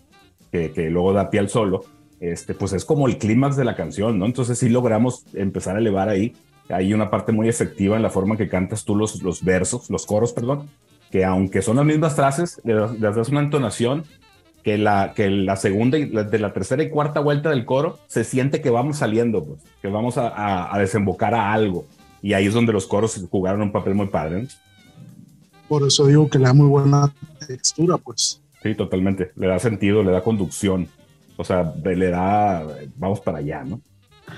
que, 0.51 0.71
que 0.71 0.89
luego 0.91 1.13
da 1.13 1.29
pie 1.29 1.39
al 1.39 1.49
solo, 1.49 1.85
este, 2.23 2.53
pues 2.53 2.71
es 2.71 2.85
como 2.85 3.07
el 3.07 3.17
clímax 3.17 3.57
de 3.57 3.65
la 3.65 3.75
canción, 3.75 4.17
¿no? 4.17 4.25
Entonces 4.25 4.57
sí 4.57 4.69
logramos 4.69 5.25
empezar 5.33 5.75
a 5.75 5.79
elevar 5.79 6.07
ahí. 6.07 6.33
Hay 6.69 6.93
una 6.93 7.09
parte 7.09 7.33
muy 7.33 7.49
efectiva 7.49 7.97
en 7.97 8.01
la 8.01 8.09
forma 8.09 8.37
que 8.37 8.47
cantas 8.47 8.85
tú 8.85 8.95
los, 8.95 9.21
los 9.21 9.43
versos, 9.43 9.89
los 9.89 10.05
coros, 10.05 10.31
perdón, 10.31 10.69
que 11.11 11.25
aunque 11.25 11.61
son 11.61 11.75
las 11.75 11.85
mismas 11.85 12.15
frases, 12.15 12.61
le 12.63 12.73
das, 12.73 13.27
una 13.27 13.41
entonación 13.41 14.05
que 14.63 14.77
la, 14.77 15.11
que 15.13 15.29
la 15.29 15.57
segunda 15.57 15.97
y 15.97 16.05
de 16.05 16.39
la 16.39 16.53
tercera 16.53 16.81
y 16.81 16.89
cuarta 16.89 17.19
vuelta 17.19 17.49
del 17.49 17.65
coro 17.65 17.99
se 18.07 18.23
siente 18.23 18.61
que 18.61 18.69
vamos 18.69 18.99
saliendo, 18.99 19.43
pues, 19.43 19.59
que 19.81 19.89
vamos 19.89 20.17
a, 20.17 20.73
a, 20.73 20.79
desembocar 20.79 21.35
a 21.35 21.51
algo. 21.51 21.85
Y 22.21 22.31
ahí 22.31 22.45
es 22.45 22.53
donde 22.53 22.71
los 22.71 22.87
coros 22.87 23.21
jugaron 23.29 23.61
un 23.61 23.73
papel 23.73 23.95
muy 23.95 24.07
padre. 24.07 24.47
Por 25.67 25.85
eso 25.85 26.07
digo 26.07 26.29
que 26.29 26.39
le 26.39 26.45
da 26.45 26.53
muy 26.53 26.67
buena 26.67 27.13
textura, 27.45 27.97
pues. 27.97 28.41
Sí, 28.61 28.75
totalmente. 28.75 29.33
Le 29.35 29.47
da 29.47 29.59
sentido, 29.59 30.03
le 30.03 30.11
da 30.11 30.23
conducción. 30.23 30.87
O 31.43 31.45
sea, 31.45 31.73
le 31.83 32.09
da, 32.09 32.65
vamos 32.95 33.19
para 33.19 33.39
allá, 33.39 33.65
¿no? 33.65 33.81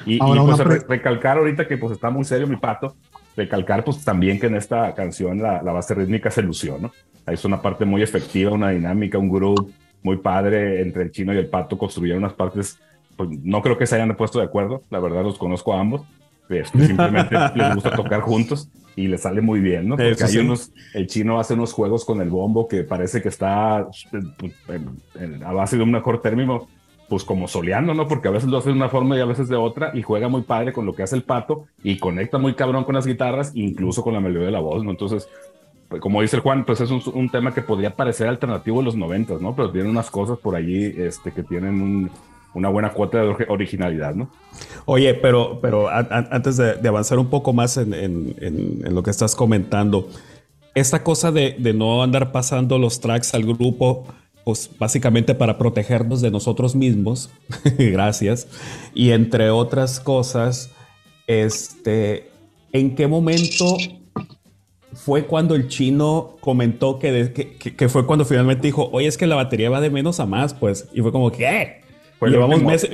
Y, 0.08 0.18
pues 0.18 0.58
recalcar 0.88 1.38
ahorita 1.38 1.68
que 1.68 1.78
pues 1.78 1.92
está 1.92 2.10
muy 2.10 2.26
serio 2.26 2.48
mi 2.48 2.56
pato, 2.56 2.96
recalcar 3.38 3.84
pues 3.84 4.04
también 4.04 4.40
que 4.40 4.48
en 4.48 4.56
esta 4.56 4.92
canción 4.96 5.40
la, 5.40 5.62
la 5.62 5.72
base 5.72 5.94
rítmica 5.94 6.32
se 6.32 6.42
lució, 6.42 6.80
¿no? 6.80 6.92
Es 7.28 7.46
una 7.46 7.62
parte 7.62 7.86
muy 7.86 8.02
efectiva, 8.02 8.52
una 8.52 8.72
dinámica, 8.72 9.20
un 9.20 9.30
groove 9.30 9.72
muy 10.02 10.18
padre 10.18 10.82
entre 10.82 11.04
el 11.04 11.12
chino 11.12 11.32
y 11.32 11.38
el 11.38 11.48
pato, 11.48 11.78
construyeron 11.78 12.24
unas 12.24 12.34
partes, 12.34 12.80
pues 13.16 13.30
no 13.44 13.62
creo 13.62 13.78
que 13.78 13.86
se 13.86 13.94
hayan 13.94 14.16
puesto 14.18 14.40
de 14.40 14.46
acuerdo, 14.46 14.82
la 14.90 15.00
verdad 15.00 15.22
los 15.22 15.38
conozco 15.38 15.76
a 15.76 15.80
ambos, 15.80 16.02
simplemente 16.74 17.36
les 17.56 17.76
gusta 17.76 17.92
tocar 17.96 18.22
juntos 18.22 18.68
y 18.96 19.08
les 19.08 19.22
sale 19.22 19.42
muy 19.42 19.60
bien, 19.60 19.90
¿no? 19.90 19.98
Porque 19.98 20.24
hay 20.24 20.38
unos, 20.38 20.72
el 20.94 21.08
chino 21.08 21.40
hace 21.40 21.54
unos 21.54 21.74
juegos 21.74 22.06
con 22.06 22.22
el 22.22 22.30
bombo 22.30 22.68
que 22.68 22.84
parece 22.84 23.22
que 23.22 23.30
está 23.30 23.88
pues, 24.40 24.54
a 25.46 25.52
base 25.52 25.78
de 25.78 25.84
un 25.84 25.92
mejor 25.92 26.22
término, 26.22 26.68
pues 27.08 27.24
como 27.24 27.48
soleando, 27.48 27.94
¿no? 27.94 28.08
Porque 28.08 28.28
a 28.28 28.32
veces 28.32 28.50
lo 28.50 28.58
hace 28.58 28.70
de 28.70 28.76
una 28.76 28.90
forma 28.90 29.18
y 29.18 29.22
a 29.22 29.26
veces 29.26 29.48
de 29.48 29.56
otra 29.56 29.92
y 29.94 30.02
juega 30.02 30.28
muy 30.28 30.42
padre 30.42 30.74
con 30.74 30.86
lo 30.86 30.94
que 30.94 31.04
hace 31.04 31.16
el 31.16 31.24
pato 31.24 31.66
y 31.84 31.98
conecta 31.98 32.38
muy 32.38 32.54
cabrón 32.54 32.84
con 32.84 32.96
las 32.96 33.06
guitarras, 33.06 33.52
incluso 33.56 34.04
con 34.04 34.14
la 34.14 34.20
melodía 34.20 34.48
de 34.48 34.52
la 34.52 34.60
voz, 34.60 34.84
¿no? 34.84 34.92
Entonces, 34.92 35.30
pues, 35.88 36.02
como 36.02 36.22
dice 36.22 36.38
el 36.38 36.42
Juan, 36.42 36.66
pues 36.66 36.82
es 36.82 36.90
un, 36.90 37.30
tema 37.30 37.54
que 37.54 37.62
podría 37.62 37.96
parecer 37.96 38.28
alternativo 38.28 38.80
en 38.80 38.86
los 38.86 38.96
noventas, 38.96 39.40
¿no? 39.42 39.56
Pero 39.56 39.72
tiene 39.72 39.90
unas 39.90 40.10
cosas 40.10 40.38
por 40.40 40.56
allí 40.56 40.84
este, 40.98 41.32
que 41.32 41.44
tienen 41.44 42.10
una 42.54 42.70
buena 42.70 42.92
cuota 42.92 43.20
de 43.20 43.46
originalidad, 43.50 44.16
¿no? 44.16 44.30
Oye, 44.86 45.14
pero, 45.14 45.60
pero 45.62 45.90
antes 45.90 46.58
de, 46.58 46.88
avanzar 46.88 47.20
un 47.20 47.30
poco 47.30 47.54
más 47.54 47.78
en, 47.78 48.36
lo 48.94 49.04
que 49.04 49.12
estás 49.12 49.36
comentando, 49.36 50.10
esta 50.74 51.04
cosa 51.04 51.32
de, 51.32 51.56
de 51.60 51.74
no 51.74 52.02
andar 52.02 52.32
pasando 52.32 52.80
los 52.80 53.00
tracks 53.00 53.34
al 53.36 53.44
grupo, 53.44 54.06
pues 54.46 54.70
básicamente 54.80 55.34
para 55.34 55.58
protegernos 55.58 56.22
de 56.22 56.32
nosotros 56.32 56.76
mismos, 56.76 57.32
gracias, 57.78 58.48
y 58.94 59.10
entre 59.10 59.50
otras 59.50 60.00
cosas, 60.00 60.72
este, 61.28 62.30
¿en 62.72 62.96
qué 62.96 63.08
momento 63.08 63.76
fue 64.94 65.26
cuando 65.26 65.56
el 65.56 65.68
chino 65.68 66.38
comentó 66.40 67.00
que, 67.00 67.52
que, 67.76 67.90
fue 67.90 68.06
cuando 68.06 68.24
finalmente 68.24 68.68
dijo, 68.68 68.88
oye, 68.94 69.08
es 69.08 69.18
que 69.18 69.26
la 69.26 69.36
batería 69.36 69.70
va 69.70 69.82
de 69.82 69.90
menos 69.90 70.20
a 70.20 70.28
más, 70.28 70.54
pues, 70.54 70.88
y 70.94 71.02
fue 71.02 71.12
como, 71.12 71.32
¿qué? 71.32 71.82
Fue 72.20 72.30
Llevamos 72.30 72.62
meses, 72.64 72.90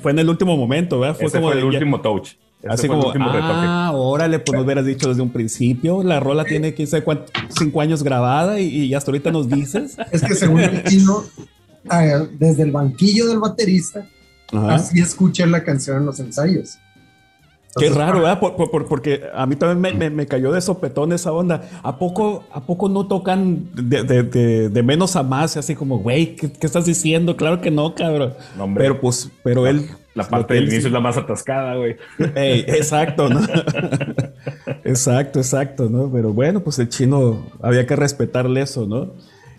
fue 0.00 0.12
en 0.12 0.20
el 0.20 0.28
último 0.30 0.56
momento, 0.56 1.00
¿verdad? 1.00 1.18
Fue 1.18 1.30
como 1.30 1.52
el 1.52 1.64
último 1.64 2.00
touch. 2.00 2.30
Así 2.66 2.88
como, 2.88 3.12
ah, 3.14 3.92
órale, 3.94 4.40
pues 4.40 4.56
nos 4.56 4.64
hubieras 4.64 4.84
dicho 4.84 5.08
desde 5.08 5.22
un 5.22 5.30
principio, 5.30 6.02
la 6.02 6.18
rola 6.18 6.44
tiene 6.44 6.74
15, 6.74 7.04
cinco 7.56 7.80
años 7.80 8.02
grabada 8.02 8.58
y, 8.58 8.92
hasta 8.94 9.10
ahorita 9.10 9.30
nos 9.30 9.48
dices. 9.48 9.96
Es 10.10 10.22
que 10.22 10.34
según 10.34 10.60
el 10.60 10.82
chino, 10.84 11.22
desde 12.38 12.64
el 12.64 12.72
banquillo 12.72 13.28
del 13.28 13.38
baterista, 13.38 14.06
así 14.52 15.00
escuché 15.00 15.46
la 15.46 15.62
canción 15.62 15.98
en 15.98 16.06
los 16.06 16.18
ensayos. 16.18 16.78
Qué 17.78 17.90
raro, 17.90 18.22
¿verdad? 18.22 18.40
porque 18.40 19.22
a 19.32 19.46
mí 19.46 19.54
también 19.54 20.14
me, 20.14 20.26
cayó 20.26 20.50
de 20.50 20.60
sopetón 20.60 21.12
esa 21.12 21.32
onda. 21.32 21.68
¿A 21.82 21.96
poco, 21.96 22.44
a 22.50 22.60
poco 22.60 22.88
no 22.88 23.06
tocan 23.06 23.68
de, 23.74 24.82
menos 24.82 25.14
a 25.14 25.22
más? 25.22 25.56
Así 25.56 25.76
como, 25.76 25.98
güey, 25.98 26.34
¿qué, 26.34 26.50
estás 26.60 26.86
diciendo? 26.86 27.36
Claro 27.36 27.60
que 27.60 27.70
no, 27.70 27.94
cabrón. 27.94 28.34
pero 28.74 29.00
pues, 29.00 29.30
pero 29.44 29.66
él 29.66 29.88
la 30.18 30.28
parte 30.28 30.54
del 30.54 30.64
inicio 30.64 30.88
es 30.88 30.92
la 30.92 31.00
más 31.00 31.16
atascada, 31.16 31.76
güey. 31.76 31.96
exacto, 32.18 33.28
¿no? 33.28 33.40
exacto, 34.84 35.38
exacto, 35.38 35.88
¿no? 35.88 36.10
Pero 36.12 36.32
bueno, 36.32 36.60
pues 36.60 36.78
el 36.78 36.88
chino 36.88 37.46
había 37.62 37.86
que 37.86 37.96
respetarle 37.96 38.60
eso, 38.60 38.86
¿no? 38.86 39.12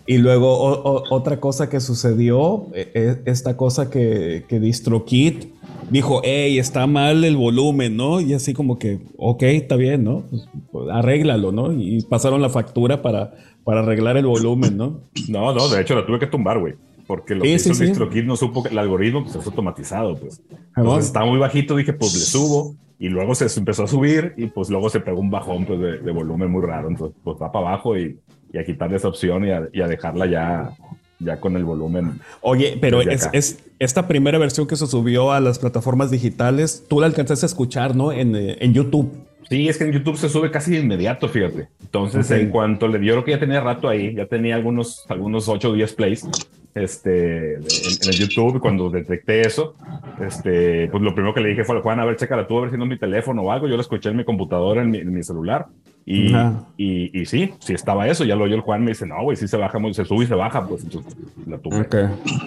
Y 0.06 0.18
luego 0.18 1.04
otra 1.10 1.40
cosa 1.40 1.68
que 1.68 1.80
sucedió, 1.80 2.66
e, 2.74 2.90
e, 2.94 3.30
esta 3.30 3.56
cosa 3.56 3.90
que, 3.90 4.44
que 4.48 4.58
DistroKid 4.58 5.44
dijo, 5.88 6.20
hey, 6.24 6.58
está 6.58 6.86
mal 6.86 7.24
el 7.24 7.36
volumen, 7.36 7.96
¿no? 7.96 8.20
Y 8.20 8.34
así 8.34 8.52
como 8.52 8.78
que, 8.78 9.00
ok, 9.16 9.42
está 9.44 9.76
bien, 9.76 10.04
¿no? 10.04 10.24
Pues, 10.30 10.48
pues, 10.72 10.88
arréglalo, 10.90 11.52
¿no? 11.52 11.72
Y 11.72 12.02
pasaron 12.02 12.42
la 12.42 12.48
factura 12.48 13.02
para, 13.02 13.34
para 13.64 13.80
arreglar 13.80 14.16
el 14.16 14.26
volumen, 14.26 14.76
¿no? 14.76 15.00
No, 15.28 15.54
no, 15.54 15.68
de 15.68 15.80
hecho 15.80 15.94
la 15.94 16.06
tuve 16.06 16.18
que 16.18 16.26
tumbar, 16.26 16.58
güey. 16.58 16.74
Porque 17.10 17.34
lo 17.34 17.42
que 17.42 17.54
hizo 17.54 17.74
DistroKid 17.74 18.24
no 18.24 18.36
supo 18.36 18.62
que 18.62 18.68
el 18.68 18.78
algoritmo 18.78 19.24
pues, 19.24 19.34
es 19.34 19.44
automatizado, 19.46 20.16
pues. 20.16 20.40
Entonces 20.76 21.06
estaba 21.06 21.26
muy 21.26 21.38
bajito, 21.38 21.76
dije, 21.76 21.92
pues 21.92 22.14
le 22.14 22.20
subo. 22.20 22.76
Y 22.98 23.08
luego 23.08 23.34
se 23.34 23.46
empezó 23.58 23.84
a 23.84 23.88
subir 23.88 24.34
y 24.36 24.46
pues 24.46 24.68
luego 24.68 24.90
se 24.90 25.00
pegó 25.00 25.20
un 25.20 25.30
bajón 25.30 25.64
pues, 25.64 25.80
de, 25.80 25.98
de 25.98 26.12
volumen 26.12 26.50
muy 26.50 26.62
raro. 26.62 26.88
Entonces, 26.88 27.16
pues 27.24 27.36
va 27.40 27.50
para 27.50 27.68
abajo 27.68 27.96
y 27.96 28.18
y 28.52 28.58
a 28.58 28.64
quitarle 28.64 28.96
esa 28.96 29.08
opción 29.08 29.44
y 29.44 29.50
a, 29.50 29.86
dejarla 29.86 30.26
ya, 30.26 30.72
ya 31.18 31.38
con 31.38 31.56
el 31.56 31.64
volumen. 31.64 32.20
Oye, 32.40 32.78
pero 32.80 33.00
es, 33.00 33.58
esta 33.78 34.08
primera 34.08 34.38
versión 34.38 34.66
que 34.66 34.76
se 34.76 34.86
subió 34.86 35.32
a 35.32 35.40
las 35.40 35.58
plataformas 35.58 36.10
digitales, 36.10 36.84
tú 36.88 37.00
la 37.00 37.06
alcanzaste 37.06 37.46
a 37.46 37.48
escuchar, 37.48 37.94
¿no? 37.94 38.12
En, 38.12 38.34
eh, 38.34 38.56
en 38.60 38.74
YouTube. 38.74 39.10
Sí, 39.48 39.68
es 39.68 39.78
que 39.78 39.84
en 39.84 39.92
YouTube 39.92 40.16
se 40.16 40.28
sube 40.28 40.50
casi 40.50 40.72
de 40.72 40.80
inmediato, 40.80 41.28
fíjate. 41.28 41.68
Entonces, 41.80 42.30
en 42.30 42.50
cuanto 42.50 42.86
le 42.86 42.98
dio, 42.98 43.14
creo 43.14 43.24
que 43.24 43.30
ya 43.32 43.40
tenía 43.40 43.60
rato 43.60 43.88
ahí, 43.88 44.14
ya 44.14 44.26
tenía 44.26 44.54
algunos, 44.54 45.04
algunos 45.08 45.48
8 45.48 45.70
o 45.70 45.72
10 45.72 45.94
plays 45.94 46.28
este, 46.74 47.54
en, 47.54 47.62
el 47.62 48.18
YouTube. 48.18 48.60
Cuando 48.60 48.90
detecté 48.90 49.42
eso, 49.42 49.74
este, 50.20 50.88
pues 50.88 51.02
lo 51.02 51.14
primero 51.14 51.34
que 51.34 51.40
le 51.40 51.50
dije 51.50 51.64
fue, 51.64 51.80
Juan, 51.80 52.00
a 52.00 52.04
ver, 52.04 52.16
chécala 52.16 52.46
tú, 52.46 52.58
a 52.58 52.62
ver 52.62 52.70
si 52.70 52.76
no 52.76 52.84
es 52.84 52.90
mi 52.90 52.98
teléfono 52.98 53.42
o 53.42 53.52
algo. 53.52 53.68
Yo 53.68 53.76
lo 53.76 53.82
escuché 53.82 54.10
en 54.10 54.16
mi 54.16 54.24
computadora, 54.24 54.82
en 54.82 54.90
mi, 54.90 54.98
en 54.98 55.12
mi 55.12 55.22
celular. 55.22 55.66
Y, 56.06 56.34
y, 56.76 57.20
y, 57.20 57.26
sí, 57.26 57.54
sí 57.60 57.74
estaba 57.74 58.08
eso. 58.08 58.24
Ya 58.24 58.34
lo 58.34 58.44
oyó 58.44 58.56
el 58.56 58.62
Juan, 58.62 58.82
me 58.82 58.90
dice, 58.90 59.06
no, 59.06 59.22
güey, 59.22 59.36
sí 59.36 59.46
se 59.46 59.56
baja, 59.56 59.78
se 59.92 60.04
sube 60.04 60.24
y 60.24 60.26
se 60.26 60.34
baja. 60.34 60.66
Pues 60.66 60.84
entonces 60.84 61.16
la 61.46 61.58
tumba. 61.58 61.86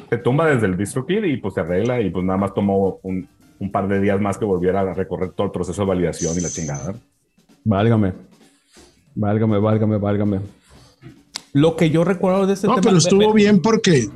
Se 0.09 0.17
tumba 0.17 0.47
desde 0.47 0.65
el 0.65 0.77
DistroKid 0.77 1.23
y 1.23 1.38
pues 1.38 1.53
se 1.53 1.62
arregla 1.62 2.01
y 2.01 2.09
pues 2.09 2.25
nada 2.25 2.38
más 2.38 2.53
tomó 2.53 2.99
un, 3.03 3.27
un 3.59 3.71
par 3.71 3.88
de 3.88 4.01
días 4.01 4.19
más 4.19 4.38
que 4.38 4.45
volviera 4.45 4.81
a 4.81 4.93
recorrer 4.93 5.31
todo 5.31 5.47
el 5.47 5.51
proceso 5.51 5.81
de 5.83 5.88
validación 5.88 6.36
y 6.38 6.41
la 6.41 6.49
chingada. 6.49 6.93
Válgame. 7.63 8.13
Válgame, 9.15 9.59
válgame, 9.59 9.97
válgame. 9.97 10.39
Lo 11.53 11.75
que 11.75 11.89
yo 11.89 12.03
recuerdo 12.03 12.47
de 12.47 12.53
este 12.53 12.67
no, 12.67 12.75
pero 12.81 12.97
estuvo 12.97 13.31
bien 13.33 13.61
porque. 13.61 14.09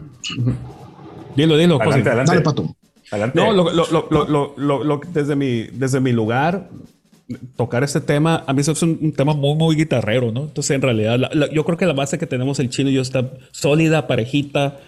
Dilo, 1.35 1.55
dilo. 1.55 1.79
Adelante, 1.79 2.09
adelante. 2.09 2.31
Dale, 2.31 2.41
Pato. 2.41 2.75
Adelante. 3.11 3.39
No, 3.39 3.53
lo, 3.53 3.71
lo, 4.57 4.83
lo, 4.83 5.01
desde, 5.13 5.35
mi, 5.35 5.63
desde 5.67 5.99
mi 5.99 6.11
lugar, 6.11 6.69
tocar 7.55 7.83
este 7.83 8.01
tema, 8.01 8.43
a 8.47 8.53
mí 8.53 8.61
es 8.61 8.81
un, 8.81 9.13
tema 9.13 9.33
muy, 9.33 9.55
muy 9.55 9.75
guitarrero, 9.75 10.31
¿no? 10.31 10.41
Entonces, 10.41 10.71
en 10.71 10.81
realidad, 10.81 11.19
yo 11.51 11.63
creo 11.63 11.77
que 11.77 11.85
la 11.85 11.93
base 11.93 12.17
que 12.17 12.25
tenemos 12.25 12.59
el 12.59 12.69
chino 12.69 12.89
y 12.89 12.93
yo 12.93 13.01
está 13.01 13.31
sólida, 13.51 14.07
parejita, 14.07 14.79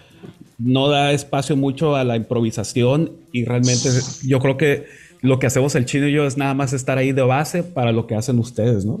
no 0.58 0.88
da 0.88 1.12
espacio 1.12 1.56
mucho 1.56 1.96
a 1.96 2.04
la 2.04 2.16
improvisación 2.16 3.12
y 3.32 3.44
realmente 3.44 3.88
yo 4.24 4.40
creo 4.40 4.56
que 4.56 4.86
lo 5.22 5.38
que 5.38 5.46
hacemos 5.46 5.74
el 5.74 5.86
chino 5.86 6.08
y 6.08 6.12
yo 6.12 6.26
es 6.26 6.36
nada 6.36 6.54
más 6.54 6.72
estar 6.72 6.98
ahí 6.98 7.12
de 7.12 7.22
base 7.22 7.62
para 7.62 7.92
lo 7.92 8.06
que 8.06 8.14
hacen 8.14 8.38
ustedes, 8.38 8.84
¿no? 8.84 9.00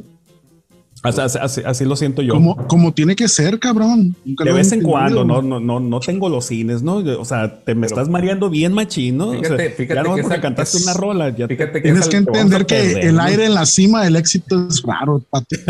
Así, 1.02 1.84
lo 1.86 1.96
siento 1.96 2.20
yo. 2.20 2.34
Como, 2.34 2.56
como 2.66 2.92
tiene 2.92 3.16
que 3.16 3.26
ser, 3.26 3.58
cabrón. 3.58 4.14
de 4.24 4.52
vez 4.52 4.70
en 4.72 4.82
cuando, 4.82 5.24
no, 5.24 5.40
no, 5.40 5.58
no, 5.58 5.80
no 5.80 6.00
tengo 6.00 6.28
los 6.28 6.44
cines, 6.46 6.82
¿no? 6.82 6.96
O 6.96 7.24
sea, 7.24 7.64
te 7.64 7.74
me 7.74 7.86
estás 7.86 8.10
mareando 8.10 8.50
bien 8.50 8.74
machín, 8.74 9.16
¿no? 9.16 9.32
Fíjate, 9.32 9.70
fíjate 9.70 9.94
ya 9.94 10.02
no 10.02 10.14
que 10.14 10.22
porque 10.22 10.40
cantaste 10.40 10.76
una 10.82 10.92
rola. 10.92 11.34
Ya 11.34 11.48
fíjate 11.48 11.80
Tienes 11.80 12.06
que 12.06 12.18
entender 12.18 12.66
que 12.66 12.92
el 13.00 13.18
aire 13.18 13.46
en 13.46 13.54
la 13.54 13.64
cima 13.64 14.04
del 14.04 14.16
éxito 14.16 14.68
es 14.68 14.82
raro, 14.82 15.24
Pati. 15.30 15.56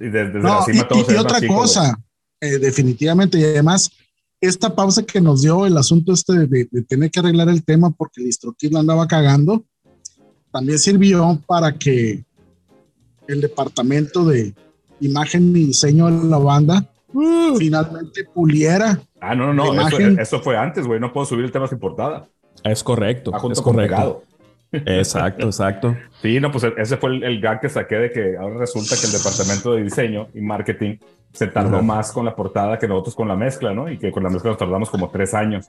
y 0.00 0.08
desde, 0.08 0.40
la 0.40 0.62
cima 0.64 0.88
y, 0.90 1.14
otra 1.16 1.46
cosa, 1.46 1.98
eh, 2.40 2.58
definitivamente, 2.58 3.38
y 3.38 3.44
además, 3.44 3.90
esta 4.40 4.74
pausa 4.74 5.02
que 5.02 5.20
nos 5.20 5.42
dio 5.42 5.66
el 5.66 5.76
asunto 5.76 6.14
este 6.14 6.46
de, 6.46 6.64
tener 6.88 7.10
que 7.10 7.20
arreglar 7.20 7.50
el 7.50 7.62
tema 7.62 7.90
porque 7.90 8.22
el 8.22 8.28
Listrokid 8.28 8.72
lo 8.72 8.78
andaba 8.78 9.06
cagando 9.06 9.66
también 10.52 10.78
sirvió 10.78 11.38
para 11.46 11.72
que 11.72 12.22
el 13.26 13.40
departamento 13.40 14.24
de 14.24 14.54
imagen 15.00 15.56
y 15.56 15.66
diseño 15.66 16.06
de 16.10 16.28
la 16.28 16.38
banda 16.38 16.86
uh. 17.12 17.56
finalmente 17.56 18.24
puliera. 18.24 19.00
Ah, 19.20 19.34
no, 19.34 19.52
no, 19.52 19.72
no, 19.72 19.88
eso, 20.20 20.40
fue 20.40 20.56
antes, 20.56 20.86
güey, 20.86 21.00
no 21.00 21.12
puedo 21.12 21.26
subir 21.26 21.44
el 21.44 21.52
tema 21.52 21.66
sin 21.66 21.78
portada. 21.78 22.28
Es 22.64 22.82
correcto, 22.82 23.32
es 23.50 23.60
correcto. 23.60 24.22
Exacto, 24.72 25.46
exacto. 25.46 25.96
Sí, 26.22 26.38
no, 26.38 26.52
pues 26.52 26.64
ese 26.76 26.96
fue 26.96 27.16
el, 27.16 27.40
gag 27.40 27.60
que 27.60 27.68
saqué 27.68 27.96
de 27.96 28.10
que 28.12 28.36
ahora 28.36 28.58
resulta 28.58 28.96
que 28.96 29.06
el 29.06 29.12
departamento 29.12 29.74
de 29.74 29.82
diseño 29.82 30.28
y 30.34 30.40
marketing 30.40 30.96
se 31.32 31.48
tardó 31.48 31.82
más 31.82 32.12
con 32.12 32.24
la 32.24 32.36
portada 32.36 32.78
que 32.78 32.86
nosotros 32.86 33.14
con 33.14 33.26
la 33.26 33.34
mezcla, 33.34 33.74
¿no? 33.74 33.90
Y 33.90 33.98
que 33.98 34.12
con 34.12 34.22
la 34.22 34.30
mezcla 34.30 34.50
nos 34.50 34.58
tardamos 34.58 34.88
como 34.88 35.10
tres 35.10 35.34
años. 35.34 35.66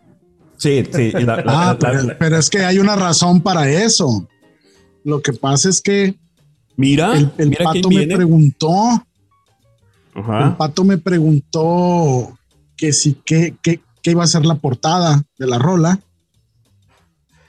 Sí, 0.58 0.88
sí. 0.92 1.12
ah, 1.28 1.76
pero, 2.20 2.38
es 2.38 2.50
que 2.50 2.60
hay 2.60 2.78
una 2.80 2.96
razón 2.96 3.42
para 3.42 3.68
eso. 3.68 4.28
Lo 5.04 5.22
que 5.22 5.34
pasa 5.34 5.70
es 5.70 5.82
que. 5.82 6.16
Mira, 6.76 7.14
el, 7.38 7.56
pato 7.56 7.90
me 7.90 8.08
preguntó. 8.08 8.72
El 10.16 10.56
pato 10.56 10.84
me 10.84 10.98
preguntó 10.98 12.38
que 12.76 12.94
si 12.94 13.14
qué, 13.14 13.56
qué, 13.62 13.80
iba 14.06 14.24
a 14.24 14.28
ser 14.28 14.46
la 14.46 14.56
portada 14.56 15.24
de 15.38 15.48
la 15.48 15.60
rola. 15.60 16.00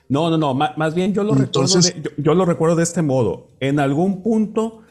No, 0.09 0.29
no, 0.29 0.37
no. 0.37 0.55
Más, 0.55 0.95
bien 0.95 1.15
yo 1.15 1.25
lo, 1.25 1.35
recuerdo 1.35 1.81
yo, 2.19 2.35
lo 2.35 2.45
recuerdo 2.45 2.77
de 2.77 2.83
este 2.83 3.01
modo. 3.01 3.49
En 3.61 3.81
algún 3.81 4.23
punto 4.23 4.83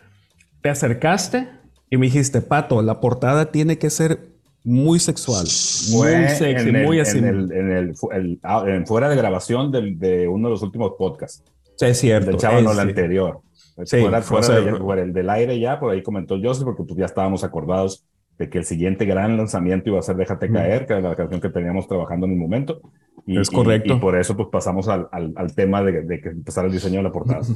te 0.62 0.70
acercaste 0.70 1.50
y 1.92 1.98
me 1.98 2.08
dijiste, 2.08 2.42
Pato, 2.42 2.82
la 2.82 3.00
portada 3.00 3.52
tiene 3.52 3.78
que 3.78 3.92
ser 3.92 4.34
muy 4.64 4.98
sexual, 5.00 5.46
muy 5.92 6.30
sexy, 6.30 6.72
muy 6.72 7.00
así. 7.00 7.20
En 7.20 7.28
el, 7.28 8.40
ah, 8.42 8.66
fuera 8.86 9.10
de 9.10 9.16
grabación 9.16 9.72
de 9.72 10.28
uno 10.28 10.48
de 10.48 10.52
los 10.52 10.64
últimos 10.64 10.94
podcasts. 10.98 11.44
Sí, 11.76 11.86
es 11.86 11.98
cierto. 12.00 12.32
Del 12.32 12.38
chavo, 12.38 12.62
no 12.62 12.72
el 12.72 12.80
anterior. 12.80 13.42
Sí, 13.86 14.02
fuera, 14.02 14.22
fuera 14.22 15.02
el 15.02 15.14
del 15.14 15.30
aire 15.30 15.60
ya, 15.60 15.80
por 15.80 15.92
ahí 15.92 16.04
comentó 16.04 16.38
Joseph, 16.42 16.66
porque 16.66 16.84
pues 16.84 16.98
ya 16.98 17.06
estábamos 17.06 17.44
acordados 17.44 18.06
de 18.38 18.50
que 18.50 18.60
el 18.60 18.66
siguiente 18.66 19.06
gran 19.06 19.36
lanzamiento 19.38 19.90
iba 19.90 20.00
a 20.00 20.04
ser 20.04 20.16
Déjate 20.16 20.52
Caer, 20.52 20.86
que 20.86 20.94
era 20.94 21.10
la 21.10 21.16
canción 21.16 21.42
que 21.42 21.50
teníamos 21.50 21.88
trabajando 21.88 22.26
en 22.26 22.34
el 22.34 22.38
momento. 22.38 22.82
Y, 23.26 23.40
es 23.40 23.50
correcto. 23.50 23.96
Y, 23.96 24.00
por 24.00 24.18
eso 24.18 24.36
pues 24.36 24.50
pasamos 24.52 24.88
al, 24.88 25.08
al, 25.12 25.56
tema 25.56 25.82
de, 25.84 26.04
de, 26.04 26.22
que 26.22 26.30
empezara 26.30 26.68
el 26.68 26.74
diseño 26.74 26.98
de 26.98 27.04
la 27.04 27.12
portada. 27.12 27.42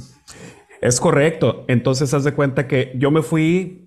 Es 0.80 1.00
correcto. 1.00 1.66
Entonces, 1.68 2.14
haz 2.14 2.24
de 2.24 2.34
cuenta 2.34 2.68
que 2.68 2.94
yo 2.98 3.10
me 3.10 3.24
fui 3.24 3.87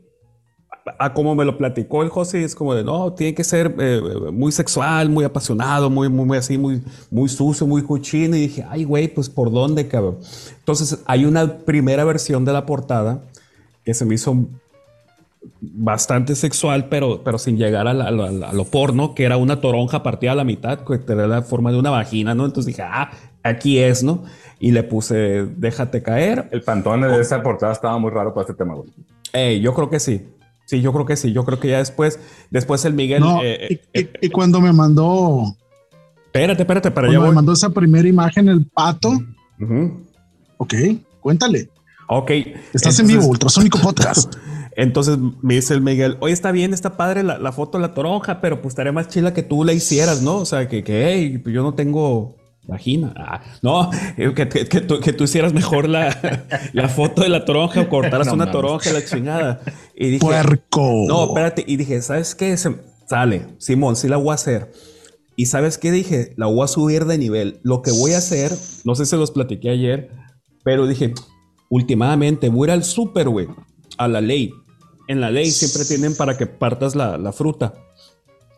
a 0.98 1.12
como 1.12 1.34
me 1.34 1.44
lo 1.44 1.56
platicó 1.56 2.02
el 2.02 2.08
José, 2.08 2.44
es 2.44 2.54
como 2.54 2.74
de, 2.74 2.84
no, 2.84 3.12
tiene 3.12 3.34
que 3.34 3.44
ser 3.44 3.74
eh, 3.78 4.00
muy 4.32 4.52
sexual, 4.52 5.08
muy 5.08 5.24
apasionado, 5.24 5.90
muy, 5.90 6.08
muy, 6.08 6.24
muy 6.24 6.38
así, 6.38 6.58
muy, 6.58 6.82
muy 7.10 7.28
sucio, 7.28 7.66
muy 7.66 7.82
cochino. 7.82 8.36
Y 8.36 8.40
dije, 8.40 8.66
ay, 8.68 8.84
güey, 8.84 9.08
pues 9.08 9.28
por 9.28 9.50
dónde, 9.50 9.88
cabrón. 9.88 10.18
Entonces, 10.58 11.00
hay 11.06 11.24
una 11.24 11.58
primera 11.58 12.04
versión 12.04 12.44
de 12.44 12.52
la 12.52 12.66
portada 12.66 13.20
que 13.84 13.94
se 13.94 14.04
me 14.04 14.14
hizo 14.14 14.46
bastante 15.60 16.34
sexual, 16.34 16.88
pero, 16.88 17.22
pero 17.24 17.38
sin 17.38 17.56
llegar 17.56 17.86
a, 17.88 17.92
lo 17.92 18.64
porno, 18.64 19.14
que 19.14 19.24
era 19.24 19.36
una 19.36 19.60
toronja 19.60 20.02
partida 20.02 20.32
a 20.32 20.34
la 20.34 20.44
mitad, 20.44 20.80
que 20.80 20.98
tenía 20.98 21.26
la 21.26 21.42
forma 21.42 21.72
de 21.72 21.78
una 21.78 21.90
vagina, 21.90 22.34
¿no? 22.34 22.44
Entonces 22.44 22.66
dije, 22.76 22.82
ah, 22.82 23.10
aquí 23.42 23.78
es, 23.78 24.02
¿no? 24.02 24.24
Y 24.58 24.72
le 24.72 24.82
puse, 24.82 25.46
déjate 25.56 26.02
caer. 26.02 26.48
El 26.50 26.62
pantone 26.62 27.08
de 27.08 27.20
esa 27.20 27.42
portada 27.42 27.72
estaba 27.72 27.98
muy 27.98 28.10
raro 28.10 28.34
para 28.34 28.42
este 28.42 28.54
tema, 28.54 28.74
güey. 28.74 29.60
yo 29.60 29.74
creo 29.74 29.88
que 29.88 30.00
sí. 30.00 30.26
Sí, 30.70 30.80
yo 30.80 30.92
creo 30.92 31.04
que 31.04 31.16
sí. 31.16 31.32
Yo 31.32 31.44
creo 31.44 31.58
que 31.58 31.66
ya 31.66 31.78
después, 31.78 32.20
después 32.48 32.84
el 32.84 32.94
Miguel. 32.94 33.24
Eh, 33.42 33.80
y, 33.92 33.98
eh, 33.98 34.30
cuando 34.30 34.60
me 34.60 34.72
mandó. 34.72 35.56
Espérate, 36.26 36.62
espérate, 36.62 36.92
para 36.92 37.08
allá. 37.08 37.18
Me 37.18 37.32
mandó 37.32 37.54
esa 37.54 37.70
primera 37.70 38.06
imagen, 38.06 38.48
el 38.48 38.64
pato. 38.66 39.20
Ok, 40.58 40.74
cuéntale. 41.20 41.68
Ok. 42.06 42.30
Estás 42.72 43.00
en 43.00 43.08
vivo, 43.08 43.26
Ultrasónico 43.26 43.80
Podcast. 43.80 44.36
Entonces 44.76 45.18
me 45.42 45.56
dice 45.56 45.74
el 45.74 45.80
Miguel, 45.80 46.16
oye, 46.20 46.32
está 46.32 46.52
bien, 46.52 46.72
está 46.72 46.96
padre 46.96 47.24
la, 47.24 47.50
foto 47.50 47.78
de 47.78 47.82
la 47.82 47.92
toronja, 47.92 48.40
pero 48.40 48.62
pues 48.62 48.70
estaría 48.70 48.92
más 48.92 49.08
chila 49.08 49.34
que 49.34 49.42
tú 49.42 49.64
la 49.64 49.72
hicieras, 49.72 50.22
¿no? 50.22 50.36
O 50.36 50.44
sea, 50.44 50.68
que, 50.68 50.84
que 50.84 51.08
hey, 51.08 51.38
pues 51.38 51.52
yo 51.52 51.64
no 51.64 51.74
tengo 51.74 52.36
vagina. 52.64 53.12
Ah, 53.16 53.40
no, 53.62 53.90
eh, 54.16 54.32
que, 54.34 54.48
que, 54.48 55.12
tú, 55.12 55.24
hicieras 55.24 55.52
mejor 55.52 55.88
la, 55.88 56.88
foto 56.88 57.22
de 57.22 57.28
la 57.28 57.44
toronja 57.44 57.82
o 57.82 57.88
cortaras 57.88 58.28
una 58.32 58.50
toronja, 58.50 58.92
la 58.92 59.04
chingada. 59.04 59.60
Y 59.94 60.06
dije, 60.06 60.20
Puerco. 60.20 61.04
No, 61.08 61.26
espérate. 61.26 61.64
Y 61.66 61.76
dije, 61.76 62.00
¿sabes 62.02 62.34
qué? 62.34 62.56
Se, 62.56 62.76
sale, 63.10 63.46
Simón, 63.58 63.96
sí 63.96 64.08
la 64.08 64.16
voy 64.16 64.30
a 64.30 64.34
hacer. 64.34 64.72
Y 65.36 65.46
¿sabes 65.46 65.78
qué? 65.78 65.90
Dije, 65.90 66.34
la 66.36 66.46
voy 66.46 66.62
a 66.62 66.68
subir 66.68 67.06
de 67.06 67.18
nivel. 67.18 67.60
Lo 67.62 67.82
que 67.82 67.90
voy 67.90 68.12
a 68.12 68.18
hacer, 68.18 68.52
no 68.84 68.94
sé 68.94 69.06
si 69.06 69.16
los 69.16 69.30
platiqué 69.30 69.70
ayer, 69.70 70.10
pero 70.64 70.86
dije, 70.86 71.14
últimamente 71.70 72.48
voy 72.48 72.68
a 72.68 72.72
ir 72.72 72.78
al 72.78 72.84
súper, 72.84 73.28
güey, 73.28 73.48
a 73.98 74.06
la 74.06 74.20
ley. 74.20 74.52
En 75.08 75.20
la 75.20 75.30
ley 75.30 75.50
siempre 75.50 75.84
tienen 75.84 76.14
para 76.14 76.36
que 76.36 76.46
partas 76.46 76.94
la, 76.94 77.18
la 77.18 77.32
fruta. 77.32 77.74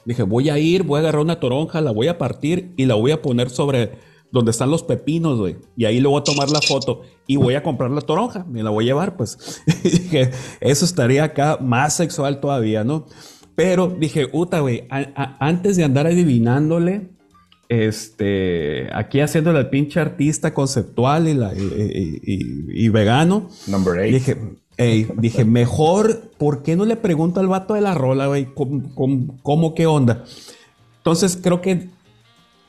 Dije, 0.05 0.23
voy 0.23 0.51
a 0.51 0.59
ir, 0.59 0.83
voy 0.83 0.99
a 0.99 1.01
agarrar 1.01 1.23
una 1.23 1.41
toronja, 1.41 1.81
la 1.81 1.93
voy 1.93 2.09
a 2.09 2.19
partir 2.19 2.73
y 2.77 2.87
la 2.87 2.95
voy 2.95 3.13
a 3.13 3.23
poner 3.23 3.51
sobre, 3.51 3.93
donde 4.31 4.51
están 4.51 4.71
los 4.71 4.83
pepinos, 4.83 5.39
güey. 5.39 5.57
Y 5.77 5.85
ahí 5.85 6.01
le 6.01 6.09
voy 6.09 6.21
a 6.21 6.25
tomar 6.25 6.51
la 6.51 6.61
foto 6.61 7.03
y 7.27 7.37
voy 7.37 7.55
a 7.55 7.63
comprar 7.63 7.91
la 7.91 8.01
toronja. 8.01 8.45
Me 8.49 8.63
la 8.63 8.71
voy 8.71 8.85
a 8.85 8.89
llevar, 8.89 9.17
pues. 9.17 9.63
dije, 9.83 10.31
eso 10.61 10.85
estaría 10.85 11.25
acá 11.25 11.59
más 11.61 11.97
sexual 11.97 12.41
todavía, 12.41 12.85
¿no? 12.85 13.07
Pero 13.55 13.89
dije, 13.89 14.29
puta, 14.29 14.61
güey, 14.61 14.87
antes 14.91 15.77
de 15.77 15.85
andar 15.85 16.07
adivinándole, 16.07 17.11
este, 17.69 18.89
aquí 18.95 19.21
haciéndole 19.21 19.59
al 19.59 19.71
pinche 19.71 20.01
artista 20.01 20.53
conceptual 20.53 21.29
y, 21.29 21.35
la, 21.35 21.53
y, 21.55 22.89
vegano. 22.89 23.49
Number 23.67 23.99
eight. 24.01 24.15
Dije, 24.15 24.37
dije, 24.83 25.45
mejor, 25.45 26.31
¿por 26.39 26.63
qué 26.63 26.77
no 26.77 26.85
le 26.85 26.97
pregunto 26.97 27.41
al 27.41 27.49
vato 27.49 27.75
de 27.75 27.81
la 27.81 27.95
rola, 27.95 28.27
güey? 28.27 28.47
¿Cómo, 28.55 29.39
cómo, 29.43 29.75
qué 29.75 29.87
onda? 29.87 30.25
Entonces 30.99 31.39
creo 31.43 31.61
que 31.61 31.89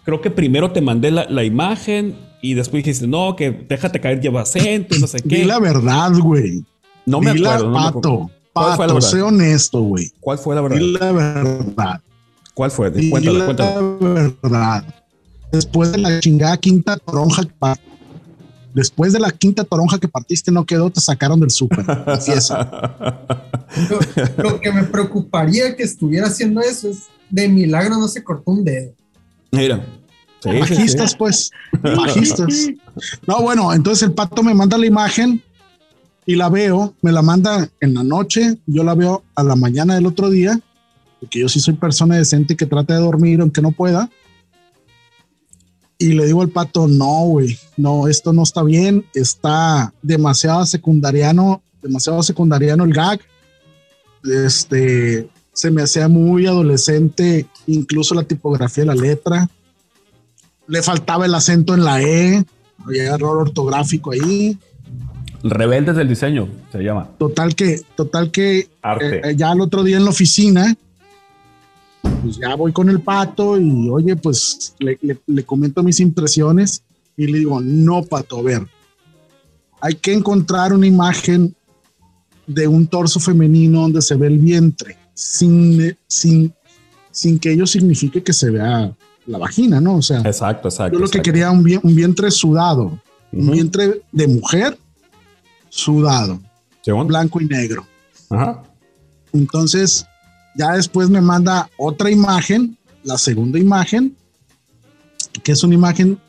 creo 0.04 0.21
que 0.21 0.32
primero 0.32 0.71
te 0.71 0.82
mandé 0.82 1.12
la, 1.12 1.43
imagen 1.43 2.15
y 2.41 2.56
después 2.56 2.84
dijiste, 2.84 3.08
no, 3.08 3.36
que 3.36 3.52
déjate 3.52 4.02
caer, 4.02 4.21
lleva 4.21 4.41
acento 4.41 4.95
y 4.95 4.99
no 4.99 5.08
sé 5.08 5.21
qué. 5.21 5.38
Di 5.38 5.43
la 5.45 5.60
verdad, 5.60 6.12
güey. 6.19 6.63
No 7.06 7.21
me 7.21 7.32
acuerdo. 7.32 7.73
pato, 7.73 8.30
pato, 8.54 9.02
sé 9.02 9.21
honesto, 9.21 9.82
güey. 9.82 10.12
¿Cuál 10.19 10.38
fue 10.38 10.56
la 10.56 10.62
verdad? 10.62 10.78
Di 10.78 10.91
la 10.91 11.12
verdad. 11.12 12.02
¿Cuál 12.54 12.71
fue? 12.71 12.91
La 12.91 13.80
verdad. 13.99 15.04
Después 15.52 15.91
de 15.91 15.99
la 15.99 16.19
chingada 16.19 16.58
quinta 16.58 16.97
toronja 16.97 17.43
que 17.43 17.54
después 18.74 19.14
de 19.14 19.20
la 19.20 19.32
quinta 19.32 19.64
toronja 19.64 20.00
que 20.00 20.08
partiste 20.08 20.52
no 20.52 20.66
quedó, 20.66 20.90
te 20.90 21.02
sacaron 21.02 21.40
del 21.40 21.52
súper. 21.52 21.86
lo, 23.90 24.44
lo 24.44 24.60
que 24.60 24.72
me 24.72 24.84
preocuparía 24.84 25.76
que 25.76 25.84
estuviera 25.84 26.28
haciendo 26.28 26.62
eso 26.62 26.90
es 26.90 27.08
de 27.30 27.50
milagro 27.50 27.98
no 27.98 28.08
se 28.08 28.24
cortó 28.24 28.52
un 28.52 28.64
dedo. 28.64 28.94
Mira. 29.52 29.86
Bajistas, 30.46 31.16
pues. 31.16 31.52
Bajistas. 31.82 32.68
No, 33.28 33.42
bueno, 33.42 33.74
entonces 33.74 34.04
el 34.04 34.14
pato 34.14 34.44
me 34.44 34.54
manda 34.54 34.78
la 34.78 34.86
imagen 34.86 35.42
y 36.26 36.36
la 36.36 36.50
veo, 36.50 36.94
me 37.02 37.12
la 37.12 37.22
manda 37.22 37.70
en 37.80 37.94
la 37.94 38.04
noche, 38.04 38.58
yo 38.66 38.84
la 38.84 38.94
veo 38.94 39.24
a 39.36 39.44
la 39.44 39.56
mañana 39.56 39.96
del 39.96 40.06
otro 40.06 40.30
día, 40.30 40.60
porque 41.20 41.40
yo 41.40 41.50
sí 41.50 41.60
soy 41.60 41.74
persona 41.76 42.18
decente 42.18 42.56
que 42.56 42.66
trata 42.66 42.94
de 42.94 43.02
dormir 43.02 43.42
aunque 43.42 43.62
no 43.62 43.72
pueda. 43.72 44.10
Y 45.97 46.13
le 46.13 46.25
digo 46.25 46.41
al 46.41 46.49
pato, 46.49 46.88
no, 46.88 47.25
güey, 47.25 47.58
no, 47.77 48.08
esto 48.08 48.34
no 48.34 48.43
está 48.43 48.63
bien, 48.63 49.06
está 49.13 49.93
demasiado 50.01 50.65
secundariano, 50.65 51.62
demasiado 51.82 52.23
secundariano 52.23 52.84
el 52.84 52.93
gag. 52.93 53.19
Este, 54.23 55.29
se 55.53 55.71
me 55.71 55.84
hacía 55.84 56.08
muy 56.08 56.47
adolescente, 56.47 57.47
incluso 57.67 58.15
la 58.15 58.23
tipografía 58.23 58.84
de 58.84 58.88
la 58.88 58.95
letra. 58.95 59.49
Le 60.67 60.82
faltaba 60.82 61.25
el 61.25 61.36
acento 61.36 61.73
en 61.73 61.84
la 61.84 62.01
E, 62.01 62.43
había 62.86 63.13
error 63.13 63.38
ortográfico 63.38 64.12
ahí. 64.12 64.58
Rebeldes 65.43 65.95
del 65.95 66.08
diseño 66.08 66.47
se 66.71 66.79
llama. 66.79 67.10
Total 67.17 67.53
que, 67.53 67.82
total 67.95 68.32
que 68.32 68.60
eh, 68.60 68.67
eh, 68.82 69.36
ya 69.36 69.51
el 69.51 69.62
otro 69.62 69.84
día 69.84 69.97
en 69.97 70.06
la 70.06 70.12
oficina, 70.12 70.75
pues 72.22 72.38
ya 72.38 72.56
voy 72.56 72.72
con 72.72 72.89
el 72.89 73.02
pato 73.02 73.60
y 73.60 73.89
oye, 73.89 74.16
pues 74.16 74.76
le, 74.80 74.98
le 75.26 75.44
comento 75.44 75.84
mis 75.84 76.00
impresiones 76.00 76.84
y 77.18 77.28
le 77.28 77.39
digo, 77.39 77.60
no, 77.62 78.04
pato, 78.04 78.39
a 78.39 78.42
ver, 78.42 78.68
hay 79.82 79.96
que 79.96 80.13
encontrar 80.13 80.74
una 80.74 80.88
imagen 80.88 81.56
de 82.48 82.68
un 82.68 82.88
torso 82.88 83.20
femenino 83.20 83.82
donde 83.82 84.02
se 84.02 84.16
ve 84.16 84.28
el 84.28 84.39
vientre 84.39 84.98
sin, 85.13 85.98
sin, 86.08 86.54
sin 87.12 87.39
que 87.39 87.52
ello 87.52 87.68
signifique 87.68 88.24
que 88.24 88.34
se 88.34 88.50
vea 88.50 88.96
la 89.26 89.38
vagina, 89.38 89.80
¿no? 89.80 89.98
O 89.98 90.02
sea, 90.02 90.20
exacto, 90.20 90.68
exacto. 90.68 90.98
Yo 90.98 91.04
lo 91.04 91.10
que 91.10 91.22
quería 91.22 91.52
un, 91.52 91.80
un 91.84 91.96
vientre 91.96 92.30
sudado, 92.32 93.00
un 93.32 93.52
vientre 93.52 94.02
de 94.12 94.28
mujer 94.28 94.78
sudado, 95.70 96.42
blanco 97.06 97.42
y 97.42 97.46
negro. 97.46 97.86
Entonces, 99.32 100.06
ya 100.56 100.74
después 100.74 101.10
me 101.10 101.22
manda 101.22 101.70
otra 101.78 102.10
imagen, 102.12 102.78
la 103.04 103.18
segunda 103.18 103.60
imagen, 103.60 104.16
que 105.44 105.52
es 105.52 105.63
una 105.63 105.74
imagen 105.74 106.20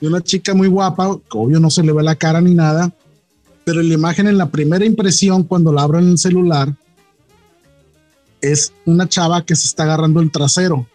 de 0.00 0.08
una 0.08 0.20
chica 0.20 0.54
muy 0.54 0.68
guapa, 0.68 1.18
que 1.30 1.38
obvio 1.38 1.58
no 1.60 1.70
se 1.70 1.82
le 1.82 1.92
ve 1.92 2.02
la 2.02 2.14
cara 2.14 2.40
ni 2.40 2.54
nada, 2.54 2.92
pero 3.64 3.82
la 3.82 3.94
imagen 3.94 4.26
en 4.26 4.38
la 4.38 4.50
primera 4.50 4.84
impresión, 4.84 5.44
cuando 5.44 5.72
la 5.72 5.82
abro 5.82 5.98
en 5.98 6.10
el 6.10 6.18
celular, 6.18 6.74
es 8.40 8.72
una 8.84 9.08
chava 9.08 9.44
que 9.44 9.56
se 9.56 9.66
está 9.66 9.82
agarrando 9.82 10.20
el 10.20 10.30
trasero. 10.30 10.86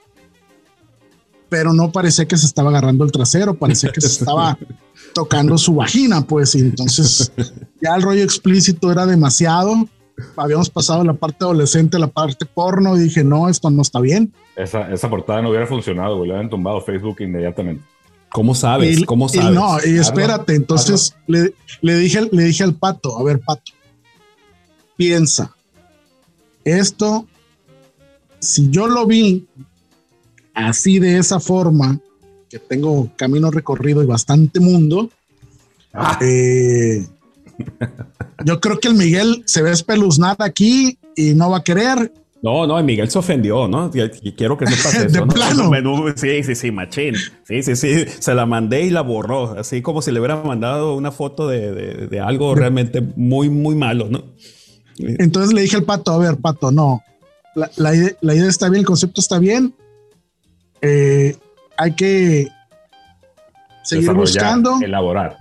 Pero 1.50 1.74
no 1.74 1.92
parece 1.92 2.26
que 2.26 2.38
se 2.38 2.48
estaba 2.48 2.70
agarrando 2.70 3.04
el 3.04 3.12
trasero, 3.12 3.54
parece 3.54 3.92
que 3.92 4.02
se 4.02 4.08
estaba 4.08 4.58
tocando 5.14 5.58
su 5.58 5.76
vagina, 5.76 6.26
pues. 6.26 6.56
Y 6.56 6.62
entonces 6.62 7.32
ya 7.82 7.96
el 7.96 8.02
rollo 8.02 8.24
explícito 8.24 8.92
era 8.92 9.06
demasiado. 9.06 9.88
Habíamos 10.36 10.70
pasado 10.70 11.04
la 11.04 11.14
parte 11.14 11.44
adolescente, 11.44 12.00
la 12.00 12.08
parte 12.08 12.46
porno, 12.46 12.96
y 12.98 13.02
dije, 13.02 13.24
no, 13.24 13.50
esto 13.50 13.70
no 13.70 13.82
está 13.82 14.00
bien. 14.00 14.34
Esa, 14.56 14.92
esa 14.92 15.10
portada 15.10 15.42
no 15.42 15.50
hubiera 15.50 15.68
funcionado, 15.68 16.18
güey. 16.18 16.30
Le 16.30 16.36
habían 16.36 16.50
tumbado 16.50 16.82
Facebook 16.82 17.18
inmediatamente. 17.22 17.84
¿Cómo 18.32 18.56
sabes? 18.56 19.06
¿Cómo 19.06 19.30
sabes? 19.30 19.52
Y 19.52 19.54
no, 19.54 19.78
y 19.86 20.00
espérate, 20.00 20.56
entonces 20.56 21.16
le, 21.28 21.54
le, 21.82 21.98
dije, 21.98 22.28
le 22.32 22.44
dije 22.46 22.64
al 22.64 22.74
pato, 22.74 23.18
a 23.20 23.24
ver, 23.24 23.40
pato, 23.40 23.72
piensa, 24.98 25.56
esto 26.64 27.28
si 28.44 28.70
yo 28.70 28.88
lo 28.88 29.08
vi 29.08 29.48
así 30.54 31.00
de 31.00 31.18
esa 31.18 31.40
forma, 31.40 32.00
que 32.50 32.60
tengo 32.60 33.10
camino 33.16 33.50
recorrido 33.50 34.04
y 34.04 34.06
bastante 34.06 34.60
mundo, 34.60 35.10
ah. 35.94 36.20
eh, 36.22 37.08
yo 38.46 38.60
creo 38.60 38.80
que 38.80 38.90
el 38.90 38.96
Miguel 38.96 39.44
se 39.46 39.62
ve 39.62 39.72
espeluznado 39.72 40.44
aquí 40.44 40.98
y 41.16 41.34
no 41.34 41.52
va 41.52 41.58
a 41.58 41.64
querer. 41.64 42.12
No, 42.42 42.68
no, 42.68 42.82
Miguel 42.84 43.10
se 43.10 43.20
ofendió, 43.20 43.70
¿no? 43.70 43.90
Y 44.22 44.34
quiero 44.34 44.58
que 44.58 44.68
sepas 44.68 44.96
eso. 45.06 45.26
de 45.26 45.26
plano. 45.28 45.72
Sí, 46.16 46.44
sí, 46.44 46.56
sí, 46.56 46.72
machín. 46.72 47.16
Sí, 47.48 47.64
sí, 47.64 47.76
sí. 47.76 48.06
Se 48.20 48.34
la 48.34 48.46
mandé 48.46 48.84
y 48.84 48.90
la 48.90 49.02
borró, 49.02 49.58
así 49.58 49.82
como 49.82 50.02
si 50.02 50.12
le 50.12 50.20
hubiera 50.20 50.36
mandado 50.36 50.96
una 50.96 51.12
foto 51.12 51.48
de 51.48 52.20
algo 52.24 52.54
realmente 52.54 53.02
muy, 53.16 53.50
muy 53.50 53.76
malo, 53.76 54.08
¿no? 54.10 54.24
Entonces 54.98 55.54
le 55.54 55.62
dije 55.62 55.78
al 55.78 55.84
pato, 55.84 56.12
a 56.12 56.18
ver, 56.18 56.38
pato, 56.38 56.72
no, 56.72 57.02
la, 57.56 57.96
idea, 57.96 58.16
está 58.48 58.70
bien, 58.70 58.82
el 58.82 58.86
concepto 58.86 59.22
está 59.22 59.40
bien. 59.40 59.74
Eh, 60.82 61.36
hay 61.78 61.96
que 61.96 62.48
seguir 63.84 64.14
buscando. 64.14 64.80
Elaborar. 64.82 65.38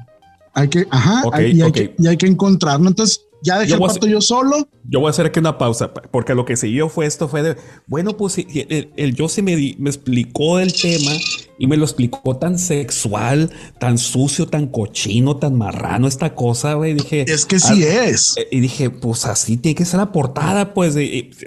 Hay 0.55 0.69
que, 0.69 0.87
ajá, 0.91 1.23
y, 1.41 1.63
hay 1.63 1.73
que, 1.73 1.95
y, 1.99 2.07
hay 2.07 2.17
que, 2.17 2.27
encontrarlo. 2.27 2.89
Entonces, 2.89 3.25
ya 3.43 3.59
dejé 3.59 3.73
yo 3.73 3.87
el 3.87 4.11
yo 4.11 4.21
solo. 4.21 4.69
Yo 4.85 5.01
voy 5.01 5.09
a 5.09 5.11
hacer 5.11 5.27
aquí 5.27 5.41
una 5.41 5.59
pausa, 5.59 5.93
porque 5.93 6.35
lo 6.35 6.45
que 6.45 6.57
siguió 6.57 6.89
fue 6.89 7.07
esto, 7.07 7.29
fue 7.29 7.43
de, 7.43 7.57
bueno, 7.87 8.17
pues 8.17 8.39
el, 8.39 8.91
el 8.97 9.15
yo 9.15 9.29
se 9.29 9.43
me, 9.43 9.57
me 9.79 9.91
explicó 9.91 10.59
el 10.59 10.73
tema 10.73 11.13
y 11.59 11.67
me 11.67 11.77
lo 11.77 11.85
explicó 11.85 12.37
tan 12.37 12.59
sexual, 12.59 13.51
tan 13.79 13.97
sucio, 13.99 14.47
tan 14.47 14.67
cochino, 14.67 15.37
tan 15.37 15.57
marrano 15.57 16.07
esta 16.07 16.35
cosa, 16.35 16.75
güey. 16.75 16.95
Dije, 16.95 17.25
es 17.27 17.47
que 17.47 17.59
sí 17.59 17.85
ah, 17.85 18.05
es. 18.05 18.35
Y 18.51 18.61
dije, 18.61 18.91
pues 18.91 19.27
así 19.27 19.57
tiene 19.57 19.75
que 19.75 19.85
ser 19.85 20.01
la 20.01 20.13
portada, 20.13 20.75
pues 20.75 20.97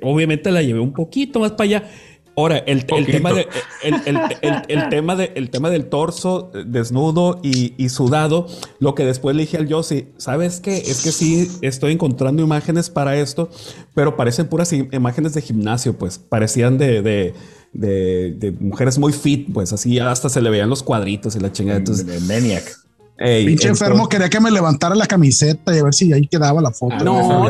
obviamente 0.02 0.52
la 0.52 0.62
llevé 0.62 0.80
un 0.80 0.94
poquito 0.94 1.40
más 1.40 1.52
para 1.52 1.64
allá. 1.64 1.92
Ahora, 2.38 2.58
el, 2.58 2.86
tema 2.86 3.32
de, 3.32 3.48
el, 3.82 4.90
tema 4.90 5.16
de, 5.16 5.32
el 5.36 5.50
tema 5.50 5.70
del 5.70 5.86
torso 5.86 6.52
desnudo 6.66 7.40
y, 7.42 7.88
sudado, 7.90 8.48
lo 8.80 8.94
que 8.94 9.06
después 9.06 9.36
le 9.38 9.44
dije 9.44 9.58
al 9.58 9.68
Yossi, 9.68 10.10
¿sabes 10.18 10.60
qué? 10.60 10.78
Es 10.78 11.04
que 11.04 11.14
sí 11.14 11.50
estoy 11.62 11.94
encontrando 11.94 12.44
imágenes 12.44 12.90
para 12.90 13.16
esto, 13.16 13.50
pero 13.94 14.18
parecen 14.18 14.48
puras 14.48 14.74
imágenes 14.74 15.34
de 15.34 15.42
gimnasio, 15.42 15.98
pues 15.98 16.20
parecían 16.20 16.78
de, 16.78 17.34
de, 17.72 18.56
mujeres 18.60 18.98
muy 18.98 19.14
fit, 19.14 19.54
pues 19.54 19.72
así 19.72 20.00
hasta 20.00 20.28
se 20.28 20.42
le 20.42 20.50
veían 20.50 20.70
los 20.70 20.84
cuadritos 20.84 21.38
y 21.38 21.40
la 21.40 21.54
chingada. 21.54 21.78
Entonces, 21.80 22.22
Maniac. 22.24 22.85
Pinche 23.18 23.70
enfermo 23.70 24.10
quería 24.10 24.30
que 24.30 24.42
me 24.42 24.52
levantara 24.52 24.94
la 24.94 25.06
camiseta 25.06 25.74
y 25.74 25.80
a 25.80 25.84
ver 25.84 25.94
si 25.94 26.12
ahí 26.12 26.28
quedaba 26.28 26.62
la 26.62 26.72
foto. 26.72 26.98
no, 27.04 27.50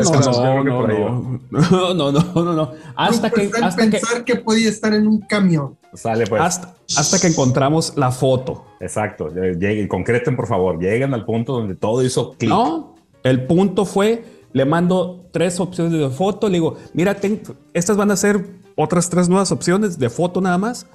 no, 0.64 1.94
no, 1.94 2.12
no, 2.12 2.44
no, 2.44 2.52
no, 2.52 2.72
Hasta 2.94 3.30
que 3.30 3.50
hasta 3.60 3.76
pensar 3.76 4.24
que, 4.24 4.36
podía 4.36 4.68
estar 4.68 4.94
en 4.94 5.08
un 5.08 5.20
camión. 5.20 5.76
Sale 5.94 6.26
pues. 6.26 6.40
Hasta, 6.40 7.18
que 7.18 7.26
encontramos 7.26 7.94
la 7.96 8.12
foto. 8.12 8.66
Exacto. 8.80 9.28
Lleguen, 9.28 9.88
concreten 9.88 10.36
por 10.36 10.46
favor. 10.46 10.78
Lleguen 10.78 11.14
al 11.14 11.24
punto 11.24 11.54
donde 11.54 11.74
todo 11.74 12.04
hizo 12.04 12.34
clic. 12.34 12.50
No, 12.50 12.94
el 13.24 13.46
punto 13.46 13.84
fue 13.84 14.22
le 14.52 14.64
mando 14.64 15.26
tres 15.32 15.58
opciones 15.60 15.92
de 15.92 16.08
foto. 16.10 16.48
Le 16.48 16.54
digo, 16.54 16.76
mira, 16.94 17.16
estas 17.74 17.96
van 17.96 18.10
a 18.10 18.16
ser 18.16 18.42
otras 18.76 19.10
tres 19.10 19.28
nuevas 19.28 19.52
opciones 19.52 19.98
de 19.98 20.08
foto 20.08 20.40
nada 20.40 20.58
más. 20.58 20.86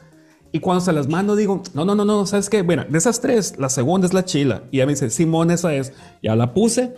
Y 0.52 0.60
cuando 0.60 0.82
se 0.82 0.92
las 0.92 1.08
mando, 1.08 1.36
digo, 1.36 1.62
no, 1.74 1.86
no, 1.86 1.96
no, 1.96 2.04
no, 2.04 2.26
¿sabes 2.26 2.50
qué? 2.50 2.62
Bueno, 2.62 2.84
de 2.88 2.98
esas 2.98 3.22
tres, 3.22 3.56
la 3.58 3.70
segunda 3.70 4.06
es 4.08 4.14
la 4.14 4.26
chila. 4.26 4.64
Y 4.72 4.78
ella 4.78 4.86
me 4.86 4.94
dice, 4.94 5.10
Simón, 5.10 5.50
esa 5.52 5.74
es. 5.74 5.94
Ya 6.22 6.36
la 6.36 6.54
puse. 6.54 6.94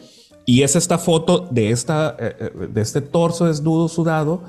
Y 0.46 0.64
es 0.64 0.76
esta 0.76 0.98
foto 0.98 1.48
de, 1.52 1.70
esta, 1.70 2.16
eh, 2.20 2.36
eh, 2.40 2.52
de 2.70 2.82
este 2.82 3.02
torso 3.02 3.46
desnudo, 3.46 3.88
sudado, 3.88 4.44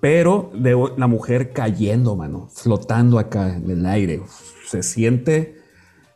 pero 0.00 0.50
de 0.54 0.76
la 0.96 1.06
mujer 1.06 1.52
cayendo, 1.52 2.14
mano, 2.16 2.48
flotando 2.52 3.18
acá 3.18 3.56
en 3.56 3.70
el 3.70 3.84
aire. 3.86 4.22
Se 4.66 4.82
siente 4.82 5.56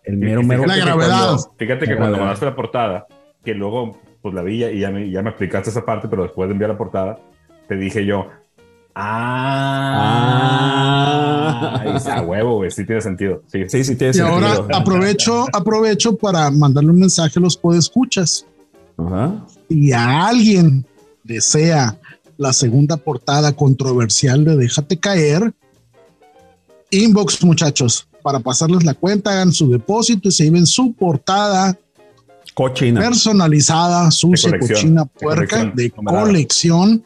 El 0.05 0.18
mero, 0.18 0.42
mero. 0.42 0.62
fíjate 0.62 0.68
La 0.68 0.84
que 0.84 0.90
gravedad. 0.90 1.26
cuando- 1.28 1.55
fíjate 1.59 1.84
que 1.86 1.92
La 1.92 1.99
cuando 1.99 2.18
mandaste 2.18 2.45
la 2.45 2.55
portada, 2.57 3.07
que 3.45 3.55
luego 3.55 3.99
pues 4.22 4.34
la 4.34 4.42
vi 4.42 4.64
y 4.64 4.78
ya 4.80 4.90
me, 4.90 5.11
ya 5.11 5.22
me 5.22 5.30
explicaste 5.30 5.70
esa 5.70 5.84
parte, 5.84 6.09
pero 6.09 6.22
después 6.22 6.49
de 6.49 6.53
enviar 6.53 6.70
la 6.70 6.78
portada, 6.78 7.18
te 7.68 7.76
dije 7.76 8.07
yo, 8.07 8.26
ah, 8.95 10.70
Ah. 11.84 11.86
y 12.07 12.11
a 12.11 12.22
huevo, 12.22 12.57
güey, 12.57 12.70
sí 12.70 12.84
tiene 12.84 13.01
sentido. 13.01 13.42
Sí, 13.51 13.64
Sí, 13.68 13.84
sí, 13.84 13.97
tiene 13.97 14.16
Y 14.16 14.20
ahora 14.20 14.55
aprovecho, 14.72 15.47
aprovecho 15.53 16.16
para 16.16 16.51
mandarle 16.51 16.90
un 16.90 17.01
mensaje 17.01 17.38
a 17.38 17.42
los 17.42 17.57
podescuchas. 17.57 18.45
Ajá. 18.97 19.45
Si 19.68 19.92
a 19.92 20.26
alguien 20.26 20.86
desea 21.22 21.99
la 22.36 22.53
segunda 22.53 22.97
portada 22.97 23.53
controversial 23.53 24.45
de 24.45 24.57
Déjate 24.57 24.99
caer, 24.99 25.53
inbox 26.90 27.42
muchachos, 27.45 28.07
para 28.22 28.40
pasarles 28.40 28.84
la 28.84 28.95
cuenta, 28.95 29.32
hagan 29.32 29.53
su 29.53 29.70
depósito 29.70 30.28
y 30.28 30.32
se 30.32 30.45
lleven 30.45 30.66
su 30.66 30.92
portada 30.95 31.76
Cochina. 32.55 33.01
personalizada, 33.01 34.11
sucia, 34.11 34.59
cochina, 34.59 35.03
de 35.05 35.11
puerca, 35.20 35.57
colección, 35.59 35.76
de 35.76 35.90
colección, 35.90 37.05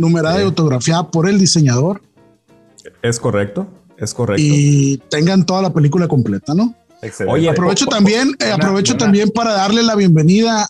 numerada 0.00 0.36
Sí. 0.36 0.42
y 0.42 0.44
autografiada 0.46 1.10
por 1.10 1.28
el 1.28 1.38
diseñador 1.38 2.00
Es 3.02 3.20
correcto. 3.20 3.66
Es 3.98 4.14
correcto. 4.14 4.42
y 4.44 4.96
tengan 5.10 5.44
toda 5.44 5.60
la 5.62 5.72
película 5.72 6.08
completa, 6.08 6.54
¿no? 6.54 6.74
excelente. 7.02 7.34
Oye, 7.40 7.48
Aprovecho 7.50 7.84
po- 7.84 7.90
po- 7.90 7.96
también, 7.96 8.34
eh, 8.40 8.50
aprovecho 8.52 8.92
buena. 8.94 9.04
también 9.06 9.30
para 9.30 9.52
darle 9.52 9.82
la 9.82 9.94
bienvenida 9.94 10.68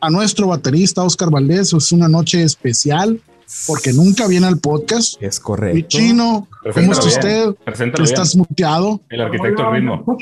a 0.00 0.10
nuestro 0.10 0.46
baterista 0.48 1.02
Oscar 1.04 1.30
Valdés. 1.30 1.72
Es 1.72 1.92
una 1.92 2.08
noche 2.08 2.42
especial 2.42 3.20
porque 3.66 3.92
nunca 3.92 4.26
viene 4.26 4.46
al 4.46 4.58
podcast. 4.58 5.20
Es 5.22 5.38
Mi 5.38 5.42
correcto. 5.44 5.88
chino, 5.88 6.48
¿cómo 6.62 6.68
está 6.70 6.80
bien, 6.80 6.90
usted? 6.90 7.54
Preséntalo 7.64 8.04
bien. 8.04 8.14
Estás 8.14 8.34
muteado. 8.36 9.00
El 9.08 9.20
arquitecto 9.20 9.62
del 9.62 9.70
¿Me 9.70 9.78
ritmo. 9.78 10.16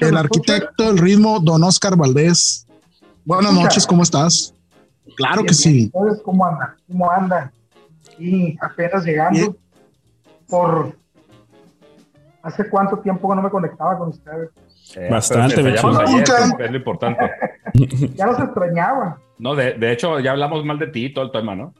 El 0.00 0.12
¿Me 0.12 0.18
arquitecto 0.18 0.84
del 0.84 0.98
ritmo, 0.98 1.40
don 1.40 1.62
Oscar 1.64 1.96
Valdés. 1.96 2.66
Buenas 3.24 3.50
Escucha. 3.52 3.64
noches, 3.68 3.86
¿cómo 3.86 4.02
estás? 4.02 4.53
Claro 5.16 5.36
Bien, 5.36 5.46
que 5.46 5.54
sí. 5.54 5.72
bien. 5.72 5.90
¿Ustedes 5.92 6.22
cómo 6.22 6.46
andan? 6.46 6.74
¿Cómo 6.88 7.10
andan? 7.10 7.50
Y 8.18 8.56
apenas 8.60 9.04
llegando 9.04 9.38
Bien. 9.38 9.56
por... 10.48 10.92
¿Hace 12.42 12.68
cuánto 12.68 12.98
tiempo 12.98 13.28
que 13.30 13.36
no 13.36 13.42
me 13.42 13.48
conectaba 13.50 13.96
con 13.96 14.08
ustedes? 14.10 14.50
Eh, 14.96 15.08
Bastante, 15.10 15.62
que 15.62 15.74
es 15.74 16.70
lo 16.70 16.76
importante. 16.76 17.30
Ya 18.14 18.26
los 18.26 18.38
extrañaba. 18.38 19.18
No, 19.38 19.54
de, 19.56 19.72
de 19.74 19.90
hecho, 19.92 20.20
ya 20.20 20.30
hablamos 20.32 20.64
mal 20.64 20.78
de 20.78 20.86
ti 20.88 21.06
y 21.06 21.12
todo 21.14 21.24
el 21.24 21.32
tema, 21.32 21.56
¿no? 21.56 21.72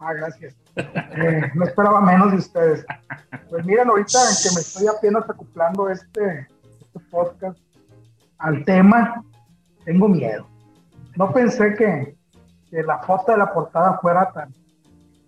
Ah, 0.00 0.12
gracias. 0.12 0.54
Eh, 0.76 1.40
no 1.54 1.64
esperaba 1.64 2.00
menos 2.00 2.32
de 2.32 2.38
ustedes. 2.38 2.84
Pues 3.48 3.64
miren, 3.64 3.88
ahorita 3.88 4.18
que 4.42 4.54
me 4.54 4.60
estoy 4.60 4.86
apenas 4.88 5.24
acoplando 5.30 5.88
este, 5.88 6.46
este 6.80 7.00
podcast 7.10 7.58
al 8.38 8.64
tema, 8.64 9.24
tengo 9.84 10.08
miedo. 10.08 10.46
No 11.16 11.32
pensé 11.32 11.74
que, 11.74 12.14
que 12.74 12.82
la 12.82 12.98
foto 12.98 13.30
de 13.30 13.38
la 13.38 13.52
portada 13.54 13.98
fuera 13.98 14.32
tan, 14.32 14.52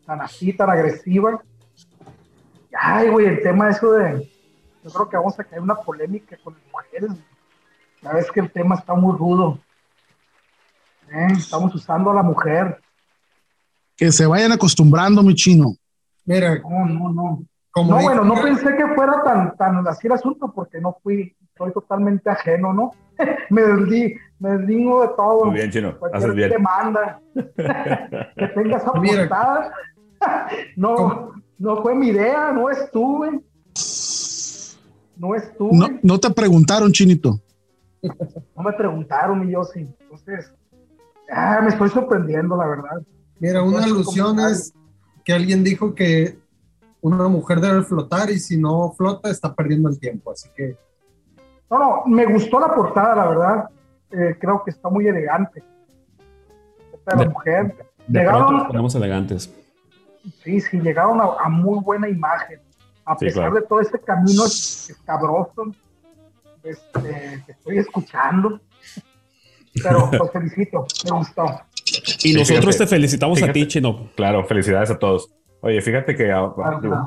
tan 0.05 0.20
así, 0.20 0.53
tan 0.53 0.68
agresiva. 0.68 1.40
Ay, 2.76 3.09
güey, 3.09 3.26
el 3.26 3.40
tema 3.40 3.70
eso 3.70 3.92
de... 3.92 4.28
Yo 4.82 4.90
creo 4.90 5.09
que 5.09 5.16
vamos 5.16 5.38
a 5.38 5.44
caer 5.44 5.62
una 5.62 5.76
polémica 5.76 6.36
con 6.42 6.55
las 6.55 6.62
mujeres. 6.72 7.11
Ya 8.03 8.12
ves 8.12 8.30
que 8.32 8.40
el 8.40 8.51
tema 8.51 8.74
está 8.74 8.94
muy 8.94 9.16
rudo. 9.16 9.61
Eh, 11.09 11.28
Estamos 11.36 11.72
usando 11.72 12.11
a 12.11 12.14
la 12.14 12.22
mujer. 12.24 12.80
Que 13.97 14.11
se 14.11 14.26
vayan 14.26 14.51
acostumbrando, 14.51 15.22
mi 15.22 15.34
chino. 15.36 15.76
Mira, 16.24 16.59
No, 16.59 16.84
no, 16.84 17.12
no. 17.12 17.44
como 17.70 17.90
No, 17.92 18.03
bueno, 18.03 18.24
no 18.24 18.34
pensé 18.42 18.76
que 18.76 18.88
fuera 18.97 19.22
tan, 19.22 19.57
tan 19.57 19.86
así 19.86 20.09
el 20.09 20.14
asunto 20.14 20.53
porque 20.53 20.80
no 20.80 20.97
fui, 21.01 21.36
soy 21.57 21.72
totalmente 21.72 22.28
ajeno, 22.30 22.72
¿no? 22.72 22.90
me 23.50 23.62
desli, 23.62 24.16
me 24.38 24.50
desligo 24.50 25.02
de 25.02 25.09
todo. 25.16 25.44
Muy 25.46 25.54
bien, 25.54 25.70
Chino. 25.70 25.94
Haces 26.12 26.34
bien. 26.34 26.50
demanda 26.50 27.20
que 27.34 28.46
tenga 28.54 28.76
esa 28.78 28.92
Mira. 29.00 29.28
portada. 29.28 29.72
no, 30.76 30.94
¿Cómo? 30.94 31.32
no 31.59 31.82
fue 31.82 31.94
mi 31.94 32.09
idea, 32.09 32.52
no 32.52 32.70
estuve. 32.70 33.40
No 35.16 35.34
estuve. 35.34 35.76
No, 35.76 35.88
No, 35.88 35.98
no 36.02 36.20
te 36.20 36.30
preguntaron, 36.30 36.92
chinito. 36.92 37.40
me 38.02 38.72
preguntaron 38.76 39.48
y 39.48 39.52
yo 39.52 39.64
sí. 39.64 39.88
Entonces, 40.00 40.52
ah, 41.32 41.61
me 41.62 41.68
estoy 41.70 41.88
sorprendiendo, 41.88 42.57
la 42.57 42.66
verdad. 42.66 43.02
Mira, 43.38 43.62
una 43.62 43.84
alusión 43.84 44.38
es 44.40 44.72
que 45.24 45.32
alguien 45.32 45.64
dijo 45.64 45.94
que 45.94 46.38
una 47.00 47.28
mujer 47.28 47.61
debe 47.61 47.82
flotar 47.82 48.30
y 48.30 48.38
si 48.38 48.59
no 48.59 48.92
flota 48.96 49.30
está 49.30 49.54
perdiendo 49.54 49.88
el 49.88 49.98
tiempo. 49.98 50.32
Así 50.32 50.48
que 50.57 50.76
No, 51.70 51.78
no, 51.78 52.02
me 52.06 52.26
gustó 52.26 52.60
la 52.60 52.74
portada, 52.74 53.14
la 53.14 53.28
verdad. 53.28 53.70
Eh, 54.10 54.36
creo 54.40 54.62
que 54.64 54.70
está 54.70 54.88
muy 54.88 55.06
elegante. 55.06 55.62
Esta 56.94 57.16
de 57.16 57.24
la 57.24 57.30
mujer. 57.30 57.74
De 58.06 58.20
Llegaron- 58.20 58.68
pronto 58.68 58.98
elegantes. 58.98 59.52
Sí, 60.44 60.60
sí, 60.60 60.80
llegaron 60.80 61.20
a, 61.20 61.24
a 61.44 61.48
muy 61.48 61.80
buena 61.80 62.08
imagen. 62.08 62.60
A 63.04 63.16
Sí, 63.18 63.26
pesar 63.26 63.44
claro. 63.50 63.54
de 63.56 63.62
todo 63.62 63.80
este 63.80 63.98
camino 63.98 64.44
es- 64.44 64.90
escabroso 64.90 65.66
este, 66.62 67.42
que 67.46 67.52
estoy 67.52 67.78
escuchando. 67.78 68.60
Pero 69.82 70.08
los 70.12 70.30
felicito, 70.32 70.86
me 71.04 71.18
gustó. 71.18 71.44
Y 72.24 72.32
nosotros 72.32 72.64
fíjate. 72.74 72.78
te 72.78 72.86
felicitamos 72.86 73.42
a 73.42 73.52
ti, 73.52 73.66
Chino. 73.68 74.08
Claro, 74.16 74.44
felicidades 74.44 74.90
a 74.90 74.98
todos. 74.98 75.30
Oye, 75.60 75.80
fíjate 75.80 76.14
que 76.16 76.30
ah, 76.32 76.52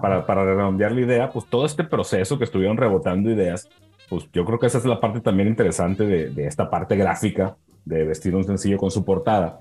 para, 0.01 0.25
para 0.25 0.43
redondear 0.43 0.91
la 0.91 1.01
idea, 1.01 1.29
pues 1.31 1.45
todo 1.45 1.65
este 1.65 1.83
proceso 1.83 2.37
que 2.37 2.43
estuvieron 2.45 2.77
rebotando 2.77 3.29
ideas, 3.29 3.69
pues 4.09 4.27
yo 4.33 4.43
creo 4.45 4.59
que 4.59 4.67
esa 4.67 4.79
es 4.79 4.85
la 4.85 4.99
parte 4.99 5.21
también 5.21 5.47
interesante 5.47 6.05
de, 6.05 6.29
de 6.29 6.47
esta 6.47 6.69
parte 6.69 6.95
gráfica 6.95 7.55
de 7.85 8.05
vestir 8.05 8.35
un 8.35 8.43
sencillo 8.43 8.77
con 8.77 8.91
su 8.91 9.05
portada. 9.05 9.59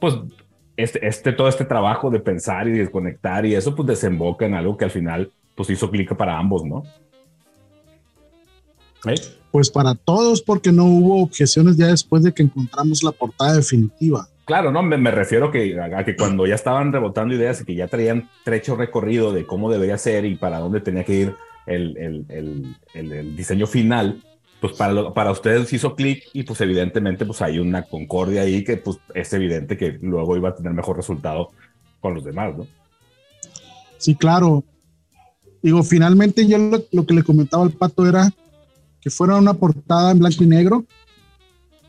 Pues 0.00 0.14
este, 0.76 1.06
este, 1.06 1.32
todo 1.32 1.48
este 1.48 1.64
trabajo 1.64 2.10
de 2.10 2.20
pensar 2.20 2.68
y 2.68 2.72
desconectar 2.72 3.46
y 3.46 3.54
eso 3.54 3.74
pues 3.74 3.88
desemboca 3.88 4.44
en 4.44 4.54
algo 4.54 4.76
que 4.76 4.84
al 4.84 4.90
final 4.90 5.30
pues 5.54 5.70
hizo 5.70 5.90
clic 5.90 6.14
para 6.16 6.38
ambos, 6.38 6.64
¿no? 6.64 6.82
¿Eh? 9.06 9.14
Pues 9.50 9.70
para 9.70 9.94
todos, 9.94 10.42
porque 10.42 10.72
no 10.72 10.84
hubo 10.84 11.22
objeciones 11.22 11.76
ya 11.76 11.86
después 11.86 12.22
de 12.22 12.34
que 12.34 12.42
encontramos 12.42 13.02
la 13.02 13.12
portada 13.12 13.54
definitiva. 13.54 14.28
Claro, 14.44 14.70
no, 14.70 14.82
me, 14.82 14.98
me 14.98 15.10
refiero 15.10 15.50
que, 15.50 15.78
a, 15.80 15.98
a 15.98 16.04
que 16.04 16.14
cuando 16.14 16.46
ya 16.46 16.54
estaban 16.54 16.92
rebotando 16.92 17.34
ideas 17.34 17.60
y 17.60 17.64
que 17.64 17.74
ya 17.74 17.88
traían 17.88 18.28
trecho 18.44 18.76
recorrido 18.76 19.32
de 19.32 19.46
cómo 19.46 19.70
debería 19.70 19.96
ser 19.96 20.26
y 20.26 20.34
para 20.34 20.58
dónde 20.58 20.80
tenía 20.80 21.04
que 21.04 21.14
ir 21.14 21.36
el, 21.66 21.96
el- 21.96 22.24
el- 22.28 23.12
el- 23.12 23.36
diseño 23.36 23.66
final, 23.66 24.22
pues 24.60 24.72
para, 24.74 24.92
lo- 24.92 25.12
para 25.14 25.32
ustedes 25.32 25.72
hizo 25.72 25.94
clic 25.94 26.24
y 26.32 26.42
pues 26.44 26.60
evidentemente 26.60 27.26
pues 27.26 27.42
hay 27.42 27.58
una 27.58 27.82
concordia 27.82 28.42
ahí 28.42 28.64
que 28.64 28.76
pues 28.76 28.98
es 29.14 29.32
evidente 29.32 29.76
que 29.76 29.98
luego 30.00 30.36
iba 30.36 30.48
a 30.50 30.54
tener 30.54 30.72
mejor 30.72 30.96
resultado 30.96 31.50
con 32.00 32.14
los 32.14 32.24
demás, 32.24 32.56
¿no? 32.56 32.66
Sí, 33.98 34.14
claro. 34.14 34.64
Digo, 35.62 35.82
finalmente 35.82 36.46
yo 36.46 36.58
lo, 36.58 36.82
lo 36.92 37.06
que 37.06 37.14
le 37.14 37.22
comentaba 37.22 37.64
al 37.64 37.72
pato 37.72 38.06
era 38.06 38.30
que 39.00 39.10
fuera 39.10 39.36
una 39.36 39.54
portada 39.54 40.10
en 40.12 40.18
blanco 40.18 40.44
y 40.44 40.46
negro, 40.46 40.84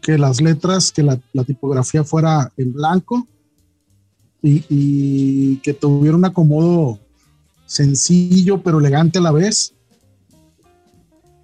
que 0.01 0.17
las 0.17 0.39
letras, 0.41 0.91
que 0.91 1.03
la, 1.03 1.19
la 1.33 1.43
tipografía 1.43 2.03
fuera 2.03 2.51
en 2.57 2.73
blanco 2.73 3.27
y, 4.41 4.63
y 4.69 5.57
que 5.57 5.73
tuviera 5.73 6.15
un 6.15 6.25
acomodo 6.25 6.99
sencillo 7.67 8.63
pero 8.63 8.79
elegante 8.79 9.19
a 9.19 9.21
la 9.21 9.31
vez 9.31 9.75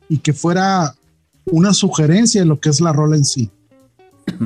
y 0.10 0.18
que 0.18 0.34
fuera 0.34 0.96
una 1.46 1.74
sugerencia 1.74 2.42
de 2.42 2.48
lo 2.48 2.60
que 2.60 2.70
es 2.70 2.82
la 2.82 2.92
rola 2.94 3.16
en 3.16 3.26
sí. 3.26 3.52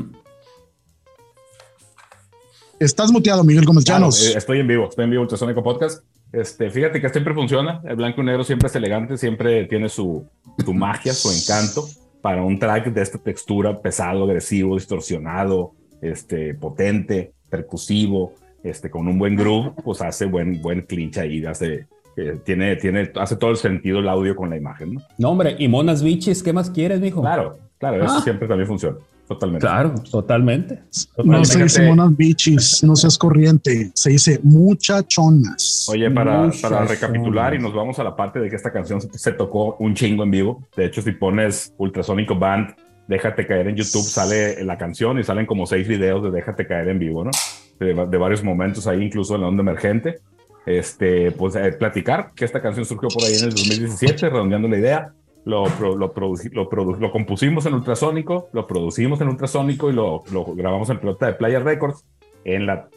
Estás 2.79 3.11
muteado, 3.11 3.43
Miguel 3.43 3.65
Gómez 3.65 3.85
Claro, 3.85 4.01
Llanos. 4.01 4.27
eh, 4.27 4.37
estoy 4.37 4.59
en 4.59 4.67
vivo, 4.67 4.87
estoy 4.89 5.05
en 5.05 5.11
vivo 5.11 5.23
Ultrasónico 5.23 5.63
Podcast. 5.63 6.03
Este, 6.31 6.69
fíjate 6.69 7.01
que 7.01 7.09
siempre 7.09 7.33
funciona. 7.33 7.81
El 7.85 7.95
blanco 7.95 8.21
y 8.21 8.25
negro 8.25 8.43
siempre 8.43 8.67
es 8.67 8.75
elegante, 8.75 9.17
siempre 9.17 9.65
tiene 9.65 9.89
su, 9.89 10.27
su 10.63 10.73
magia, 10.73 11.13
su 11.13 11.31
encanto 11.31 11.87
para 12.21 12.43
un 12.43 12.59
track 12.59 12.87
de 12.93 13.01
esta 13.01 13.17
textura 13.17 13.81
pesado, 13.81 14.25
agresivo, 14.25 14.75
distorsionado, 14.75 15.73
este, 16.01 16.53
potente, 16.53 17.33
percusivo, 17.49 18.33
este, 18.69 18.89
con 18.89 19.07
un 19.07 19.17
buen 19.17 19.35
groove, 19.35 19.71
pues 19.83 20.01
hace 20.01 20.25
buen, 20.25 20.61
buen 20.61 20.81
clinch 20.81 21.17
ahí, 21.17 21.45
hace, 21.45 21.87
eh, 22.15 22.39
tiene, 22.43 22.75
tiene, 22.77 23.11
hace 23.15 23.35
todo 23.35 23.51
el 23.51 23.57
sentido 23.57 23.99
el 23.99 24.07
audio 24.09 24.35
con 24.35 24.49
la 24.49 24.57
imagen, 24.57 24.93
¿no? 24.95 25.01
No, 25.17 25.29
hombre, 25.31 25.55
y 25.59 25.67
monas 25.67 26.01
bichis, 26.03 26.41
¿qué 26.43 26.53
más 26.53 26.69
quieres, 26.69 26.99
mijo? 26.99 27.21
Claro, 27.21 27.57
claro, 27.77 28.03
eso 28.03 28.15
Ah. 28.17 28.21
siempre 28.23 28.47
también 28.47 28.67
funciona, 28.67 28.97
totalmente. 29.27 29.65
Claro, 29.65 29.93
totalmente. 30.09 30.79
No 31.23 31.43
se 31.45 31.63
dice 31.63 31.87
monas 31.87 32.15
bichis, 32.17 32.83
no 32.83 32.95
seas 32.95 33.17
corriente, 33.17 33.91
se 33.93 34.09
dice 34.11 34.39
muchachonas. 34.43 35.87
Oye, 35.89 36.09
para, 36.11 36.43
Muchas 36.43 36.61
para 36.61 36.85
recapitular 36.85 37.53
y 37.53 37.59
nos 37.59 37.73
vamos 37.73 37.99
a 37.99 38.03
la 38.03 38.15
parte 38.15 38.39
de 38.39 38.49
que 38.49 38.55
esta 38.55 38.71
canción 38.71 39.01
se, 39.01 39.09
se 39.17 39.31
tocó 39.33 39.75
un 39.79 39.93
chingo 39.93 40.23
en 40.23 40.31
vivo. 40.31 40.63
De 40.75 40.85
hecho, 40.85 41.01
si 41.01 41.11
pones 41.11 41.73
Ultrasónico 41.77 42.35
Band, 42.35 42.75
déjate 43.07 43.47
caer 43.47 43.67
en 43.67 43.75
YouTube, 43.75 44.03
sale 44.03 44.63
la 44.63 44.77
canción 44.77 45.19
y 45.19 45.23
salen 45.23 45.45
como 45.45 45.65
seis 45.65 45.87
videos 45.87 46.23
de 46.23 46.31
déjate 46.31 46.67
caer 46.67 46.89
en 46.89 46.99
vivo, 46.99 47.23
¿no? 47.23 47.31
De, 47.79 47.93
de 47.93 48.17
varios 48.17 48.43
momentos 48.43 48.87
ahí, 48.87 49.03
incluso 49.03 49.35
en 49.35 49.41
la 49.41 49.47
onda 49.47 49.61
emergente. 49.61 50.19
Este, 50.67 51.31
pues 51.31 51.55
eh, 51.55 51.71
platicar 51.71 52.33
que 52.35 52.43
esta 52.43 52.61
canción 52.61 52.85
surgió 52.85 53.07
por 53.07 53.23
ahí 53.23 53.35
en 53.37 53.45
el 53.45 53.51
2017, 53.51 54.29
redondeando 54.29 54.67
la 54.67 54.77
idea. 54.77 55.13
lo, 55.45 55.65
lo, 55.79 55.95
lo, 55.95 57.11
compusimos 57.11 57.65
en 57.65 57.73
ultrasónico, 57.73 58.49
lo 58.51 58.67
producimos 58.67 59.21
en 59.21 59.29
ultrasónico 59.29 59.89
y 59.89 59.93
lo, 59.93 60.23
grabamos 60.55 60.89
en 60.89 60.99
pelota 60.99 61.27
de 61.27 61.33
Playa 61.35 61.59
Records 61.59 62.03
en 62.43 62.65
la 62.65 62.89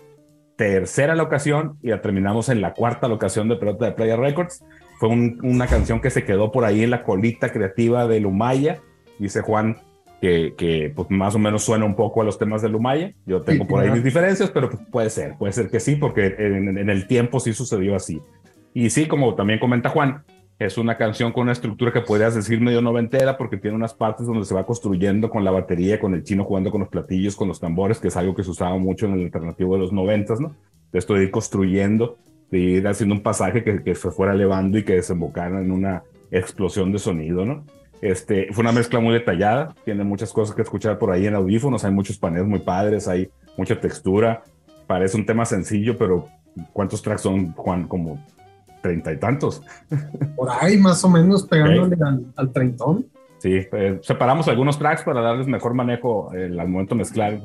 tercera 0.56 1.14
locación 1.14 1.78
y 1.80 1.90
la 1.90 2.02
terminamos 2.02 2.48
en 2.48 2.60
la 2.60 2.74
cuarta 2.74 3.06
locación 3.06 3.48
de 3.48 3.54
pelota 3.54 3.84
de 3.84 3.92
Playa 3.92 4.16
Records. 4.16 4.64
Fue 4.98 5.08
una 5.08 5.68
canción 5.68 6.00
que 6.00 6.10
se 6.10 6.24
quedó 6.24 6.50
por 6.50 6.64
ahí 6.64 6.82
en 6.82 6.90
la 6.90 7.04
colita 7.04 7.52
creativa 7.52 8.08
de 8.08 8.18
Lumaya, 8.18 8.80
dice 9.20 9.42
Juan, 9.42 9.76
que, 10.20 10.54
que 10.56 10.92
pues 10.94 11.10
más 11.10 11.34
o 11.34 11.38
menos 11.38 11.62
suena 11.62 11.84
un 11.84 11.94
poco 11.94 12.22
a 12.22 12.24
los 12.24 12.38
temas 12.38 12.62
de 12.62 12.68
Lumaya. 12.68 13.14
Yo 13.26 13.40
tengo 13.42 13.66
por 13.66 13.82
ahí 13.82 13.90
mis 13.90 14.04
diferencias, 14.04 14.50
pero 14.50 14.70
pues, 14.70 14.82
puede 14.90 15.10
ser, 15.10 15.36
puede 15.38 15.52
ser 15.52 15.70
que 15.70 15.80
sí, 15.80 15.96
porque 15.96 16.34
en, 16.38 16.78
en 16.78 16.90
el 16.90 17.06
tiempo 17.06 17.40
sí 17.40 17.52
sucedió 17.52 17.96
así. 17.96 18.20
Y 18.74 18.90
sí, 18.90 19.06
como 19.06 19.34
también 19.34 19.58
comenta 19.58 19.88
Juan, 19.88 20.22
es 20.60 20.76
una 20.76 20.98
canción 20.98 21.32
con 21.32 21.44
una 21.44 21.52
estructura 21.52 21.90
que 21.90 22.02
podrías 22.02 22.34
decir 22.34 22.60
medio 22.60 22.82
noventera 22.82 23.38
porque 23.38 23.56
tiene 23.56 23.76
unas 23.76 23.94
partes 23.94 24.26
donde 24.26 24.44
se 24.44 24.54
va 24.54 24.66
construyendo 24.66 25.30
con 25.30 25.42
la 25.42 25.50
batería, 25.50 25.98
con 25.98 26.14
el 26.14 26.22
chino 26.22 26.44
jugando 26.44 26.70
con 26.70 26.80
los 26.80 26.90
platillos, 26.90 27.34
con 27.34 27.48
los 27.48 27.58
tambores, 27.58 27.98
que 27.98 28.08
es 28.08 28.16
algo 28.16 28.34
que 28.34 28.44
se 28.44 28.50
usaba 28.50 28.76
mucho 28.76 29.06
en 29.06 29.14
el 29.14 29.24
alternativo 29.24 29.74
de 29.74 29.80
los 29.80 29.92
noventas, 29.92 30.38
¿no? 30.38 30.54
De 30.92 30.98
esto 30.98 31.14
de 31.14 31.24
ir 31.24 31.30
construyendo, 31.30 32.18
de 32.50 32.58
ir 32.58 32.86
haciendo 32.86 33.14
un 33.14 33.22
pasaje 33.22 33.64
que, 33.64 33.82
que 33.82 33.94
se 33.94 34.10
fuera 34.10 34.34
elevando 34.34 34.76
y 34.76 34.84
que 34.84 34.96
desembocara 34.96 35.62
en 35.62 35.70
una 35.70 36.02
explosión 36.30 36.92
de 36.92 36.98
sonido, 36.98 37.46
¿no? 37.46 37.64
Este, 38.00 38.48
fue 38.52 38.62
una 38.62 38.72
mezcla 38.72 38.98
muy 38.98 39.12
detallada, 39.12 39.74
tiene 39.84 40.04
muchas 40.04 40.32
cosas 40.32 40.54
que 40.54 40.62
escuchar 40.62 40.98
por 40.98 41.10
ahí 41.10 41.26
en 41.26 41.34
audífonos, 41.34 41.84
hay 41.84 41.92
muchos 41.92 42.18
paneles 42.18 42.48
muy 42.48 42.60
padres, 42.60 43.06
hay 43.06 43.30
mucha 43.58 43.78
textura, 43.78 44.42
parece 44.86 45.18
un 45.18 45.26
tema 45.26 45.44
sencillo, 45.44 45.98
pero 45.98 46.26
¿cuántos 46.72 47.02
tracks 47.02 47.22
son, 47.22 47.52
Juan? 47.52 47.86
Como 47.86 48.24
treinta 48.80 49.12
y 49.12 49.18
tantos. 49.18 49.62
Por 50.36 50.48
ahí, 50.50 50.78
más 50.78 51.04
o 51.04 51.10
menos, 51.10 51.46
pegándole 51.46 51.96
al, 52.36 52.52
treintón. 52.52 53.06
Sí, 53.38 53.66
eh, 53.72 53.98
separamos 54.02 54.48
algunos 54.48 54.78
tracks 54.78 55.02
para 55.02 55.20
darles 55.20 55.46
mezor 55.46 55.74
manejo 55.74 56.34
eh, 56.34 56.46
al 56.58 56.68
momento 56.68 56.94
de 56.94 57.00
mezclar, 57.00 57.40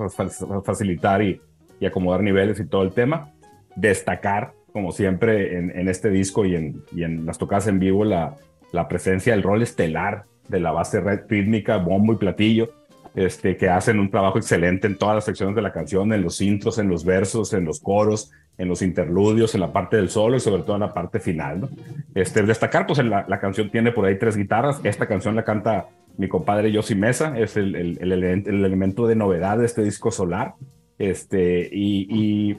facilitar 0.64 1.22
y, 1.22 1.42
y, 1.80 1.86
acomodar 1.86 2.22
niveles 2.22 2.60
y 2.60 2.66
todo 2.66 2.84
el 2.84 2.92
tema. 2.92 3.34
Destacar, 3.76 4.54
como 4.72 4.92
siempre, 4.92 5.58
en, 5.58 5.78
en 5.78 5.90
este 5.90 6.10
disco 6.10 6.46
y 6.46 6.56
en, 6.56 6.84
y 6.94 7.04
en, 7.04 7.26
las 7.26 7.38
tocadas 7.38 7.68
en 7.68 7.80
vivo, 7.80 8.06
la, 8.06 8.36
la 8.72 8.88
presencia 8.88 9.34
del 9.34 9.44
rol 9.44 9.62
estelar 9.62 10.26
de 10.48 10.60
la 10.60 10.72
base 10.72 11.02
rítmica, 11.28 11.78
bombo 11.78 12.14
y 12.14 12.18
platillo, 12.18 12.70
este, 13.16 13.56
que 13.56 13.70
hacen 13.70 14.00
un 14.00 14.12
trabajo 14.12 14.38
excelente 14.38 14.88
en 14.88 14.98
todas 14.98 15.16
las 15.16 15.26
secciones 15.26 15.56
de 15.56 15.62
la 15.62 15.72
canción, 15.72 16.12
en 16.14 16.22
los 16.22 16.42
intros, 16.42 16.78
en 16.80 16.90
los 16.90 17.06
versos, 17.06 17.54
en 17.54 17.66
los 17.66 17.80
coros, 17.80 18.32
en 18.58 18.68
los 18.68 18.82
interludios, 18.82 19.54
en 19.56 19.62
la 19.62 19.72
parte 19.72 19.98
del 19.98 20.10
solo 20.10 20.38
y 20.38 20.40
sobre 20.40 20.64
todo 20.64 20.76
en 20.76 20.82
la 20.82 20.94
parte 20.94 21.20
final. 21.20 21.70
Este, 22.14 22.44
destacar, 22.44 22.86
pues 22.86 23.04
la, 23.04 23.26
la, 23.28 23.40
canción 23.40 23.70
tiene 23.70 23.92
por 23.92 24.06
ahí 24.06 24.18
tres 24.18 24.38
guitarras. 24.38 24.80
Esta 24.84 25.08
canción 25.08 25.36
la 25.36 25.44
canta 25.44 25.88
mi 26.18 26.28
compadre 26.28 26.72
Yossi 26.72 26.96
Mesa, 26.96 27.38
es 27.38 27.58
el, 27.58 27.76
el, 27.76 27.98
el, 28.02 28.24
el 28.24 28.66
elemento 28.66 29.08
de 29.08 29.16
novedad 29.16 29.58
de 29.58 29.66
este 29.66 29.84
disco 29.84 30.12
solar. 30.12 30.54
Este, 30.98 31.70
y, 31.72 32.08
y 32.10 32.58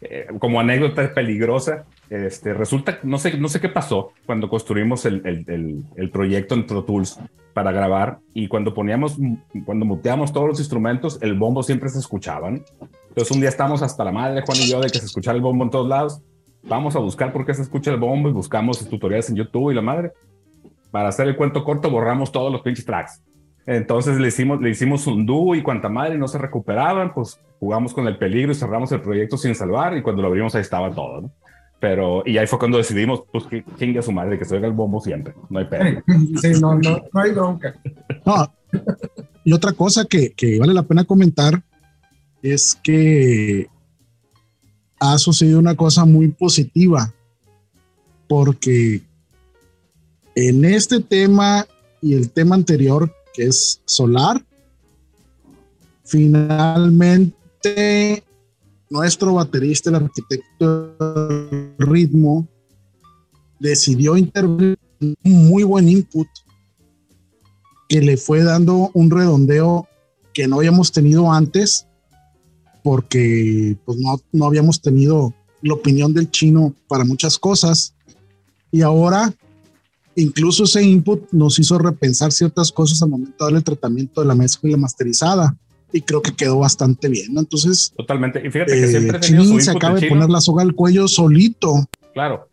eh, 0.00 0.26
como 0.40 0.58
anécdota 0.58 1.14
peligrosa, 1.14 1.84
este, 2.10 2.54
resulta, 2.54 2.98
no 3.04 3.18
sé, 3.18 3.38
no 3.38 3.48
sé 3.48 3.60
qué 3.60 3.68
pasó 3.68 4.12
cuando 4.26 4.48
construimos 4.48 5.06
el, 5.06 5.22
el, 5.24 5.84
el, 5.94 6.10
proyecto 6.10 6.56
en 6.56 6.66
Pro 6.66 6.82
Tools 6.82 7.20
para 7.54 7.70
grabar 7.70 8.18
y 8.34 8.48
cuando 8.48 8.74
poníamos, 8.74 9.16
cuando 9.64 9.86
muteamos 9.86 10.32
todos 10.32 10.48
los 10.48 10.58
instrumentos, 10.58 11.18
el 11.22 11.38
bombo 11.38 11.62
siempre 11.62 11.88
se 11.88 12.00
escuchaban. 12.00 12.64
Entonces 13.08 13.30
un 13.32 13.40
día 13.40 13.48
estamos 13.48 13.80
hasta 13.82 14.04
la 14.04 14.10
madre, 14.10 14.42
Juan 14.44 14.58
y 14.58 14.68
yo, 14.68 14.80
de 14.80 14.90
que 14.90 14.98
se 14.98 15.06
escuchara 15.06 15.36
el 15.36 15.42
bombo 15.42 15.62
en 15.62 15.70
todos 15.70 15.88
lados. 15.88 16.20
Vamos 16.64 16.96
a 16.96 16.98
buscar 16.98 17.32
por 17.32 17.46
qué 17.46 17.54
se 17.54 17.62
escucha 17.62 17.92
el 17.92 17.98
bombo 17.98 18.28
y 18.28 18.32
buscamos 18.32 18.86
tutoriales 18.88 19.30
en 19.30 19.36
YouTube 19.36 19.70
y 19.70 19.74
la 19.74 19.82
madre. 19.82 20.10
Para 20.90 21.10
hacer 21.10 21.28
el 21.28 21.36
cuento 21.36 21.62
corto, 21.62 21.90
borramos 21.90 22.32
todos 22.32 22.50
los 22.50 22.62
pinches 22.62 22.84
tracks. 22.84 23.22
Entonces 23.66 24.18
le 24.18 24.26
hicimos, 24.26 24.60
le 24.60 24.70
hicimos 24.70 25.06
un 25.06 25.24
dúo 25.24 25.54
y 25.54 25.62
cuanta 25.62 25.88
madre 25.88 26.18
no 26.18 26.26
se 26.26 26.38
recuperaban, 26.38 27.14
pues 27.14 27.40
jugamos 27.60 27.94
con 27.94 28.08
el 28.08 28.18
peligro 28.18 28.50
y 28.50 28.56
cerramos 28.56 28.90
el 28.90 29.00
proyecto 29.00 29.36
sin 29.36 29.54
salvar 29.54 29.96
y 29.96 30.02
cuando 30.02 30.22
lo 30.22 30.28
abrimos 30.28 30.56
ahí 30.56 30.62
estaba 30.62 30.90
todo. 30.90 31.30
Pero, 31.80 32.22
y 32.26 32.36
ahí 32.36 32.46
fue 32.46 32.58
cuando 32.58 32.76
decidimos, 32.76 33.22
pues 33.32 33.46
que 33.46 33.64
chingue 33.78 34.00
a 34.00 34.02
su 34.02 34.12
madre, 34.12 34.38
que 34.38 34.44
se 34.44 34.54
oiga 34.54 34.68
el 34.68 34.74
bombo 34.74 35.00
siempre, 35.00 35.34
no 35.48 35.58
hay 35.58 35.64
pedo. 35.64 36.02
Sí, 36.40 36.52
no, 36.60 36.74
no, 36.74 37.02
no 37.12 37.20
hay 37.20 37.32
bronca. 37.32 37.74
No, 38.26 38.52
y 39.44 39.52
otra 39.52 39.72
cosa 39.72 40.04
que, 40.04 40.32
que 40.32 40.58
vale 40.58 40.74
la 40.74 40.82
pena 40.82 41.04
comentar 41.04 41.62
es 42.42 42.78
que 42.82 43.68
ha 44.98 45.16
sucedido 45.16 45.58
una 45.58 45.74
cosa 45.74 46.04
muy 46.04 46.28
positiva, 46.28 47.14
porque 48.28 49.00
en 50.34 50.64
este 50.66 51.00
tema 51.00 51.66
y 52.02 52.14
el 52.14 52.30
tema 52.30 52.54
anterior, 52.54 53.10
que 53.32 53.46
es 53.46 53.80
solar, 53.86 54.44
finalmente 56.04 58.22
nuestro 58.90 59.34
baterista, 59.34 59.88
el 59.88 59.96
arquitecto 59.96 60.96
ritmo, 61.78 62.48
decidió 63.58 64.16
intervenir 64.16 64.78
un 65.00 65.16
muy 65.48 65.62
buen 65.62 65.88
input 65.88 66.26
que 67.88 68.00
le 68.00 68.16
fue 68.16 68.42
dando 68.42 68.90
un 68.94 69.10
redondeo 69.10 69.86
que 70.34 70.46
no 70.46 70.56
habíamos 70.56 70.92
tenido 70.92 71.32
antes 71.32 71.86
porque 72.82 73.76
pues 73.84 73.98
no, 73.98 74.20
no 74.32 74.46
habíamos 74.46 74.80
tenido 74.80 75.34
la 75.62 75.74
opinión 75.74 76.12
del 76.12 76.30
chino 76.30 76.74
para 76.88 77.04
muchas 77.04 77.38
cosas. 77.38 77.94
Y 78.70 78.82
ahora 78.82 79.32
incluso 80.16 80.64
ese 80.64 80.82
input 80.82 81.30
nos 81.32 81.58
hizo 81.58 81.78
repensar 81.78 82.32
ciertas 82.32 82.72
cosas 82.72 83.02
al 83.02 83.10
momento 83.10 83.36
de 83.38 83.44
darle 83.44 83.58
el 83.58 83.64
tratamiento 83.64 84.20
de 84.20 84.26
la 84.26 84.34
mezcla 84.34 84.68
y 84.68 84.72
la 84.72 84.78
masterizada 84.78 85.56
y 85.92 86.02
creo 86.02 86.22
que 86.22 86.34
quedó 86.34 86.58
bastante 86.58 87.08
bien. 87.08 87.36
Entonces, 87.36 87.92
totalmente. 87.96 88.40
Y 88.44 88.50
fíjate 88.50 88.72
que 88.72 88.86
siempre 88.88 89.16
he 89.16 89.20
tenido 89.20 89.44
su 89.44 89.60
se 89.60 89.70
acaba 89.70 89.98
de 89.98 90.08
poner 90.08 90.28
la 90.28 90.40
soga 90.40 90.62
al 90.62 90.74
cuello 90.74 91.08
solito. 91.08 91.88
Claro. 92.12 92.48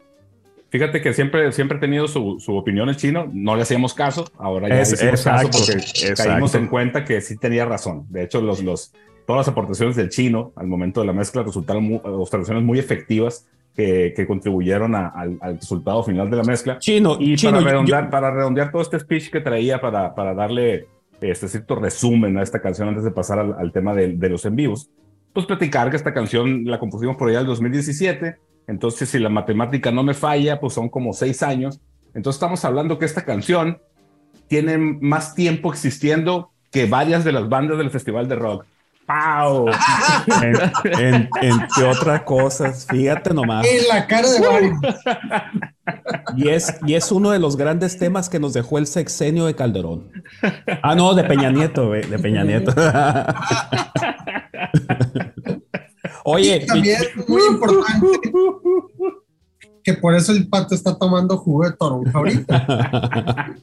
Fíjate 0.70 1.02
que 1.02 1.14
siempre, 1.14 1.52
siempre 1.54 1.78
he 1.78 1.82
tenido 1.82 2.08
su, 2.08 2.40
su 2.40 2.56
opinión 2.56 2.90
el 2.90 2.98
chino, 2.98 3.30
no 3.32 3.56
le 3.56 3.62
hacíamos 3.62 3.94
caso, 3.94 4.30
ahora 4.38 4.68
ya 4.68 4.76
le 4.76 4.82
hicimos 4.82 5.24
caso 5.24 5.50
porque 5.50 6.14
caímos 6.14 6.56
en 6.56 6.68
cuenta 6.68 7.06
que 7.06 7.22
sí 7.22 7.38
tenía 7.38 7.64
razón. 7.64 8.06
De 8.10 8.24
hecho, 8.24 8.42
los, 8.42 8.62
los, 8.62 8.92
todas 9.26 9.42
las 9.42 9.48
aportaciones 9.48 9.96
del 9.96 10.10
chino 10.10 10.52
al 10.58 10.68
momento 10.68 11.00
de 11.00 11.08
la 11.08 11.14
mezcla 11.14 11.42
resultaron 11.44 11.86
muy, 11.86 12.02
observaciones 12.04 12.64
muy 12.64 12.80
efectivas 12.80 13.48
que, 13.74 14.14
que 14.14 14.28
contribuyeron 14.28 14.94
a, 14.96 15.08
al, 15.08 15.38
al, 15.40 15.58
resultado 15.58 16.04
final 16.04 16.30
de 16.30 16.36
la 16.36 16.44
mezcla. 16.44 16.80
Chino, 16.80 17.16
y 17.18 17.38
chino, 17.38 17.54
para, 17.54 17.66
redondear, 17.70 18.04
yo... 18.06 18.10
para 18.10 18.32
redondear 18.32 18.72
todo 18.72 18.82
este 18.82 19.00
speech 19.00 19.30
que 19.30 19.40
traía 19.40 19.80
para, 19.80 20.14
para 20.16 20.34
darle 20.34 20.88
este 21.22 21.48
cierto 21.48 21.76
resumen 21.76 22.38
a 22.38 22.44
esta 22.44 22.62
canción 22.62 22.90
antes 22.90 23.04
de 23.04 23.12
pasar 23.12 23.40
al, 23.40 23.56
al 23.58 23.72
tema 23.72 23.94
de, 23.94 24.14
de, 24.14 24.30
los 24.30 24.46
en 24.46 24.56
vivos, 24.56 24.90
pues 25.34 25.46
platicar 25.46 25.90
que 25.90 25.98
esta 25.98 26.14
canción 26.14 26.66
la 26.66 26.80
compusimos 26.80 27.16
por 27.16 27.30
allá 27.30 27.40
del 27.40 27.48
2017, 27.48 28.38
entonces 28.68 29.10
si 29.10 29.20
la 29.20 29.30
matemática 29.30 29.92
no 29.92 30.04
me 30.04 30.14
falla, 30.14 30.60
pues 30.60 30.74
son 30.74 30.90
como 30.90 31.14
seis 31.14 31.44
años, 31.44 31.80
entonces 32.14 32.38
estamos 32.38 32.64
hablando 32.66 33.00
que 33.00 33.06
esta 33.06 33.24
canción 33.24 33.80
tiene 34.48 34.78
más 34.78 35.36
tiempo 35.36 35.72
existiendo 35.72 36.52
que 36.72 36.86
varias 36.86 37.24
de 37.24 37.32
las 37.32 37.48
bandas 37.50 37.78
del 37.78 37.92
Festival 37.92 38.28
de 38.28 38.36
Rock. 38.36 38.66
¡Pau! 39.06 39.68
en, 40.42 41.00
en, 41.00 41.30
entre 41.42 41.84
otras 41.86 42.24
cosas, 42.24 42.86
fíjate 42.90 43.34
nomás. 43.34 43.66
En 43.66 43.88
la 43.88 44.06
cara 44.06 44.30
de 44.30 44.40
Mario. 44.50 44.80
Y 46.36 46.50
es, 46.50 46.76
y 46.86 46.94
es 46.96 47.12
uno 47.12 47.32
de 47.32 47.40
los 47.40 47.58
grandes 47.58 47.98
temas 47.98 48.30
que 48.30 48.40
nos 48.40 48.54
dejó 48.54 48.78
el 48.78 48.88
sexenio 48.88 49.46
de 49.46 49.56
Calderón. 49.56 50.12
Ah, 50.82 50.96
no, 50.96 51.14
de 51.14 51.24
Peña 51.24 51.52
Nieto, 51.52 51.88
güey, 51.88 52.08
de 52.08 52.20
Peña 52.20 52.44
Nieto. 52.44 52.74
Oye, 56.24 56.62
y 56.64 56.66
también 56.66 57.02
es 57.02 57.28
muy 57.28 57.42
importante 57.50 58.08
que 59.88 59.94
por 59.94 60.14
eso 60.16 60.34
el 60.34 60.50
pato 60.50 60.76
está 60.76 60.98
tomando 61.00 61.38
jugo 61.38 61.64
de 61.64 61.72
toronja 61.72 62.12
ahorita. 62.18 63.56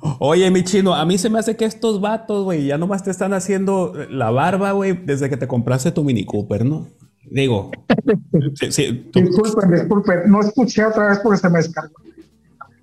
Oye, 0.18 0.50
mi 0.50 0.64
chino, 0.64 0.92
a 0.92 1.04
mí 1.04 1.16
se 1.16 1.30
me 1.30 1.38
hace 1.38 1.56
que 1.56 1.64
estos 1.64 2.00
vatos, 2.00 2.42
güey, 2.42 2.66
ya 2.66 2.76
nomás 2.76 3.04
te 3.04 3.12
están 3.12 3.32
haciendo 3.32 3.92
la 4.10 4.32
barba, 4.32 4.72
güey, 4.72 4.94
desde 4.94 5.30
que 5.30 5.36
te 5.36 5.46
compraste 5.46 5.92
tu 5.92 6.02
Mini 6.02 6.24
Cooper, 6.24 6.64
¿no? 6.64 6.88
Digo. 7.30 7.70
sí, 8.54 8.72
sí, 8.72 9.10
disculpen, 9.12 9.70
disculpen, 9.70 10.20
no 10.26 10.40
escuché 10.40 10.84
otra 10.84 11.08
vez 11.10 11.18
porque 11.20 11.38
se 11.38 11.48
me 11.50 11.58
descargó. 11.58 11.94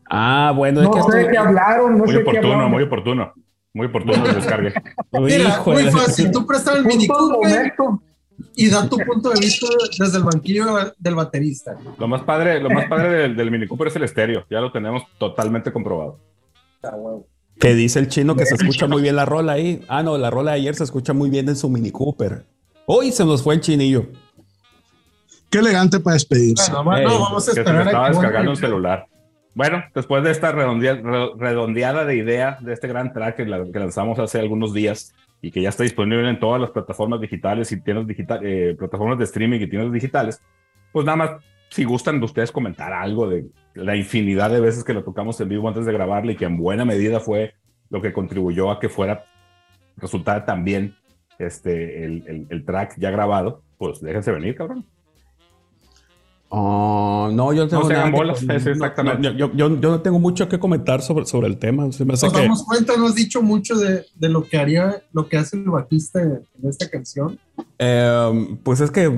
Ah, 0.09 0.53
bueno. 0.55 0.81
No 0.81 0.95
es 0.95 1.05
que 1.05 1.11
sé 1.11 1.17
de 1.17 1.31
qué 1.31 1.37
hablaron, 1.37 1.93
no 1.93 2.05
muy 2.05 2.09
sé 2.09 2.17
oportuno, 2.17 2.41
qué 2.41 2.47
hablaron. 2.47 2.71
muy 2.71 2.83
oportuno. 2.83 3.33
Muy 3.73 3.87
oportuno 3.87 4.25
el 4.25 4.35
descargue. 4.35 4.73
Mira, 5.11 5.61
muy 5.65 5.83
fácil. 5.91 6.31
Tú 6.31 6.45
prestas 6.45 6.77
el 6.77 6.85
Mini 6.85 7.07
Cooper 7.07 7.73
y 8.55 8.69
da 8.69 8.87
tu 8.87 8.97
punto 8.97 9.29
de 9.31 9.39
vista 9.39 9.67
desde 9.99 10.17
el 10.17 10.23
banquillo 10.23 10.65
del 10.97 11.15
baterista. 11.15 11.77
Lo 11.97 12.07
más 12.07 12.21
padre, 12.21 12.61
lo 12.61 12.69
más 12.69 12.87
padre 12.87 13.09
del, 13.09 13.35
del 13.35 13.51
Mini 13.51 13.67
Cooper 13.67 13.87
es 13.87 13.95
el 13.97 14.03
estéreo. 14.03 14.45
Ya 14.49 14.61
lo 14.61 14.71
tenemos 14.71 15.03
totalmente 15.17 15.73
comprobado. 15.73 16.19
Ah, 16.83 16.95
bueno. 16.95 17.25
Que 17.59 17.73
dice 17.73 17.99
el 17.99 18.07
chino 18.07 18.35
que 18.35 18.45
se 18.45 18.55
escucha 18.59 18.87
muy 18.87 19.01
bien 19.01 19.15
la 19.15 19.25
rola 19.25 19.53
ahí. 19.53 19.83
Ah, 19.89 20.03
no, 20.03 20.17
la 20.17 20.29
rola 20.29 20.51
de 20.51 20.57
ayer 20.57 20.75
se 20.75 20.83
escucha 20.83 21.13
muy 21.13 21.29
bien 21.29 21.49
en 21.49 21.55
su 21.55 21.69
Mini 21.69 21.91
Cooper. 21.91 22.45
Hoy 22.85 23.11
se 23.11 23.25
nos 23.25 23.43
fue 23.43 23.55
el 23.55 23.61
chinillo. 23.61 24.07
Qué 25.55 25.59
elegante 25.59 26.01
para 26.01 26.15
despedirse. 26.15 26.69
Bueno, 26.83 27.07
no, 27.07 27.19
vamos 27.21 27.47
a 27.47 27.53
Que 27.53 27.63
se 27.63 27.71
me 27.71 27.79
esperar 27.79 27.87
estaba 27.87 28.07
que 28.07 28.11
descargando 28.11 28.51
un 28.51 28.57
celular. 28.57 29.07
bueno, 29.53 29.85
después 29.95 30.21
de 30.21 30.31
esta 30.31 30.51
redondeada 30.51 32.03
de 32.03 32.17
idea 32.17 32.57
de 32.59 32.73
este 32.73 32.89
gran 32.89 33.13
track 33.13 33.37
que, 33.37 33.45
lanzamos 33.45 34.19
hace 34.19 34.37
algunos 34.39 34.73
días 34.73 35.15
y 35.41 35.51
que 35.51 35.61
ya 35.61 35.69
está 35.69 35.83
disponible 35.83 36.29
en 36.29 36.41
todas 36.41 36.59
las 36.59 36.71
plataformas 36.71 37.21
digitales 37.21 37.71
y 37.71 37.79
tiendas 37.79 38.05
digital, 38.05 38.41
eh, 38.43 38.75
plataformas 38.77 39.17
de 39.17 39.23
streaming 39.23 39.61
y 39.61 39.69
tiendas 39.69 39.93
digitales, 39.93 40.41
pues 40.91 41.05
nada 41.05 41.15
más, 41.15 41.31
si 41.69 41.85
gustan 41.85 42.19
de 42.19 42.25
ustedes 42.25 42.51
comentar 42.51 42.91
algo 42.91 43.29
de 43.29 43.45
la 43.75 43.95
infinidad 43.95 44.49
de 44.49 44.59
veces 44.59 44.83
que 44.83 44.93
lo 44.93 45.05
tocamos 45.05 45.39
en 45.39 45.47
vivo 45.47 45.69
antes 45.69 45.85
de 45.85 45.93
grabarle 45.93 46.33
y 46.33 46.35
que 46.35 46.43
en 46.43 46.57
buena 46.57 46.83
medida 46.83 47.21
fue 47.21 47.53
lo 47.89 48.01
que 48.01 48.11
contribuyó 48.11 48.71
a 48.71 48.81
que 48.81 48.89
fuera, 48.89 49.23
resultara 49.95 50.43
también 50.43 50.97
este, 51.39 52.03
el, 52.03 52.45
el 52.49 52.65
track 52.65 52.95
ya 52.97 53.09
grabado, 53.09 53.63
pues 53.77 54.01
déjense 54.01 54.33
venir, 54.33 54.53
cabrón. 54.57 54.85
Oh, 56.49 57.29
no, 57.33 57.53
yo 57.53 57.67
no 57.67 57.87
tengo 57.87 58.23
exactamente. 58.53 59.35
yo, 59.35 59.51
yo, 59.53 59.69
no 59.69 60.01
tengo 60.01 60.19
mucho 60.19 60.47
que 60.47 60.59
comentar 60.59 61.01
sobre, 61.01 61.25
sobre 61.25 61.47
el 61.47 61.57
tema. 61.57 61.91
Se 61.91 62.05
Nos 62.05 62.21
damos 62.21 62.63
cuenta, 62.63 62.95
no 62.97 63.07
has 63.07 63.15
dicho 63.15 63.41
mucho 63.41 63.75
de, 63.75 64.05
de, 64.15 64.29
lo 64.29 64.43
que 64.43 64.57
haría, 64.57 65.03
lo 65.11 65.27
que 65.27 65.37
hace 65.37 65.57
el 65.57 65.63
bajista 65.63 66.21
en, 66.21 66.45
esta 66.63 66.89
canción. 66.89 67.39
Em, 67.77 68.57
pues 68.57 68.79
es 68.79 68.91
que, 68.91 69.11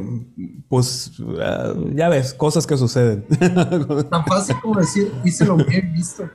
pues, 0.69 1.11
eh, 1.19 1.91
ya 1.95 2.09
ves, 2.09 2.33
cosas 2.33 2.65
que 2.65 2.77
suceden. 2.77 3.25
Tan 4.09 4.25
fácil 4.25 4.55
como 4.61 4.79
decir, 4.79 5.11
hice 5.25 5.45
lo 5.45 5.57
bien 5.57 5.93
visto. 5.93 6.29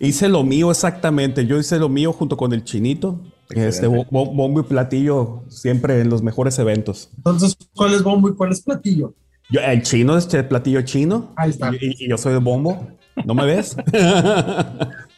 Hice 0.00 0.28
lo 0.28 0.42
mío 0.42 0.70
exactamente. 0.70 1.46
Yo 1.46 1.58
hice 1.58 1.78
lo 1.78 1.88
mío 1.88 2.12
junto 2.12 2.36
con 2.36 2.52
el 2.52 2.64
chinito. 2.64 3.20
Este 3.50 3.86
bombo 3.86 4.60
y 4.60 4.62
platillo 4.64 5.44
siempre 5.48 6.00
en 6.00 6.08
los 6.08 6.22
mejores 6.22 6.58
eventos. 6.58 7.10
Entonces, 7.18 7.56
¿cuál 7.74 7.92
es 7.92 8.02
bombo 8.02 8.28
y 8.28 8.34
cuál 8.34 8.50
es 8.50 8.62
platillo? 8.62 9.14
El 9.60 9.82
chino 9.82 10.16
es 10.16 10.32
el 10.34 10.46
platillo 10.46 10.82
chino. 10.82 11.32
Ahí 11.36 11.50
está. 11.50 11.70
Y, 11.78 12.08
yo 12.08 12.16
soy 12.16 12.32
de 12.32 12.38
bombo. 12.38 12.88
¿No 13.24 13.34
me 13.34 13.44
ves? 13.44 13.76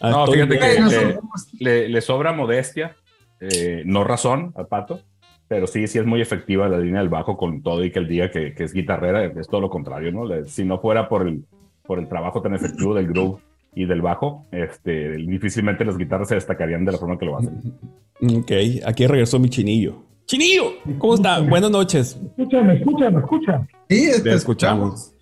no, 0.02 0.26
fíjate 0.26 0.58
que 0.58 1.88
le, 1.88 2.00
sobra 2.00 2.32
modestia, 2.32 2.96
eh, 3.40 3.82
no 3.86 4.02
razón 4.02 4.52
al 4.56 4.66
pato, 4.66 5.00
pero 5.46 5.68
sí, 5.68 5.86
sí 5.86 5.98
es 5.98 6.06
muy 6.06 6.20
efectiva 6.20 6.68
la 6.68 6.78
línea 6.78 7.00
del 7.00 7.08
bajo 7.08 7.36
con 7.36 7.62
todo 7.62 7.84
y 7.84 7.92
que 7.92 8.00
el 8.00 8.08
día 8.08 8.30
que, 8.32 8.52
es 8.56 8.72
guitarrera 8.72 9.24
es 9.24 9.46
todo 9.46 9.60
lo 9.60 9.70
contrario, 9.70 10.10
¿no? 10.10 10.44
si 10.46 10.64
no 10.64 10.80
fuera 10.80 11.08
por 11.08 11.28
el, 11.28 11.44
por 11.86 12.00
el 12.00 12.08
trabajo 12.08 12.42
tan 12.42 12.54
efectivo 12.54 12.94
del 12.94 13.06
groove 13.06 13.40
y 13.74 13.84
del 13.84 14.02
bajo, 14.02 14.46
este, 14.50 15.16
difícilmente 15.16 15.84
las 15.84 15.96
guitarras 15.96 16.28
se 16.28 16.34
destacarían 16.34 16.84
de 16.84 16.92
la 16.92 16.98
forma 16.98 17.18
que 17.18 17.26
lo 17.26 17.38
hacen. 17.38 17.74
Ok, 18.20 18.52
aquí 18.84 19.06
regresó 19.06 19.38
mi 19.38 19.50
chinillo. 19.50 20.02
Chinillo, 20.26 20.72
¿cómo 20.98 21.14
está? 21.14 21.40
Buenas 21.40 21.70
noches. 21.70 22.18
Escúchame, 22.36 22.76
escúchame, 22.76 23.18
escucha. 23.20 23.66
Sí, 23.90 24.22
te 24.22 24.32
escuchamos. 24.32 25.12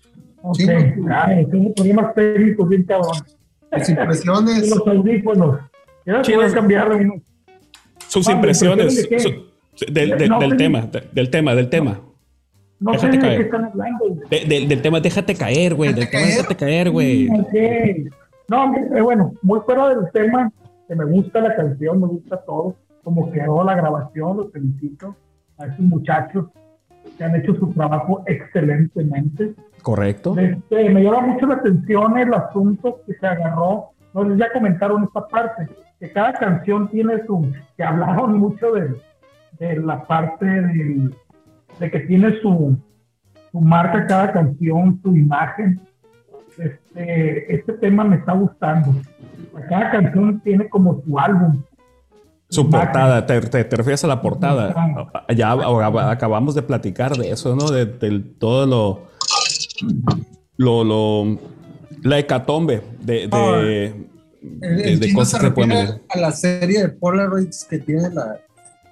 Sí, 0.53 0.65
Ay, 1.09 1.45
tengo 1.45 1.73
problemas 1.73 2.15
técnicos 2.15 2.69
bien 2.69 2.83
cabrón. 2.83 3.17
Las 3.71 3.89
impresiones. 3.89 4.69
Los 4.69 4.87
audífonos. 4.87 5.59
Ya 6.05 6.21
voy 6.35 6.45
a 6.45 6.53
cambiar 6.53 6.91
uno. 6.91 7.15
Sus 8.07 8.29
impresiones 8.29 9.09
del, 9.87 10.17
del, 10.17 10.57
tema, 10.57 10.89
del 11.11 11.29
tema, 11.29 11.55
del 11.55 11.69
tema. 11.69 11.99
No 12.79 12.91
déjate 12.91 13.13
sé 13.13 13.19
caer. 13.19 13.31
de 13.31 13.37
qué 13.37 13.43
están 13.43 13.65
hablando. 13.65 14.05
del 14.29 14.81
tema, 14.81 14.99
déjate 14.99 15.35
caer, 15.35 15.75
güey. 15.75 15.93
Del 15.93 16.09
tema, 16.09 16.25
déjate 16.27 16.55
caer, 16.55 16.91
güey. 16.91 17.29
Okay. 17.29 18.05
No, 18.47 18.73
eh, 18.75 19.01
bueno, 19.01 19.33
muy 19.41 19.59
fuera 19.61 19.89
del 19.89 20.11
tema, 20.11 20.51
que 20.87 20.95
me 20.95 21.05
gusta 21.05 21.39
la 21.41 21.55
canción, 21.55 21.99
me 21.99 22.07
gusta 22.07 22.37
todo 22.45 22.75
como 23.03 23.31
quedó 23.31 23.63
la 23.63 23.75
grabación, 23.75 24.37
los 24.37 24.51
felicito 24.51 25.15
a 25.57 25.65
esos 25.67 25.79
muchachos 25.79 26.47
que 27.17 27.23
han 27.23 27.35
hecho 27.35 27.55
su 27.55 27.71
trabajo 27.73 28.23
excelentemente. 28.25 29.53
Correcto. 29.81 30.37
Este, 30.37 30.89
me 30.89 31.03
llama 31.03 31.21
mucho 31.21 31.45
la 31.45 31.55
atención 31.55 32.17
el 32.17 32.33
asunto 32.33 33.01
que 33.05 33.13
se 33.15 33.27
agarró, 33.27 33.89
no 34.13 34.29
sé, 34.29 34.37
ya 34.37 34.51
comentaron 34.53 35.03
esta 35.03 35.27
parte, 35.27 35.67
que 35.99 36.11
cada 36.11 36.33
canción 36.33 36.89
tiene 36.89 37.25
su, 37.25 37.51
que 37.75 37.83
hablaron 37.83 38.37
mucho 38.39 38.71
de, 38.71 38.95
de 39.59 39.79
la 39.81 40.03
parte 40.05 40.45
de, 40.45 41.09
de 41.79 41.91
que 41.91 41.99
tiene 42.01 42.39
su, 42.41 42.77
su 43.51 43.61
marca 43.61 44.07
cada 44.07 44.31
canción, 44.31 44.99
su 45.03 45.15
imagen. 45.15 45.79
Este, 46.57 47.55
este 47.55 47.73
tema 47.73 48.03
me 48.03 48.17
está 48.17 48.33
gustando. 48.33 48.93
Cada 49.69 49.91
canción 49.91 50.39
tiene 50.41 50.69
como 50.69 51.01
su 51.01 51.19
álbum, 51.19 51.61
su 52.53 52.69
portada, 52.69 53.25
te, 53.25 53.39
refieres 53.39 54.03
a 54.03 54.07
la 54.07 54.21
portada. 54.21 54.73
Ya 55.35 55.51
acabamos 56.09 56.55
de 56.55 56.61
platicar 56.61 57.15
de 57.17 57.31
eso, 57.31 57.55
¿no? 57.55 57.69
De, 57.69 57.85
todo 57.85 58.65
lo, 58.65 59.03
lo, 60.57 60.83
lo, 60.83 61.39
la 62.03 62.19
hecatombe 62.19 62.81
de, 63.01 63.27
de, 64.41 64.97
de, 64.97 65.13
cosas 65.13 65.41
que 65.41 65.51
pueden. 65.51 66.01
A 66.09 66.19
la 66.19 66.31
serie 66.31 66.83
de 66.83 66.89
Polaroids 66.89 67.65
que 67.69 67.79
tiene 67.79 68.09
la, 68.11 68.37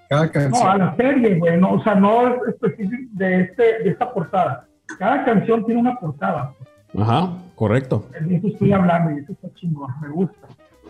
cada 0.10 0.32
canción. 0.32 0.66
No, 0.66 0.72
a 0.72 0.78
la 0.78 0.96
serie, 0.96 1.36
güey, 1.36 1.60
no, 1.60 1.74
o 1.74 1.84
sea, 1.84 1.96
no 1.96 2.28
es 2.28 2.34
específico 2.50 3.04
de, 3.14 3.42
este, 3.42 3.64
de 3.84 3.90
esta 3.92 4.14
portada. 4.14 4.68
Cada 4.98 5.24
canción 5.24 5.66
tiene 5.66 5.82
una 5.82 5.98
portada. 6.00 6.54
Ajá, 6.98 7.34
correcto. 7.56 8.06
De 8.20 8.36
eso 8.36 8.48
estoy 8.48 8.74
hablando 8.74 9.12
y 9.12 9.24
eso 9.24 9.32
está 9.32 9.48
chingón, 9.54 9.90
me 10.02 10.10
gusta. 10.10 10.48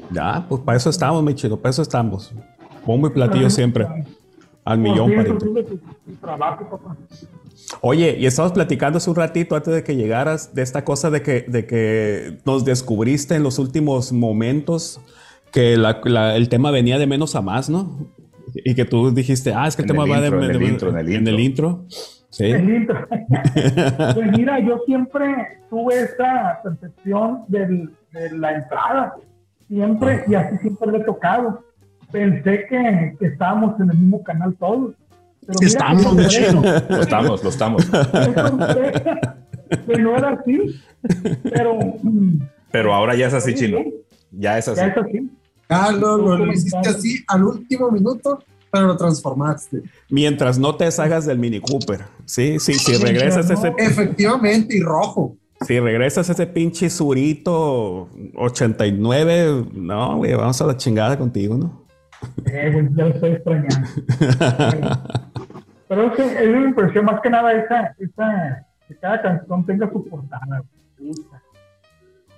Ya, 0.09 0.43
pues 0.47 0.61
para 0.61 0.77
eso 0.77 0.89
estamos, 0.89 1.23
mi 1.23 1.35
chido, 1.35 1.57
para 1.57 1.69
eso 1.69 1.81
estamos. 1.81 2.33
Bombo 2.85 3.07
y 3.07 3.09
platillo 3.11 3.49
siempre. 3.49 3.87
Al 4.63 4.77
millón, 4.77 5.11
Oye, 7.81 8.17
y 8.19 8.25
estabas 8.25 8.51
platicando 8.51 8.97
hace 8.97 9.09
un 9.09 9.15
ratito 9.15 9.55
antes 9.55 9.73
de 9.73 9.83
que 9.83 9.95
llegaras 9.95 10.53
de 10.53 10.61
esta 10.61 10.83
cosa 10.83 11.09
de 11.09 11.21
que, 11.21 11.41
de 11.47 11.65
que 11.65 12.37
nos 12.45 12.65
descubriste 12.65 13.35
en 13.35 13.43
los 13.43 13.59
últimos 13.59 14.11
momentos 14.11 14.99
que 15.51 15.73
el 15.73 16.49
tema 16.49 16.71
venía 16.71 16.99
de 16.99 17.07
menos 17.07 17.35
a 17.35 17.41
más, 17.41 17.69
¿no? 17.69 17.97
Y 18.53 18.75
que 18.75 18.85
tú 18.85 19.11
dijiste, 19.11 19.53
ah, 19.53 19.67
es 19.67 19.75
que 19.75 19.83
el 19.83 19.87
tema 19.87 20.05
va 20.05 20.21
de, 20.21 20.27
en 20.27 20.43
el, 20.43 20.61
intro, 20.63 20.89
en 20.97 21.27
el 21.27 21.39
intro. 21.39 21.85
Sí. 22.29 22.53
pues 24.13 24.31
mira, 24.37 24.59
yo 24.59 24.79
siempre 24.85 25.59
tuve 25.69 26.01
esa 26.01 26.59
percepción 26.63 27.43
de 27.47 27.89
la 28.31 28.55
entrada, 28.55 29.15
siempre, 29.67 30.23
y 30.27 30.35
así 30.35 30.57
siempre 30.57 30.91
le 30.91 30.97
he 30.99 31.03
tocado 31.03 31.63
pensé 32.11 32.65
que, 32.69 33.15
que, 33.19 33.25
estábamos 33.27 33.79
en 33.79 33.89
el 33.89 33.97
mismo 33.97 34.23
canal 34.23 34.55
todos. 34.55 34.95
Pero 35.45 35.59
estamos, 35.61 36.15
de 36.15 36.25
hecho. 36.25 36.61
Lo 36.89 37.01
estamos, 37.01 37.43
lo 37.43 37.49
estamos. 37.49 37.85
que 39.85 39.97
no 39.97 40.17
era 40.17 40.31
así. 40.31 40.81
Pero, 41.43 41.79
mm, 42.03 42.41
pero 42.71 42.93
ahora 42.93 43.15
ya 43.15 43.27
es 43.27 43.33
así, 43.33 43.53
chino. 43.53 43.79
Ya 44.31 44.57
es 44.57 44.67
así. 44.67 44.77
Ya 44.77 44.87
es 44.87 44.97
así. 44.97 45.29
Ah, 45.69 45.91
lo, 45.91 46.17
lo, 46.17 46.51
hiciste 46.51 46.89
así 46.89 47.23
al 47.27 47.45
último 47.45 47.89
minuto, 47.91 48.43
pero 48.71 48.87
lo 48.87 48.97
transformaste. 48.97 49.81
Mientras 50.09 50.59
no 50.59 50.75
te 50.75 50.83
deshagas 50.83 51.25
del 51.25 51.39
Mini 51.39 51.61
Cooper. 51.61 52.01
Sí, 52.25 52.59
sí, 52.59 52.73
sí, 52.73 52.97
regresas 52.97 53.49
a 53.49 53.53
ese. 53.53 53.73
Efectivamente, 53.77 54.75
y 54.75 54.81
rojo. 54.81 55.37
Si 55.65 55.79
regresas 55.79 56.27
a 56.29 56.33
ese 56.33 56.47
pinche 56.47 56.89
surito 56.89 58.09
89, 58.35 59.67
no, 59.73 60.17
güey, 60.17 60.33
vamos 60.33 60.59
a 60.61 60.65
la 60.65 60.75
chingada 60.75 61.17
contigo, 61.17 61.55
¿no? 61.55 61.80
Eh, 62.45 62.89
ya 62.95 63.05
lo 63.05 63.13
estoy 63.13 63.31
extrañando. 63.31 63.87
Pero 65.87 66.07
es 66.07 66.13
que 66.13 66.43
es 66.43 66.47
una 66.47 66.67
impresión 66.67 67.05
más 67.05 67.21
que 67.21 67.29
nada 67.29 67.51
esa, 67.53 67.95
esa, 67.97 68.65
que 68.87 68.95
cada 68.95 69.21
canción 69.21 69.65
tenga 69.65 69.89
su 69.91 70.07
portada. 70.07 70.63
Me 70.97 71.07
gusta. 71.07 71.41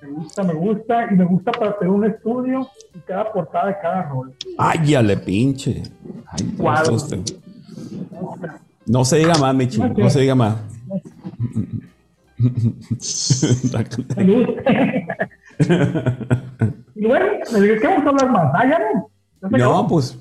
Me 0.01 0.09
gusta, 0.09 0.43
me 0.43 0.53
gusta 0.53 1.07
y 1.11 1.15
me 1.15 1.23
gusta 1.23 1.51
para 1.51 1.77
tener 1.77 1.93
un 1.93 2.03
estudio 2.05 2.67
y 2.93 2.99
cada 2.99 3.31
portada 3.31 3.67
de 3.67 3.77
cada 3.81 4.09
rol. 4.09 4.33
Ay, 4.57 4.79
ya 4.85 5.01
le 5.01 5.15
pinche. 5.15 5.83
Ay, 6.27 6.53
no 8.85 9.05
se 9.05 9.17
diga 9.17 9.37
más, 9.37 9.55
Michi, 9.55 9.79
no 9.79 10.09
se 10.09 10.19
diga 10.19 10.35
más. 10.35 10.57
y 16.95 17.05
bueno, 17.05 17.25
¿qué 17.53 17.79
vamos 17.87 18.05
a 18.05 18.09
hablar 18.09 18.31
más? 18.31 18.51
Ah, 18.55 18.65
ya 18.67 18.79
no. 18.79 19.12
No, 19.49 19.87
pues. 19.87 20.17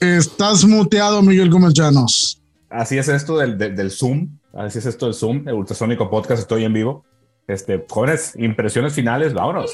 Estás 0.00 0.64
muteado, 0.64 1.22
Miguel 1.22 1.50
Gómez 1.50 1.74
Llanos. 1.74 2.40
Así 2.70 2.98
es 2.98 3.08
esto 3.08 3.38
del, 3.38 3.58
del, 3.58 3.90
Zoom. 3.90 4.38
Así 4.52 4.78
es 4.78 4.86
esto 4.86 5.06
del 5.06 5.14
Zoom, 5.14 5.48
el 5.48 5.54
Ultrasónico 5.54 6.10
Podcast. 6.10 6.42
Estoy 6.42 6.64
en 6.64 6.72
vivo. 6.72 7.04
Este, 7.46 7.84
jóvenes, 7.88 8.34
impresiones 8.36 8.92
finales, 8.92 9.32
vámonos. 9.32 9.72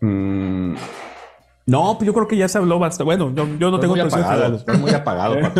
Mm, 0.00 0.74
no, 1.66 1.96
pues 1.96 2.06
yo 2.06 2.12
creo 2.12 2.28
que 2.28 2.36
ya 2.36 2.48
se 2.48 2.58
habló 2.58 2.78
bastante. 2.78 3.04
Bueno, 3.04 3.32
yo, 3.34 3.46
yo 3.58 3.70
no 3.70 3.80
tengo 3.80 3.94
muy 3.94 4.00
apagado, 4.00 4.56
Estoy 4.56 4.78
muy 4.78 4.90
apagado. 4.90 5.34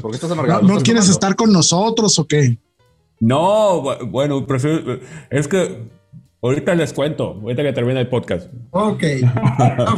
¿Por 0.00 0.10
qué 0.10 0.16
estás 0.16 0.30
amargado? 0.30 0.62
¿No, 0.62 0.78
quieres 0.80 1.08
estar 1.08 1.34
con 1.34 1.52
nosotros 1.52 2.18
o 2.18 2.26
qué? 2.26 2.58
No, 3.18 3.82
bueno, 4.06 4.46
prefiero. 4.46 5.00
Es 5.30 5.48
que 5.48 5.88
Ahorita 6.44 6.74
les 6.74 6.92
cuento, 6.92 7.38
ahorita 7.40 7.62
que 7.62 7.72
termine 7.72 8.00
el 8.00 8.08
podcast. 8.08 8.52
Ok. 8.72 8.98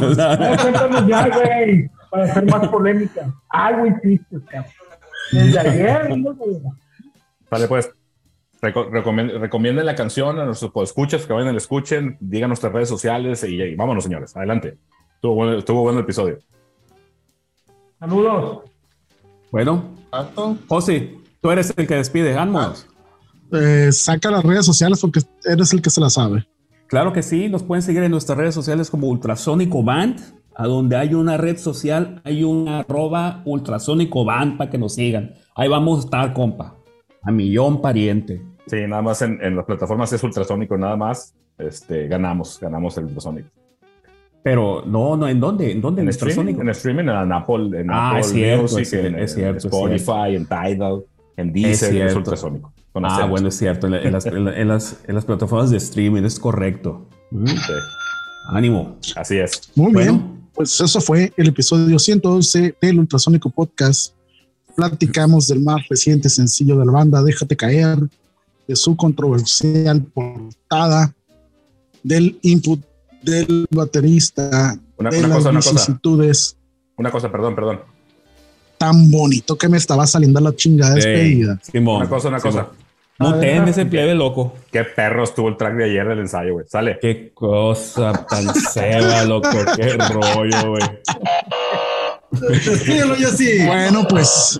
Cuéntanos 0.61 1.07
ya, 1.07 1.27
güey, 1.27 1.89
para 2.11 2.25
hacer 2.25 2.45
más 2.45 2.67
polémica. 2.67 3.33
Algo 3.49 3.87
hiciste, 3.87 4.37
cabrón. 4.51 4.71
Desde 5.31 5.59
ayer, 5.59 6.07
Vale, 7.49 7.67
pues. 7.67 7.91
recomienden 8.61 9.87
la 9.87 9.95
canción 9.95 10.37
a 10.39 10.45
nuestros 10.45 10.71
escuchas 10.83 11.25
que 11.25 11.33
vayan 11.33 11.49
y 11.49 11.53
la 11.53 11.57
escuchen, 11.57 12.15
digan 12.19 12.49
nuestras 12.49 12.71
redes 12.71 12.89
sociales 12.89 13.43
y, 13.43 13.75
vámonos, 13.75 14.03
señores. 14.03 14.37
Adelante. 14.37 14.77
Estuvo 15.15 15.33
bueno, 15.33 15.57
estuvo 15.57 15.81
bueno 15.81 15.97
el 15.97 16.03
episodio. 16.03 16.37
Saludos. 17.99 18.65
Bueno, 19.49 19.83
José, 20.67 21.17
tú 21.41 21.49
eres 21.49 21.73
el 21.75 21.87
que 21.87 21.95
despide, 21.95 22.35
vámonos. 22.35 22.87
Eh, 23.51 23.91
saca 23.91 24.31
las 24.31 24.43
redes 24.43 24.65
sociales 24.65 24.99
porque 24.99 25.21
eres 25.43 25.71
el 25.73 25.81
que 25.81 25.89
se 25.89 26.01
la 26.01 26.09
sabe. 26.09 26.47
Claro 26.87 27.13
que 27.13 27.23
sí, 27.23 27.49
nos 27.49 27.63
pueden 27.63 27.81
seguir 27.81 28.03
en 28.03 28.11
nuestras 28.11 28.37
redes 28.37 28.53
sociales 28.53 28.89
como 28.89 29.07
Ultrasónico 29.07 29.83
Band, 29.83 30.19
a 30.55 30.67
donde 30.67 30.95
hay 30.95 31.13
una 31.13 31.35
red 31.37 31.57
social, 31.57 32.21
hay 32.23 32.43
una 32.43 32.79
arroba 32.79 33.41
Ultrasónico 33.45 34.23
Band 34.23 34.57
para 34.57 34.69
que 34.69 34.77
nos 34.77 34.95
sigan. 34.95 35.33
Ahí 35.55 35.67
vamos 35.67 35.99
a 35.99 36.05
estar, 36.05 36.33
compa. 36.33 36.75
A 37.23 37.31
millón 37.31 37.81
pariente. 37.81 38.41
Sí, 38.67 38.77
nada 38.87 39.01
más 39.01 39.21
en, 39.21 39.55
las 39.55 39.65
plataformas 39.65 40.13
es 40.13 40.23
Ultrasónico, 40.23 40.77
nada 40.77 40.95
más. 40.95 41.33
Este, 41.57 42.07
ganamos, 42.07 42.59
ganamos 42.59 42.97
el 42.97 43.05
Ultrasónico. 43.05 43.49
Pero 44.43 44.83
no, 44.85 45.17
no, 45.17 45.27
¿en 45.27 45.39
dónde? 45.39 45.71
¿En 45.71 45.81
dónde? 45.81 46.03
En, 46.03 46.09
streaming, 46.09 46.53
en 46.53 46.69
streaming, 46.69 47.05
en 47.05 47.31
Apple, 47.31 47.81
en 47.81 47.89
ah, 47.89 48.09
Apple 48.09 48.19
es 48.19 48.27
cierto, 48.27 48.61
Music, 48.61 48.77
es, 49.17 49.33
cierto, 49.33 49.67
en 49.67 49.73
Spotify, 49.73 50.35
en 50.35 50.45
Tidal, 50.45 51.03
en 51.35 51.51
Deezer, 51.51 51.95
es, 51.95 52.15
Ah, 53.03 53.25
bueno, 53.25 53.49
es 53.49 53.57
cierto, 53.57 53.87
en, 53.87 53.93
las, 54.11 54.25
en, 54.25 54.67
las, 54.67 54.95
en, 55.05 55.15
las, 55.15 55.25
plataformas 55.25 55.69
de 55.69 55.77
streaming, 55.77 56.23
es 56.23 56.39
correcto. 56.39 57.09
Ánimo. 58.47 58.97
Así 59.15 59.37
es. 59.37 59.69
Muy 59.75 59.93
bien, 59.93 60.47
pues 60.53 60.79
eso 60.79 61.01
fue 61.01 61.33
el 61.35 61.49
episodio 61.49 61.99
111 61.99 62.75
del 62.81 62.99
Ultrasónico 62.99 63.49
Podcast. 63.49 64.13
Platicamos 64.75 65.47
del 65.47 65.61
más 65.61 65.85
reciente 65.89 66.29
sencillo 66.29 66.77
de 66.77 66.85
la 66.85 66.91
banda, 66.93 67.21
Déjate 67.21 67.57
Caer, 67.57 67.99
de 68.67 68.75
su 68.75 68.95
controversial 68.95 70.01
portada, 70.01 71.13
del 72.01 72.39
input 72.43 72.79
del 73.21 73.67
baterista, 73.71 74.77
una, 74.97 75.09
de 75.09 75.21
las 75.21 75.43
cosa, 75.43 75.51
vicisitudes. 75.51 76.55
Una 76.95 77.11
cosa. 77.11 77.29
perdón, 77.29 77.55
perdón. 77.55 77.81
Tan 78.77 79.11
bonito 79.11 79.57
que 79.57 79.67
me 79.67 79.77
estaba 79.77 80.07
saliendo 80.07 80.39
la 80.39 80.55
chingada 80.55 80.95
despedida. 80.95 81.59
una 81.73 82.07
cosa, 82.07 82.29
una 82.29 82.39
cosa. 82.39 82.69
Muten 83.17 83.67
ese 83.67 83.85
plebe 83.85 84.13
loco. 84.13 84.53
Qué 84.71 84.83
perro 84.83 85.23
estuvo 85.23 85.47
el 85.47 85.55
track 85.55 85.75
de 85.75 85.85
ayer 85.85 86.07
del 86.07 86.19
ensayo, 86.19 86.53
güey. 86.53 86.65
Sale. 86.67 86.97
Qué 87.01 87.31
cosa 87.33 88.25
tan 88.29 88.53
ceba, 88.53 89.23
loco. 89.23 89.49
Qué 89.75 89.93
rollo, 89.93 90.71
güey. 90.71 90.83
Bueno, 93.65 94.05
pues. 94.07 94.59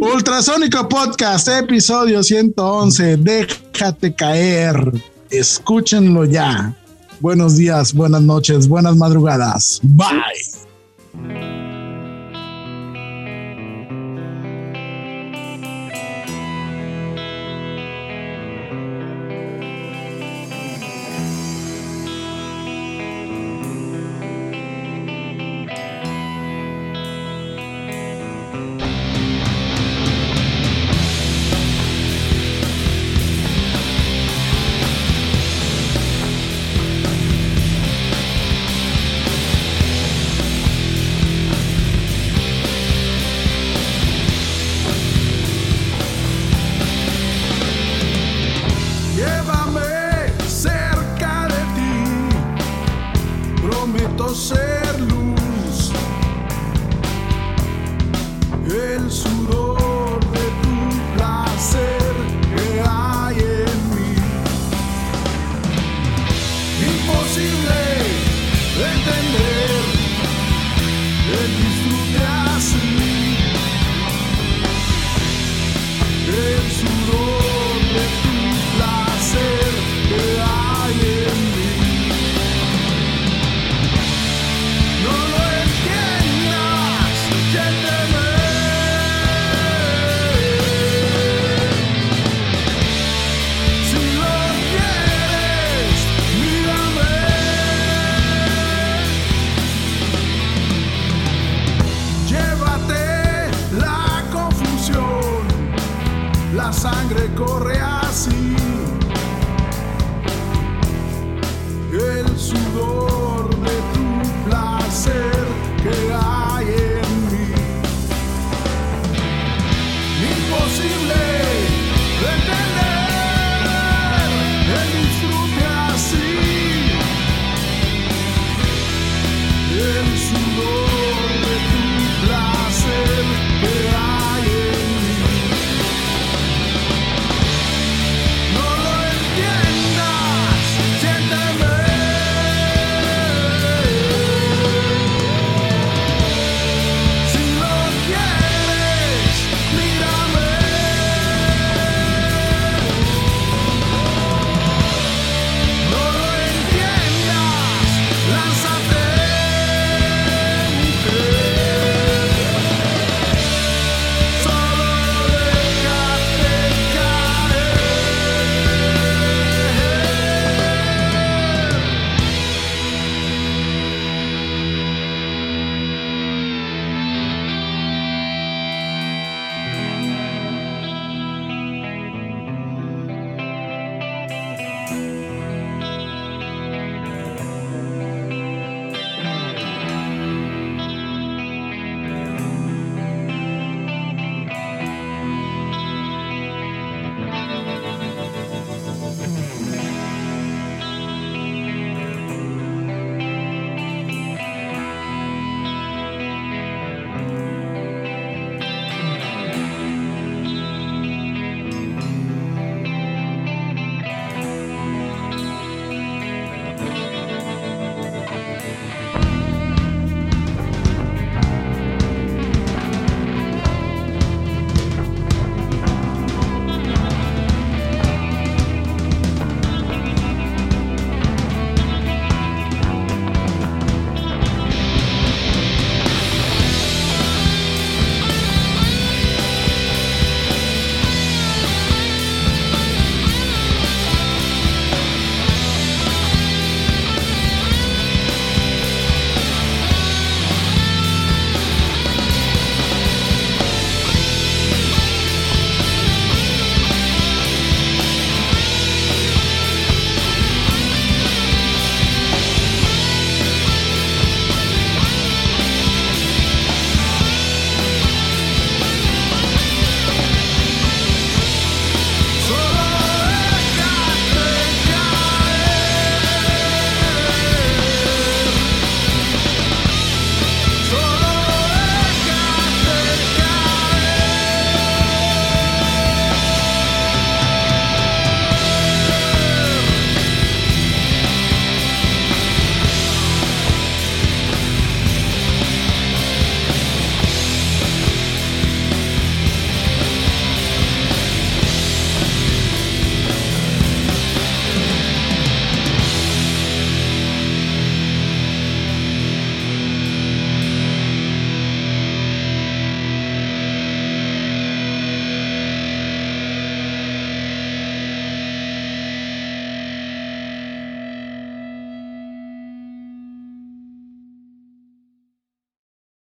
Ultrasónico 0.00 0.88
Podcast, 0.88 1.48
episodio 1.48 2.22
111. 2.22 3.16
Déjate 3.18 4.14
caer. 4.14 4.92
Escúchenlo 5.30 6.24
ya. 6.24 6.74
Buenos 7.20 7.56
días, 7.56 7.94
buenas 7.94 8.22
noches, 8.22 8.68
buenas 8.68 8.96
madrugadas. 8.96 9.80
Bye. 9.82 10.57